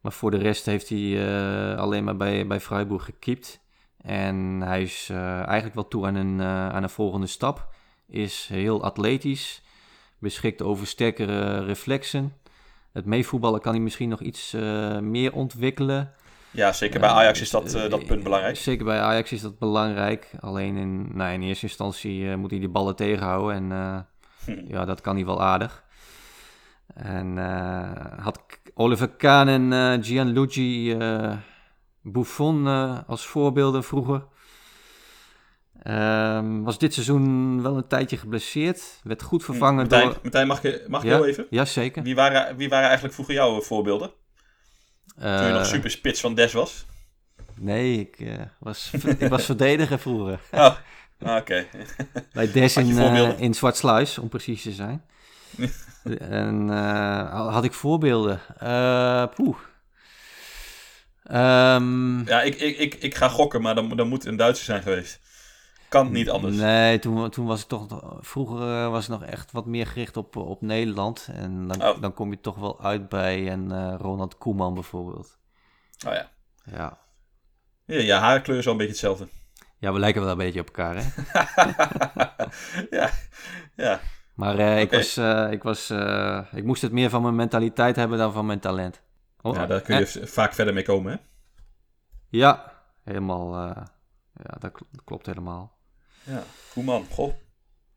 Maar 0.08 0.16
voor 0.16 0.32
de 0.32 0.38
rest 0.38 0.66
heeft 0.66 0.90
hij 0.90 1.28
eh, 1.28 1.78
alleen 1.78 2.04
maar 2.04 2.18
bij, 2.18 2.48
bij 2.48 2.60
Freiburg 2.60 3.04
gekiept. 3.04 3.60
En 4.02 4.62
hij 4.62 4.82
is 4.82 5.08
eh, 5.12 5.46
eigenlijk 5.46 5.76
wel 5.76 5.88
toe 5.88 6.06
aan 6.06 6.16
een, 6.16 6.40
eh, 6.40 6.70
aan 6.70 6.84
een 6.84 6.90
volgende 6.90 7.28
stap. 7.28 7.68
Is 8.10 8.48
heel 8.52 8.84
atletisch. 8.84 9.62
Beschikt 10.20 10.62
over 10.62 10.88
sterkere 10.88 11.64
reflexen. 11.64 12.34
Het 12.92 13.06
meevoetballen 13.06 13.62
kan 13.62 13.74
hij 13.74 13.82
misschien 13.82 14.10
nog 14.10 14.22
iets 14.22 14.52
meer 15.02 15.34
ontwikkelen. 15.34 16.14
Ja, 16.52 16.72
zeker 16.72 17.00
bij 17.00 17.10
Ajax 17.10 17.42
is 17.42 17.50
dat, 17.50 17.72
dat 17.72 18.06
punt 18.06 18.24
belangrijk. 18.24 18.56
Zeker 18.56 18.86
bij 18.86 19.00
Ajax 19.00 19.32
is 19.32 19.42
dat 19.42 19.60
belangrijk. 19.60 20.32
Alleen 20.40 20.78
in, 20.78 21.18
nou, 21.18 21.34
in 21.34 21.42
eerste 21.42 21.66
instantie 21.66 22.36
moet 22.36 22.52
hij 22.52 22.60
die 22.60 22.70
ballen 22.70 22.96
tegenhouden. 22.96 23.56
En 23.56 24.06
Hm. 24.46 24.64
ja, 24.68 24.86
dat 24.86 25.02
kan 25.02 25.16
hij 25.16 25.26
wel 25.26 25.42
aardig. 25.42 25.84
En 26.94 27.38
eh, 27.38 28.20
had 28.24 28.60
Oliver 28.80 29.10
Kahn 29.10 29.48
en 29.48 29.74
eh, 29.74 30.06
Gianluigi 30.06 30.92
eh, 30.94 31.38
Buffon 32.02 32.68
eh, 32.68 33.00
als 33.08 33.26
voorbeelden 33.26 33.84
vroeger. 33.84 34.26
Ehm, 35.84 36.62
was 36.62 36.78
dit 36.78 36.94
seizoen 36.94 37.62
wel 37.62 37.78
een 37.78 37.88
tijdje 37.88 38.18
geblesseerd. 38.18 39.00
Werd 39.04 39.22
goed 39.22 39.44
vervangen 39.44 39.76
Martijn, 39.76 40.04
door... 40.04 40.20
Martijn, 40.22 40.48
mag, 40.48 40.62
je, 40.62 40.86
mag 40.88 41.04
ik 41.04 41.10
Ja? 41.10 41.16
heel 41.16 41.26
even? 41.26 41.48
Ja, 41.50 41.66
zeker. 41.66 42.04
Wie 42.04 42.16
waren, 42.16 42.56
wie 42.56 42.70
waren 42.70 42.86
eigenlijk 42.86 43.14
vroeger 43.14 43.36
jouw 43.36 43.62
voorbeelden? 43.62 44.12
Toen 45.20 45.46
je 45.46 45.52
nog 45.52 45.66
super 45.66 45.92
spits 45.92 46.22
van 46.22 46.36
Des 46.36 46.54
was? 46.54 46.86
Nee, 47.60 48.00
ik, 48.00 48.40
was, 48.60 48.92
ik 49.20 49.30
was 49.30 49.46
verdediger 49.46 50.00
vroeger. 50.00 50.40
Oh, 50.52 50.76
ah, 51.20 51.36
oké. 51.36 51.66
Bij 52.34 52.52
Des 52.52 52.78
in, 52.78 53.38
in 53.38 53.54
Zwartsluis, 53.54 54.18
om 54.18 54.30
precies 54.30 54.62
te 54.62 54.72
zijn. 54.72 55.04
en 56.16 56.70
eh, 56.70 57.50
had 57.54 57.64
ik 57.64 57.74
voorbeelden? 57.74 58.40
Eh 58.58 59.24
poeh. 59.36 59.58
Ehm, 61.24 62.20
Ja, 62.28 62.42
ik, 62.42 62.56
ik, 62.56 62.78
ik, 62.78 62.94
ik 62.96 63.16
ga 63.16 63.28
gokken, 63.30 63.62
maar 63.62 63.76
dan, 63.76 63.90
dan 63.90 64.08
moet 64.08 64.18
het 64.24 64.28
een 64.28 64.36
Duitser 64.38 64.66
zijn 64.66 64.82
geweest. 64.82 65.20
Kan 65.90 66.12
niet 66.12 66.30
anders. 66.30 66.56
Nee, 66.56 67.00
toen, 67.00 67.30
toen 67.30 67.46
was 67.46 67.62
ik 67.62 67.68
toch... 67.68 68.16
Vroeger 68.20 68.84
eh, 68.84 68.90
was 68.90 69.04
ik 69.04 69.10
nog 69.10 69.24
echt 69.24 69.52
wat 69.52 69.66
meer 69.66 69.88
gericht 69.88 70.18
op, 70.18 70.36
op 70.36 70.62
Nederland. 70.62 71.28
En 71.34 71.68
dan, 71.68 71.84
Oh. 71.84 72.02
dan 72.02 72.14
kom 72.14 72.32
je 72.32 72.42
toch 72.42 72.56
wel 72.56 72.82
uit 72.84 73.10
bij 73.10 73.52
een 73.52 73.72
eh, 73.72 73.94
Ronald 73.98 74.38
Koeman 74.38 74.74
bijvoorbeeld. 74.74 75.38
Oh 76.08 76.14
ja. 76.14 76.30
Ja. 76.72 76.98
Ja, 77.86 78.00
je 78.00 78.14
haarkleur 78.14 78.58
is 78.58 78.64
wel 78.64 78.74
een 78.74 78.80
beetje 78.80 78.94
hetzelfde. 78.94 79.28
ja, 79.80 79.94
we 79.94 80.00
lijken 80.00 80.22
wel 80.22 80.32
een 80.32 80.38
beetje 80.38 80.60
op 80.60 80.68
elkaar, 80.68 80.96
hè? 80.96 81.04
ja, 82.98 83.10
ja. 83.76 84.00
Maar 84.38 84.58
eh, 84.60 84.82
ik, 84.82 84.92
was, 84.92 85.18
eh, 85.18 85.52
ik, 85.52 85.64
was, 85.64 85.90
eh, 85.90 86.40
ik 86.54 86.64
moest 86.64 86.82
het 86.82 86.92
meer 86.92 87.10
van 87.10 87.22
mijn 87.22 87.36
mentaliteit 87.36 87.96
hebben 87.96 88.18
dan 88.18 88.34
van 88.34 88.46
mijn 88.46 88.60
talent. 88.60 89.02
Oh, 89.42 89.56
ja, 89.56 89.66
daar 89.66 89.82
kun 89.82 89.98
je 90.00 90.20
en- 90.20 90.28
vaak 90.28 90.54
verder 90.54 90.74
mee 90.74 90.84
komen, 90.84 91.12
hè? 91.12 91.18
Ja, 92.30 92.74
helemaal. 93.04 93.56
ja, 94.34 94.58
dat, 94.60 94.72
kl- 94.72 94.84
dat 94.92 95.02
klopt 95.04 95.26
helemaal. 95.26 95.78
Ja, 96.24 96.44
Koeman, 96.74 97.06
goh. 97.12 97.34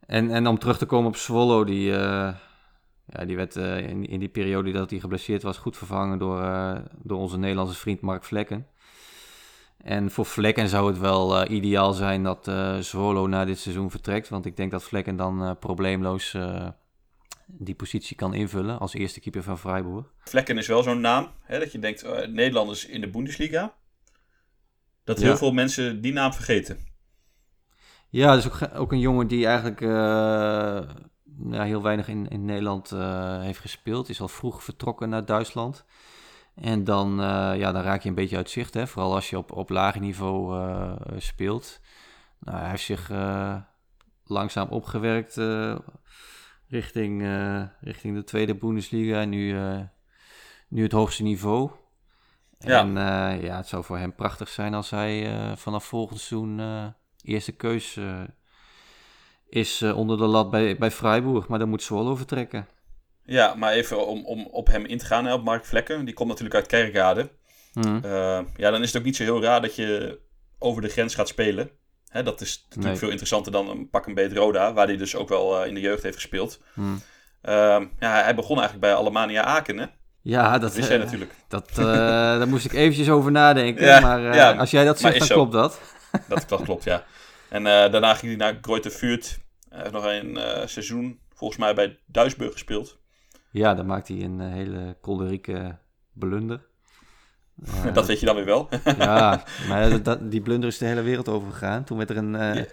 En, 0.07 0.31
en 0.31 0.47
om 0.47 0.59
terug 0.59 0.79
te 0.79 0.87
komen 0.87 1.09
op 1.09 1.17
Swallow, 1.17 1.67
die, 1.67 1.91
ja, 3.07 3.25
die 3.27 3.37
werd 3.37 3.57
in, 3.57 4.07
in 4.07 4.19
die 4.21 4.29
periode 4.29 4.73
dat 4.73 4.91
hij 4.91 5.01
geblesseerd 5.01 5.43
was 5.43 5.59
goed 5.59 5.77
vervangen 5.77 6.19
door, 6.19 6.41
door 7.03 7.19
onze 7.19 7.39
Nederlandse 7.39 7.79
vriend 7.79 8.01
Mark 8.01 8.25
Vlekken. 8.25 8.67
En 9.83 10.11
voor 10.11 10.27
Vlekken 10.27 10.69
zou 10.69 10.87
het 10.89 10.99
wel 10.99 11.41
eh, 11.41 11.57
ideaal 11.57 11.93
zijn 11.93 12.23
dat 12.23 12.49
eh 12.49 12.77
Swallow 12.81 13.29
na 13.29 13.45
dit 13.45 13.59
seizoen 13.59 13.91
vertrekt. 13.91 14.29
Want 14.29 14.47
ik 14.47 14.57
denk 14.57 14.71
dat 14.71 14.83
Vlekken 14.83 15.17
dan 15.17 15.43
eh, 15.45 15.51
probleemloos 15.61 16.37
die 17.47 17.75
positie 17.75 18.17
kan 18.17 18.35
invullen 18.35 18.79
als 18.79 18.95
eerste 18.95 19.21
keeper 19.21 19.43
van 19.43 19.59
Freiburg. 19.59 20.13
Vlekken 20.19 20.59
is 20.59 20.67
wel 20.67 20.83
zo'n 20.83 21.01
naam, 21.01 21.29
hè, 21.43 21.59
dat 21.59 21.73
je 21.73 21.79
denkt, 21.79 22.03
Nederlanders 22.29 22.87
in 22.87 23.01
de 23.01 23.09
Bundesliga. 23.11 23.75
Dat 25.05 25.19
heel 25.19 25.29
Ja. 25.31 25.37
veel 25.37 25.53
mensen 25.53 26.01
die 26.01 26.13
naam 26.13 26.33
vergeten. 26.33 26.79
Ja, 28.09 28.35
dus 28.35 28.47
ook, 28.47 28.59
ook 28.75 28.93
een 28.93 28.99
jongen 28.99 29.27
die 29.27 29.47
eigenlijk 29.47 29.81
ja, 31.51 31.63
heel 31.65 31.83
weinig 31.83 32.09
in, 32.09 32.29
in 32.29 32.45
Nederland 32.45 32.91
heeft 33.41 33.59
gespeeld. 33.61 34.09
Is 34.09 34.21
al 34.21 34.29
vroeg 34.29 34.65
vertrokken 34.65 35.09
naar 35.09 35.25
Duitsland. 35.25 35.85
En 36.55 36.85
dan, 36.85 37.21
eh, 37.21 37.53
ja, 37.57 37.73
dan 37.73 37.83
raak 37.83 38.03
je 38.03 38.09
een 38.09 38.15
beetje 38.15 38.37
uit 38.37 38.51
zicht, 38.51 38.75
hè? 38.75 38.87
vooral 38.87 39.15
als 39.15 39.31
je 39.31 39.39
op, 39.39 39.53
op 39.53 39.71
lager 39.71 40.01
niveau 40.01 40.61
eh, 40.61 40.93
speelt. 41.17 41.81
Nou, 42.39 42.59
hij 42.59 42.71
heeft 42.71 42.85
zich 42.85 43.11
eh, 43.11 43.57
langzaam 44.25 44.69
opgewerkt 44.69 45.41
richting, 46.69 47.23
richting 47.81 48.15
de 48.15 48.25
tweede 48.25 48.55
Bundesliga 48.55 49.21
en 49.21 49.29
nu, 49.29 49.59
nu 50.69 50.83
het 50.83 50.93
hoogste 50.93 51.23
niveau. 51.23 51.71
Ja. 52.59 52.81
En 52.81 52.93
ja, 53.43 53.57
het 53.57 53.69
zou 53.69 53.85
voor 53.85 53.99
hem 53.99 54.15
prachtig 54.15 54.49
zijn 54.49 54.75
als 54.75 54.91
hij 54.91 55.33
vanaf 55.57 55.85
volgend 55.85 56.21
seizoen 56.21 56.61
eerste 57.23 57.53
keus 57.53 57.99
is 59.49 59.83
onder 59.83 60.19
de 60.19 60.27
lat 60.27 60.51
bij, 60.51 60.77
bij 60.77 60.91
Freiburg. 60.91 61.49
Maar 61.49 61.59
dan 61.59 61.69
moet 61.69 61.83
Swallow 61.83 62.17
vertrekken. 62.17 62.67
Ja, 63.31 63.55
maar 63.55 63.73
even 63.73 64.07
om, 64.07 64.25
om 64.27 64.47
op 64.47 64.67
hem 64.67 64.85
in 64.85 64.99
te 64.99 65.05
gaan, 65.05 65.25
hè, 65.27 65.33
op 65.33 65.45
Mark 65.45 65.65
Vlekken. 65.65 66.05
Die 66.05 66.15
komt 66.15 66.29
natuurlijk 66.29 66.57
uit 66.57 66.67
Kerkrade. 66.67 67.29
Mhm. 67.75 68.05
Eh, 68.05 68.41
ja, 68.57 68.71
dan 68.71 68.83
is 68.83 68.87
het 68.89 68.97
ook 68.97 69.05
niet 69.05 69.17
zo 69.17 69.23
heel 69.23 69.43
raar 69.43 69.61
dat 69.61 69.75
je 69.75 70.19
over 70.59 70.83
de 70.83 70.89
grens 70.89 71.15
gaat 71.15 71.29
spelen. 71.29 71.71
Hè, 72.09 72.23
dat 72.23 72.41
is 72.41 72.57
natuurlijk 72.63 72.89
Nee. 72.89 72.97
veel 72.99 73.09
interessanter 73.09 73.53
dan 73.53 73.69
een 73.69 73.89
pak 73.91 74.07
een 74.07 74.15
beet 74.15 74.33
Roda, 74.33 74.73
waar 74.73 74.87
hij 74.87 74.97
dus 74.97 75.17
ook 75.17 75.29
wel 75.29 75.61
eh, 75.61 75.69
in 75.69 75.75
de 75.75 75.81
jeugd 75.81 76.03
heeft 76.03 76.15
gespeeld. 76.15 76.61
Mhm. 76.75 76.89
Ehm, 77.43 77.87
ja, 77.99 78.23
hij 78.23 78.35
begon 78.35 78.59
eigenlijk 78.59 78.87
bij 78.87 78.95
Alemania 78.95 79.43
Aken, 79.45 79.79
hè? 79.79 79.87
Ja, 80.23 80.51
dat, 80.53 80.61
Dat 80.61 80.75
wist 80.75 80.89
jij 80.89 80.97
eh, 80.99 81.05
natuurlijk. 81.05 81.35
dat, 81.49 81.71
daar 82.39 82.49
moest 82.49 82.65
ik 82.65 82.73
eventjes 82.73 83.11
over 83.11 83.31
nadenken. 83.31 83.85
Ja, 83.87 84.01
maar 84.01 84.35
ja, 84.35 84.53
als 84.53 84.71
jij 84.71 84.85
dat 84.85 84.99
zegt, 84.99 85.13
is 85.15 85.19
dan 85.19 85.29
zo. 85.29 85.35
klopt 85.35 85.53
dat. 85.53 85.81
Dat, 86.29 86.45
dat 86.49 86.63
klopt, 86.63 86.85
ja. 86.85 87.05
En 87.49 87.65
daarna 87.65 88.15
ging 88.15 88.37
hij 88.39 88.51
naar 88.51 88.59
Greuther 88.63 88.91
Fürth. 88.91 89.39
Hij 89.69 89.79
heeft 89.81 89.93
nog 89.93 90.05
een 90.05 90.39
seizoen, 90.69 91.21
volgens 91.35 91.59
mij, 91.61 91.75
bij 91.75 91.99
Duisburg 92.07 92.53
gespeeld. 92.53 93.00
Ja, 93.51 93.75
dan 93.75 93.87
maakt 93.87 94.09
hij 94.09 94.23
een 94.23 94.41
eh, 94.41 94.53
hele 94.53 94.97
kolderieke 95.01 95.79
blunder. 96.13 96.69
Dat 97.93 98.07
weet 98.07 98.21
je 98.21 98.27
dan 98.27 98.35
weer 98.35 98.45
wel. 98.45 98.69
Ja, 98.99 99.45
maar 99.69 100.03
dat, 100.03 100.31
die 100.31 100.41
blunder 100.41 100.69
is 100.69 100.79
de 100.79 100.87
hele 100.87 101.03
wereld 101.03 101.29
over 101.29 101.53
gegaan. 101.53 101.85
Toen 101.85 101.97
werd 101.97 102.11
er 102.11 102.17
een, 102.17 102.35
eh, 102.35 102.65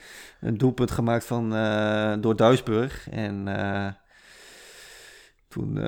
een 0.41 0.57
doelpunt 0.57 0.91
gemaakt 0.91 1.25
van, 1.25 1.55
eh, 1.55 2.13
door 2.19 2.35
Duisburg. 2.35 3.09
En 3.09 3.45
toen, 5.47 5.79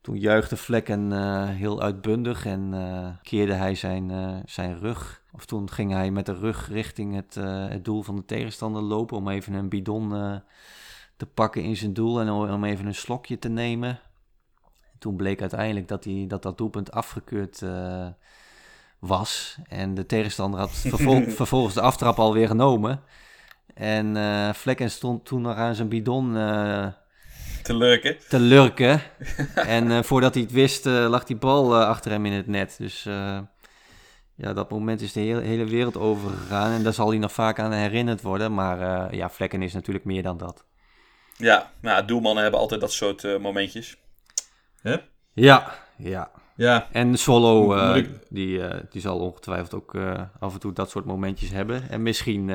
toen 0.00 0.18
juichte 0.18 0.56
Vlekken 0.56 1.12
heel 1.48 1.82
uitbundig 1.82 2.46
en 2.46 2.74
keerde 3.22 3.52
hij 3.52 3.74
zijn, 3.74 4.12
zijn 4.46 4.78
rug. 4.78 5.22
Of 5.32 5.46
toen 5.46 5.70
ging 5.70 5.92
hij 5.92 6.10
met 6.10 6.26
de 6.26 6.38
rug 6.38 6.68
richting 6.68 7.14
het, 7.14 7.34
het 7.70 7.84
doel 7.84 8.02
van 8.02 8.16
de 8.16 8.24
tegenstander 8.24 8.82
lopen 8.82 9.16
om 9.16 9.28
even 9.28 9.52
een 9.54 9.68
bidon 9.68 10.40
te 11.16 11.26
pakken 11.26 11.62
in 11.62 11.76
zijn 11.76 11.92
doel 11.92 12.20
en 12.20 12.30
om 12.30 12.64
even 12.64 12.86
een 12.86 12.94
slokje 12.94 13.38
te 13.38 13.48
nemen. 13.48 14.00
Toen 14.98 15.16
bleek 15.16 15.40
uiteindelijk 15.40 15.88
dat 15.88 16.04
hij, 16.04 16.24
dat, 16.28 16.42
dat 16.42 16.58
doelpunt 16.58 16.92
afgekeurd 16.92 17.62
eh, 17.62 18.06
was. 18.98 19.58
En 19.68 19.94
de 19.94 20.06
tegenstander 20.06 20.60
had 20.60 20.70
vervol- 20.94 21.30
vervolgens 21.30 21.74
de 21.74 21.80
aftrap 21.80 22.18
alweer 22.18 22.46
genomen. 22.46 23.00
En 23.74 24.16
eh 24.16 24.52
Vlekken 24.52 24.90
stond 24.90 25.24
toen 25.24 25.42
nog 25.42 25.56
aan 25.56 25.74
zijn 25.74 25.88
bidon 25.88 26.36
eh, 26.36 26.86
te 27.62 27.74
lurken. 27.74 28.16
te 28.28 28.38
lurken. 28.40 29.00
en 29.54 30.04
voordat 30.04 30.34
hij 30.34 30.42
het 30.42 30.52
wist, 30.52 30.84
lag 30.84 31.24
die 31.24 31.36
bal 31.36 31.76
achter 31.76 32.10
hem 32.10 32.26
in 32.26 32.32
het 32.32 32.46
net. 32.46 32.74
Dus 32.78 33.02
ja, 34.34 34.52
dat 34.52 34.70
moment 34.70 35.00
is 35.00 35.12
de 35.12 35.20
hele, 35.20 35.40
hele 35.40 35.64
wereld 35.64 35.96
overgegaan. 35.96 36.72
En 36.72 36.82
daar 36.82 36.92
zal 36.92 37.08
hij 37.08 37.18
nog 37.18 37.32
vaak 37.32 37.58
aan 37.58 37.72
herinnerd 37.72 38.22
worden. 38.22 38.54
Maar 38.54 39.14
ja, 39.14 39.30
Vlekken 39.30 39.62
is 39.62 39.72
natuurlijk 39.72 40.04
meer 40.04 40.22
dan 40.22 40.36
dat. 40.38 40.64
Ja, 41.38 41.70
nou, 41.80 42.04
doelmannen 42.04 42.42
hebben 42.42 42.60
altijd 42.60 42.80
dat 42.80 42.92
soort 42.92 43.24
eh, 43.24 43.36
momentjes. 43.38 43.96
Hè? 44.82 44.96
Ja, 45.32 45.74
ja. 45.96 46.30
Ja, 46.56 46.88
En 46.92 47.16
Swallow, 47.18 47.64
Moet- 47.66 47.80
eh, 47.80 47.96
ik- 47.96 48.18
die, 48.28 48.62
eh, 48.68 48.80
die 48.90 49.00
zal 49.00 49.18
ongetwijfeld 49.18 49.74
ook 49.74 49.96
af 50.40 50.52
en 50.54 50.60
toe 50.60 50.72
dat 50.72 50.90
soort 50.90 51.04
momentjes 51.04 51.50
hebben. 51.50 51.90
En 51.90 52.02
misschien 52.02 52.50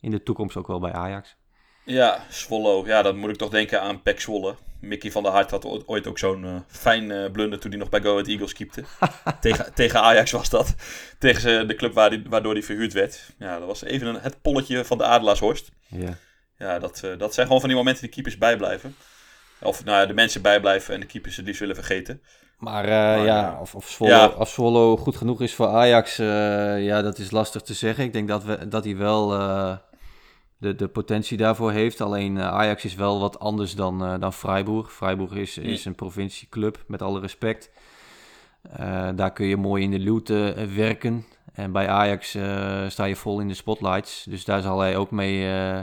in 0.00 0.10
de 0.10 0.22
toekomst 0.22 0.56
ook 0.56 0.66
wel 0.66 0.80
bij 0.80 0.92
Ajax. 0.92 1.36
ja, 1.84 2.18
Swallow. 2.28 2.86
Ja, 2.86 3.02
dan 3.02 3.16
moet 3.16 3.30
ik 3.30 3.36
toch 3.36 3.50
denken 3.50 3.82
aan 3.82 4.02
Pek 4.02 4.20
Zwolle. 4.20 4.54
Mickey 4.80 5.10
van 5.10 5.22
der 5.22 5.32
Hart 5.32 5.50
had 5.50 5.64
ooit- 5.86 6.06
ook 6.06 6.18
zo'n 6.18 6.64
fijn 6.66 7.32
blunder 7.32 7.58
toen 7.58 7.70
hij 7.70 7.80
nog 7.80 7.88
bij 7.88 8.00
Go 8.00 8.10
Ahead 8.12 8.26
Eagles 8.28 8.52
keepte. 8.52 8.84
tegen, 9.40 9.74
tegen 9.74 10.00
Ajax 10.02 10.30
was 10.30 10.48
dat. 10.50 10.74
Tegen 11.18 11.68
de 11.68 11.74
club 11.74 11.94
waar 11.94 12.10
die, 12.10 12.22
waardoor 12.28 12.52
hij 12.52 12.62
verhuurd 12.62 12.92
werd. 12.92 13.30
Ja, 13.38 13.58
dat 13.58 13.66
was 13.66 13.82
even 13.82 14.06
een, 14.06 14.20
het 14.20 14.42
polletje 14.42 14.84
van 14.84 14.98
de 14.98 15.04
Adelaarshorst. 15.04 15.70
Ja. 15.86 16.16
Ja, 16.58 16.78
dat, 16.78 17.00
eh, 17.04 17.18
dat 17.18 17.34
zijn 17.34 17.46
gewoon 17.46 17.60
van 17.60 17.68
die 17.68 17.78
momenten 17.78 18.02
die 18.02 18.12
keepers 18.12 18.38
bijblijven. 18.38 18.96
Of 19.60 19.84
nou 19.84 19.98
ja, 20.00 20.06
de 20.06 20.14
mensen 20.14 20.42
bijblijven 20.42 20.94
en 20.94 21.00
de 21.00 21.06
keepers 21.06 21.36
het 21.36 21.44
liefst 21.46 21.60
willen 21.60 21.74
vergeten. 21.74 22.22
Maar, 22.58 22.84
eh, 22.84 22.90
Maar, 22.90 23.18
ja, 23.18 23.24
ja. 23.24 23.58
of, 23.60 23.74
of, 23.74 23.88
Swallow, 23.88 24.16
Ja. 24.16 24.26
of 24.38 24.48
Swallow 24.48 24.98
goed 24.98 25.16
genoeg 25.16 25.40
is 25.40 25.54
voor 25.54 25.66
Ajax, 25.66 26.18
eh, 26.18 26.26
ja, 26.84 27.02
dat 27.02 27.18
is 27.18 27.30
lastig 27.30 27.62
te 27.62 27.74
zeggen. 27.74 28.04
Ik 28.04 28.12
denk 28.12 28.28
dat, 28.28 28.44
we, 28.44 28.68
dat 28.68 28.84
hij 28.84 28.96
wel 28.96 29.34
eh, 29.34 29.76
de, 30.58 30.74
de 30.74 30.88
potentie 30.88 31.36
daarvoor 31.36 31.72
heeft. 31.72 32.00
Alleen 32.00 32.38
eh, 32.38 32.48
Ajax 32.48 32.84
is 32.84 32.94
wel 32.94 33.20
wat 33.20 33.38
anders 33.38 33.74
dan, 33.74 34.04
eh, 34.04 34.14
dan 34.20 34.32
Freiburg. 34.32 34.92
Freiburg 34.92 35.32
is, 35.32 35.58
is 35.58 35.84
een 35.84 35.94
provincieclub, 35.94 36.84
met 36.86 37.02
alle 37.02 37.20
respect. 37.20 37.70
Eh, 38.76 39.08
daar 39.14 39.32
kun 39.32 39.46
je 39.46 39.56
mooi 39.56 39.82
in 39.82 39.90
de 39.90 40.54
eh, 40.56 40.64
werken. 40.76 41.24
En 41.52 41.72
bij 41.72 41.88
Ajax 41.88 42.34
eh, 42.34 42.88
sta 42.88 43.04
je 43.04 43.16
vol 43.16 43.40
in 43.40 43.48
de 43.48 43.54
spotlights. 43.54 44.24
Dus 44.28 44.44
daar 44.44 44.60
zal 44.62 44.78
hij 44.80 44.96
ook 44.96 45.10
mee, 45.10 45.52
eh, 45.52 45.80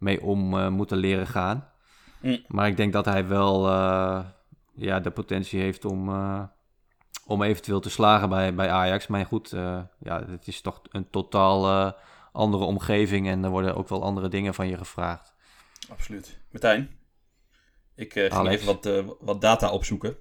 mee 0.00 0.22
om 0.22 0.58
eh, 0.58 0.68
moeten 0.68 0.96
leren 0.96 1.26
gaan. 1.26 1.68
Mm. 2.20 2.44
Maar 2.46 2.68
ik 2.68 2.76
denk 2.76 2.92
dat 2.92 3.04
hij 3.04 3.26
wel 3.26 3.68
eh, 3.68 4.24
ja, 4.74 5.00
de 5.00 5.10
potentie 5.10 5.60
heeft 5.60 5.84
om, 5.84 6.08
eh, 6.08 6.42
om 7.26 7.42
eventueel 7.42 7.80
te 7.80 7.90
slagen 7.90 8.28
bij, 8.28 8.54
bij 8.54 8.70
Ajax. 8.70 9.06
Maar 9.06 9.26
goed, 9.26 9.50
ja, 9.98 10.26
het 10.26 10.46
is 10.46 10.60
toch 10.60 10.80
een 10.90 11.10
totaal 11.10 11.94
andere 12.32 12.64
omgeving. 12.64 13.28
En 13.28 13.44
er 13.44 13.50
worden 13.50 13.76
ook 13.76 13.88
wel 13.88 14.02
andere 14.02 14.28
dingen 14.28 14.54
van 14.54 14.68
je 14.68 14.76
gevraagd. 14.76 15.34
Absoluut. 15.90 16.40
Martijn, 16.50 16.90
ik 17.94 18.30
Alex. 18.30 18.62
even 18.62 18.66
wat, 18.66 19.16
wat 19.20 19.40
data 19.40 19.70
opzoeken 19.70 20.16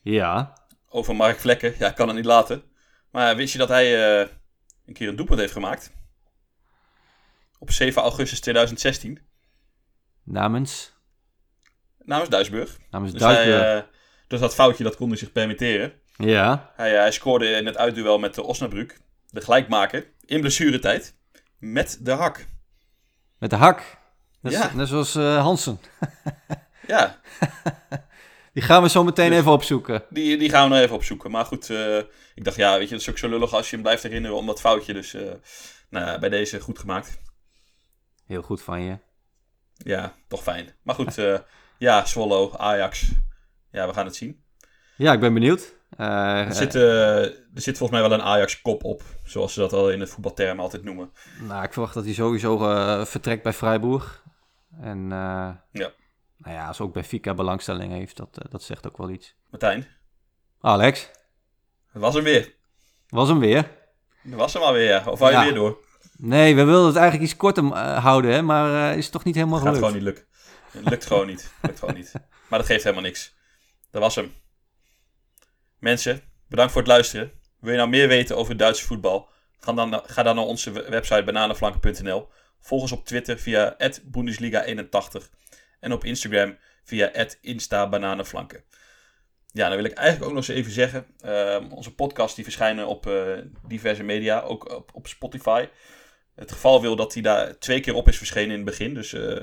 Ja, 0.00 0.52
over 0.88 1.16
Mark 1.16 1.38
Vlekken. 1.38 1.74
Ja, 1.78 1.88
ik 1.88 1.94
kan 1.94 2.06
het 2.06 2.16
niet 2.16 2.24
laten. 2.24 2.62
Maar 3.10 3.36
wist 3.36 3.52
je 3.52 3.58
dat 3.58 3.68
hij 3.68 4.20
een 4.86 4.92
keer 4.92 5.08
een 5.08 5.16
doelpunt 5.16 5.40
heeft 5.40 5.52
gemaakt? 5.52 5.97
Op 7.58 7.70
7 7.70 8.02
augustus 8.02 8.40
2016 8.40 9.18
namens, 10.24 10.92
namens 12.04 12.28
Duisburg. 12.30 12.76
namens 12.90 13.12
Dus, 13.12 13.22
hij, 13.22 13.32
Duitsburg. 13.34 13.84
eh, 13.84 13.90
dus 14.26 14.40
dat 14.40 14.54
foutje 14.54 14.84
dat 14.84 14.96
kon 14.96 15.08
hij 15.08 15.16
zich 15.16 15.32
permitteren. 15.32 15.92
ja, 16.16 16.72
Hij, 16.76 16.92
eh, 16.94 16.98
hij 17.00 17.12
scoorde 17.12 17.46
in 17.50 17.66
het 17.66 17.76
uitduel 17.76 18.18
met 18.18 18.34
de 18.34 18.42
Osnabrück, 18.42 19.00
de 19.30 19.40
gelijkmaker, 19.40 20.06
in 20.24 20.40
blessuretijd, 20.40 21.14
met 21.58 21.98
de 22.00 22.10
hak. 22.10 22.46
met 23.38 23.50
de 23.50 23.56
hak. 23.56 23.96
Net, 24.40 24.52
Ja. 24.52 24.74
net 24.74 24.88
zoals 24.88 25.14
eh, 25.14 25.42
Hansen. 25.42 25.78
Ja, 26.86 27.20
Die 28.52 28.62
gaan 28.62 28.82
we 28.82 28.88
zo 28.88 29.04
meteen 29.04 29.30
Dus- 29.30 29.38
even 29.38 29.52
opzoeken. 29.52 30.02
die, 30.10 30.36
die 30.38 30.50
gaan 30.50 30.68
we 30.68 30.74
nog 30.74 30.84
even 30.84 30.94
opzoeken. 30.94 31.30
Maar 31.30 31.44
goed, 31.44 31.70
ik 32.34 32.44
dacht, 32.44 32.56
ja, 32.56 32.72
weet 32.78 32.88
je, 32.88 32.90
dat 32.94 33.00
is 33.00 33.08
ook 33.10 33.18
zo 33.18 33.28
lullig 33.28 33.52
als 33.54 33.66
je 33.70 33.74
hem 33.74 33.82
blijft 33.84 34.02
herinneren 34.02 34.36
om 34.36 34.46
dat 34.46 34.60
foutje. 34.60 34.92
Dus 34.92 35.16
nou, 35.90 36.18
bij 36.18 36.28
deze 36.28 36.60
goed 36.60 36.78
gemaakt. 36.78 37.18
Heel 38.28 38.42
goed 38.42 38.62
van 38.62 38.82
je. 38.82 38.98
Ja, 39.74 40.12
toch 40.28 40.42
fijn. 40.42 40.74
Maar 40.82 40.94
goed, 40.94 41.18
eh, 41.18 41.38
ja, 41.78 42.04
Swallow, 42.04 42.54
Ajax. 42.56 43.10
Ja, 43.70 43.86
we 43.86 43.92
gaan 43.94 44.04
het 44.06 44.16
zien. 44.16 44.42
Ja, 44.96 45.12
ik 45.12 45.20
ben 45.20 45.34
benieuwd. 45.34 45.74
Eh, 45.96 46.46
Er 46.46 46.54
zit, 46.54 46.74
eh, 46.74 47.22
er 47.24 47.60
zit 47.60 47.78
volgens 47.78 48.00
mij 48.00 48.08
wel 48.08 48.18
een 48.18 48.24
Ajax-kop 48.24 48.84
op, 48.84 49.02
zoals 49.24 49.52
ze 49.52 49.60
dat 49.60 49.72
al 49.72 49.90
in 49.90 50.00
het 50.00 50.10
voetbalterm 50.10 50.60
altijd 50.60 50.82
noemen. 50.84 51.12
Nou, 51.40 51.62
ik 51.64 51.72
verwacht 51.72 51.94
dat 51.94 52.04
hij 52.04 52.12
sowieso 52.14 52.58
vertrekt 53.04 53.42
bij 53.42 53.52
Freiburg. 53.52 54.22
En 54.80 55.08
Ja. 55.08 55.64
nou 56.36 56.54
ja, 56.56 56.66
als 56.66 56.80
ook 56.80 56.92
bij 56.92 57.04
Fika 57.04 57.34
belangstelling 57.34 57.92
heeft, 57.92 58.16
dat, 58.16 58.38
dat 58.50 58.62
zegt 58.62 58.86
ook 58.86 58.96
wel 58.96 59.10
iets. 59.10 59.34
Martijn, 59.50 59.86
Alex, 60.60 61.10
het 61.92 62.02
was 62.02 62.14
hem 62.14 62.24
weer. 62.24 62.54
was 63.08 63.28
hem 63.28 63.38
weer. 63.38 63.70
Dat 64.22 64.38
was 64.38 64.52
hem 64.52 64.62
alweer, 64.62 64.88
ja. 64.88 65.02
Of 65.06 65.18
wou 65.18 65.32
je 65.32 65.38
Ja. 65.38 65.44
weer 65.44 65.54
door? 65.54 65.86
Nee, 66.20 66.54
we 66.54 66.64
wilden 66.64 66.86
het 66.86 66.96
eigenlijk 66.96 67.30
iets 67.30 67.38
korter 67.40 67.64
eh, 67.64 68.02
houden, 68.04 68.32
hè, 68.32 68.42
maar 68.42 68.90
eh, 68.90 68.96
is 68.96 69.08
toch 69.10 69.24
niet 69.24 69.34
helemaal 69.34 69.58
Gaat 69.58 69.66
gelukt. 69.66 69.84
gewoon 69.86 69.94
niet 69.94 70.04
lukken. 70.06 70.24
Het 70.70 70.88
lukt 70.90 71.06
gewoon 71.06 71.26
niet. 71.26 71.52
Lukt 71.62 71.78
gewoon 71.78 71.94
niet. 71.94 72.12
Maar 72.48 72.58
dat 72.58 72.68
geeft 72.68 72.82
helemaal 72.82 73.04
niks. 73.04 73.36
Dat 73.90 74.02
was 74.02 74.14
hem. 74.14 74.32
Mensen, 75.78 76.20
bedankt 76.48 76.72
voor 76.72 76.80
het 76.82 76.90
luisteren. 76.90 77.32
Wil 77.60 77.70
je 77.70 77.76
nou 77.78 77.88
meer 77.88 78.08
weten 78.08 78.36
over 78.36 78.50
het 78.50 78.58
Duitse 78.58 78.84
voetbal? 78.86 79.28
Ga 79.60 79.72
dan, 79.72 80.02
ga 80.06 80.22
dan 80.22 80.36
naar 80.36 80.44
onze 80.44 80.70
we- 80.70 80.88
website 80.88 81.22
bananenflanken.nl. 81.24 82.28
Volg 82.60 82.82
ons 82.82 82.92
op 82.92 83.04
Twitter 83.06 83.38
via 83.38 83.76
Bundesliga81 84.10 85.28
en 85.80 85.92
op 85.92 86.04
Instagram 86.04 86.56
via 86.84 87.10
@instabananenflanken. 87.40 88.64
Ja, 89.52 89.66
dan 89.68 89.76
wil 89.76 89.84
ik 89.86 89.92
eigenlijk 89.92 90.30
ook 90.30 90.36
nog 90.36 90.48
eens 90.48 90.56
even 90.58 90.72
zeggen. 90.72 91.06
ehm, 91.20 91.70
onze 91.70 91.94
podcasts 91.94 92.34
die 92.34 92.44
verschijnen 92.44 92.86
op 92.86 93.06
eh, 93.06 93.32
diverse 93.66 94.02
media, 94.02 94.40
ook 94.40 94.70
op, 94.74 94.90
op 94.94 95.06
Spotify. 95.06 95.68
Het 96.38 96.52
geval 96.52 96.80
wil 96.80 96.96
dat 96.96 97.12
hij 97.12 97.22
daar 97.22 97.58
twee 97.58 97.80
keer 97.80 97.94
op 97.94 98.08
is 98.08 98.16
verschenen 98.16 98.50
in 98.50 98.56
het 98.56 98.64
begin. 98.64 98.94
Dus 98.94 99.12
eh, 99.12 99.40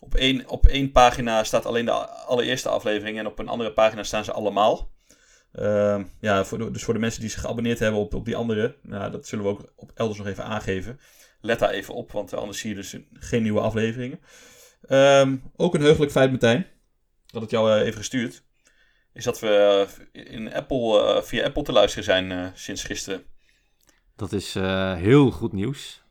op, 0.00 0.14
één, 0.14 0.48
op 0.48 0.66
één 0.66 0.92
pagina 0.92 1.44
staat 1.44 1.66
alleen 1.66 1.84
de 1.84 1.92
allereerste 1.92 2.68
aflevering 2.68 3.18
en 3.18 3.26
op 3.26 3.38
een 3.38 3.48
andere 3.48 3.72
pagina 3.72 4.02
staan 4.02 4.24
ze 4.24 4.32
allemaal. 4.32 4.90
Ehm, 5.52 6.04
ja, 6.20 6.44
dus 6.70 6.84
voor 6.84 6.94
de 6.94 7.00
mensen 7.00 7.20
die 7.20 7.30
zich 7.30 7.40
geabonneerd 7.40 7.78
hebben 7.78 8.00
op, 8.00 8.14
op 8.14 8.24
die 8.24 8.36
andere, 8.36 8.76
nou, 8.82 9.10
dat 9.10 9.26
zullen 9.26 9.44
we 9.44 9.50
ook 9.50 9.72
op 9.76 9.90
elders 9.94 10.18
nog 10.18 10.28
even 10.28 10.44
aangeven. 10.44 11.00
Let 11.40 11.58
daar 11.58 11.70
even 11.70 11.94
op, 11.94 12.12
want 12.12 12.34
anders 12.34 12.58
zie 12.58 12.70
je 12.70 12.76
dus 12.76 12.96
geen 13.12 13.42
nieuwe 13.42 13.60
afleveringen. 13.60 14.20
Ehm, 14.86 15.36
ook 15.56 15.74
een 15.74 15.82
heugelijk 15.82 16.12
feit, 16.12 16.30
Martijn, 16.30 16.66
dat 17.26 17.42
het 17.42 17.50
jou 17.50 17.70
eh, 17.70 17.80
even 17.86 17.98
gestuurd, 17.98 18.42
is 19.12 19.24
dat 19.24 19.40
we 19.40 19.86
eh, 20.12 20.34
in 20.34 20.54
Apple, 20.54 21.20
via 21.24 21.44
Apple 21.44 21.62
te 21.62 21.72
luisteren 21.72 22.04
zijn 22.04 22.52
sinds 22.54 22.82
gisteren. 22.82 23.24
Dat 24.16 24.32
is 24.32 24.54
heel 24.98 25.30
goed 25.30 25.52
nieuws. 25.52 26.03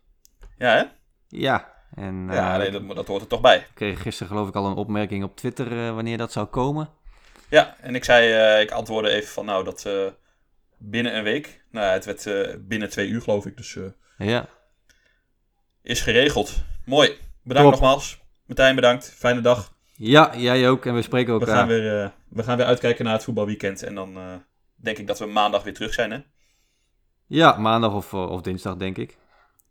Ja, 0.57 0.73
hè? 0.75 0.83
Ja, 1.27 1.71
en 1.95 2.25
eh, 2.29 2.35
Ja, 2.35 2.57
nee, 2.57 2.71
dat, 2.71 2.95
dat 2.95 3.07
hoort 3.07 3.21
er 3.21 3.27
toch 3.27 3.41
bij. 3.41 3.57
ik 3.57 3.67
kreeg 3.73 4.01
gisteren 4.01 4.27
geloof 4.31 4.47
ik 4.47 4.55
al 4.55 4.65
een 4.65 4.75
opmerking 4.75 5.23
op 5.23 5.35
Twitter 5.35 5.87
eh, 5.87 5.93
wanneer 5.95 6.17
dat 6.17 6.31
zou 6.31 6.45
komen. 6.45 6.89
Ja, 7.49 7.75
en 7.81 7.95
ik 7.95 8.03
zei, 8.03 8.31
eh, 8.33 8.61
ik 8.61 8.71
antwoordde 8.71 9.11
even 9.11 9.29
van 9.29 9.45
nou 9.45 9.63
dat 9.63 9.85
eh, 9.85 10.05
binnen 10.77 11.15
een 11.17 11.23
week, 11.23 11.63
nou 11.71 11.85
het 11.87 12.05
werd 12.05 12.25
eh, 12.25 12.55
binnen 12.59 12.89
twee 12.89 13.07
uur 13.07 13.21
geloof 13.21 13.45
ik, 13.45 13.57
dus 13.57 13.75
eh, 13.75 14.27
Ja, 14.27 14.45
is 15.81 16.01
geregeld. 16.01 16.63
Mooi, 16.85 17.17
bedankt 17.43 17.71
Top. 17.71 17.79
nogmaals. 17.81 18.21
Martijn 18.45 18.75
bedankt, 18.75 19.13
fijne 19.17 19.41
dag. 19.41 19.73
ja 19.91 20.35
jij 20.35 20.69
ook 20.69 20.85
en 20.85 20.95
we 20.95 21.01
spreken 21.01 21.33
We 21.33 21.39
elkaar. 21.39 21.55
gaan, 21.55 21.67
weer, 21.67 22.01
eh, 22.03 22.09
we 22.29 22.43
gaan 22.43 22.57
weer 22.57 22.65
uitkijken 22.65 23.05
naar 23.05 23.13
het 23.13 23.23
voetbalweekend 23.23 23.83
en 23.83 23.95
dan 23.95 24.17
eh, 24.17 24.35
denk 24.75 24.97
ik 24.97 25.07
dat 25.07 25.19
we 25.19 25.25
maandag 25.25 25.63
weer 25.63 25.73
terug 25.73 25.93
zijn 25.93 26.11
hè. 26.11 26.17
Ja, 27.27 27.57
maandag 27.57 27.93
of, 27.93 28.13
of 28.13 28.41
dinsdag 28.41 28.75
denk 28.75 28.97
ik. 28.97 29.17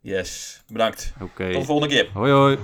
Yes, 0.05 0.61
bedankt. 0.67 1.13
Oké, 1.21 1.51
Tot 1.51 1.59
de 1.61 1.65
volgende 1.67 1.93
keer. 1.95 2.09
hoi 2.13 2.31
hoi. 2.31 2.57